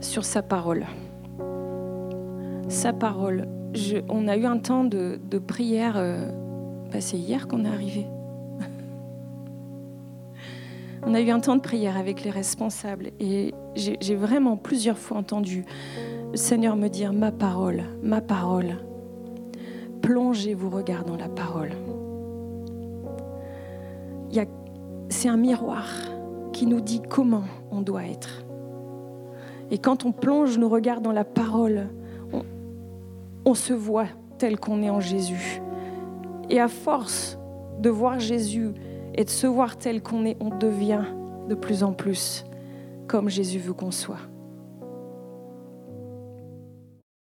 sur 0.01 0.25
sa 0.25 0.41
parole. 0.41 0.85
Sa 2.67 2.91
parole. 2.91 3.47
on 4.09 4.27
a 4.27 4.37
eu 4.37 4.45
un 4.45 4.57
temps 4.57 4.83
de, 4.83 5.19
prière. 5.39 5.93
Euh, 5.95 6.29
bah, 6.91 6.99
c'est 6.99 7.17
hier 7.17 7.47
qu'on 7.47 7.63
est 7.63 7.69
arrivé. 7.69 8.07
On 11.03 11.13
a 11.13 11.21
eu 11.21 11.29
un 11.29 11.39
temps 11.39 11.55
de 11.55 11.61
prière 11.61 11.97
avec 11.97 12.23
les 12.23 12.31
responsables 12.31 13.11
et 13.19 13.53
j'ai 13.75 14.15
vraiment 14.15 14.57
plusieurs 14.57 14.97
fois 14.97 15.17
entendu 15.17 15.65
le 16.31 16.37
Seigneur 16.37 16.75
me 16.75 16.87
dire 16.87 17.11
ma 17.13 17.31
parole, 17.31 17.83
ma 18.01 18.21
parole. 18.21 18.77
Plongez 20.01 20.53
vos 20.53 20.69
regards 20.69 21.03
dans 21.03 21.17
la 21.17 21.29
parole 21.29 21.71
c'est 25.11 25.27
un 25.29 25.37
miroir 25.37 25.87
qui 26.53 26.65
nous 26.65 26.81
dit 26.81 27.01
comment 27.07 27.43
on 27.69 27.81
doit 27.81 28.05
être. 28.05 28.43
Et 29.69 29.77
quand 29.77 30.05
on 30.05 30.11
plonge 30.11 30.57
nos 30.57 30.69
regards 30.69 31.01
dans 31.01 31.11
la 31.11 31.23
parole, 31.23 31.89
on, 32.33 32.41
on 33.45 33.53
se 33.53 33.73
voit 33.73 34.07
tel 34.37 34.59
qu'on 34.59 34.81
est 34.81 34.89
en 34.89 34.99
Jésus. 34.99 35.61
Et 36.49 36.59
à 36.59 36.67
force 36.67 37.37
de 37.79 37.89
voir 37.89 38.19
Jésus 38.19 38.71
et 39.15 39.25
de 39.25 39.29
se 39.29 39.47
voir 39.47 39.77
tel 39.77 40.01
qu'on 40.01 40.25
est, 40.25 40.37
on 40.39 40.49
devient 40.57 41.03
de 41.49 41.55
plus 41.55 41.83
en 41.83 41.93
plus 41.93 42.45
comme 43.07 43.29
Jésus 43.29 43.59
veut 43.59 43.73
qu'on 43.73 43.91
soit. 43.91 44.30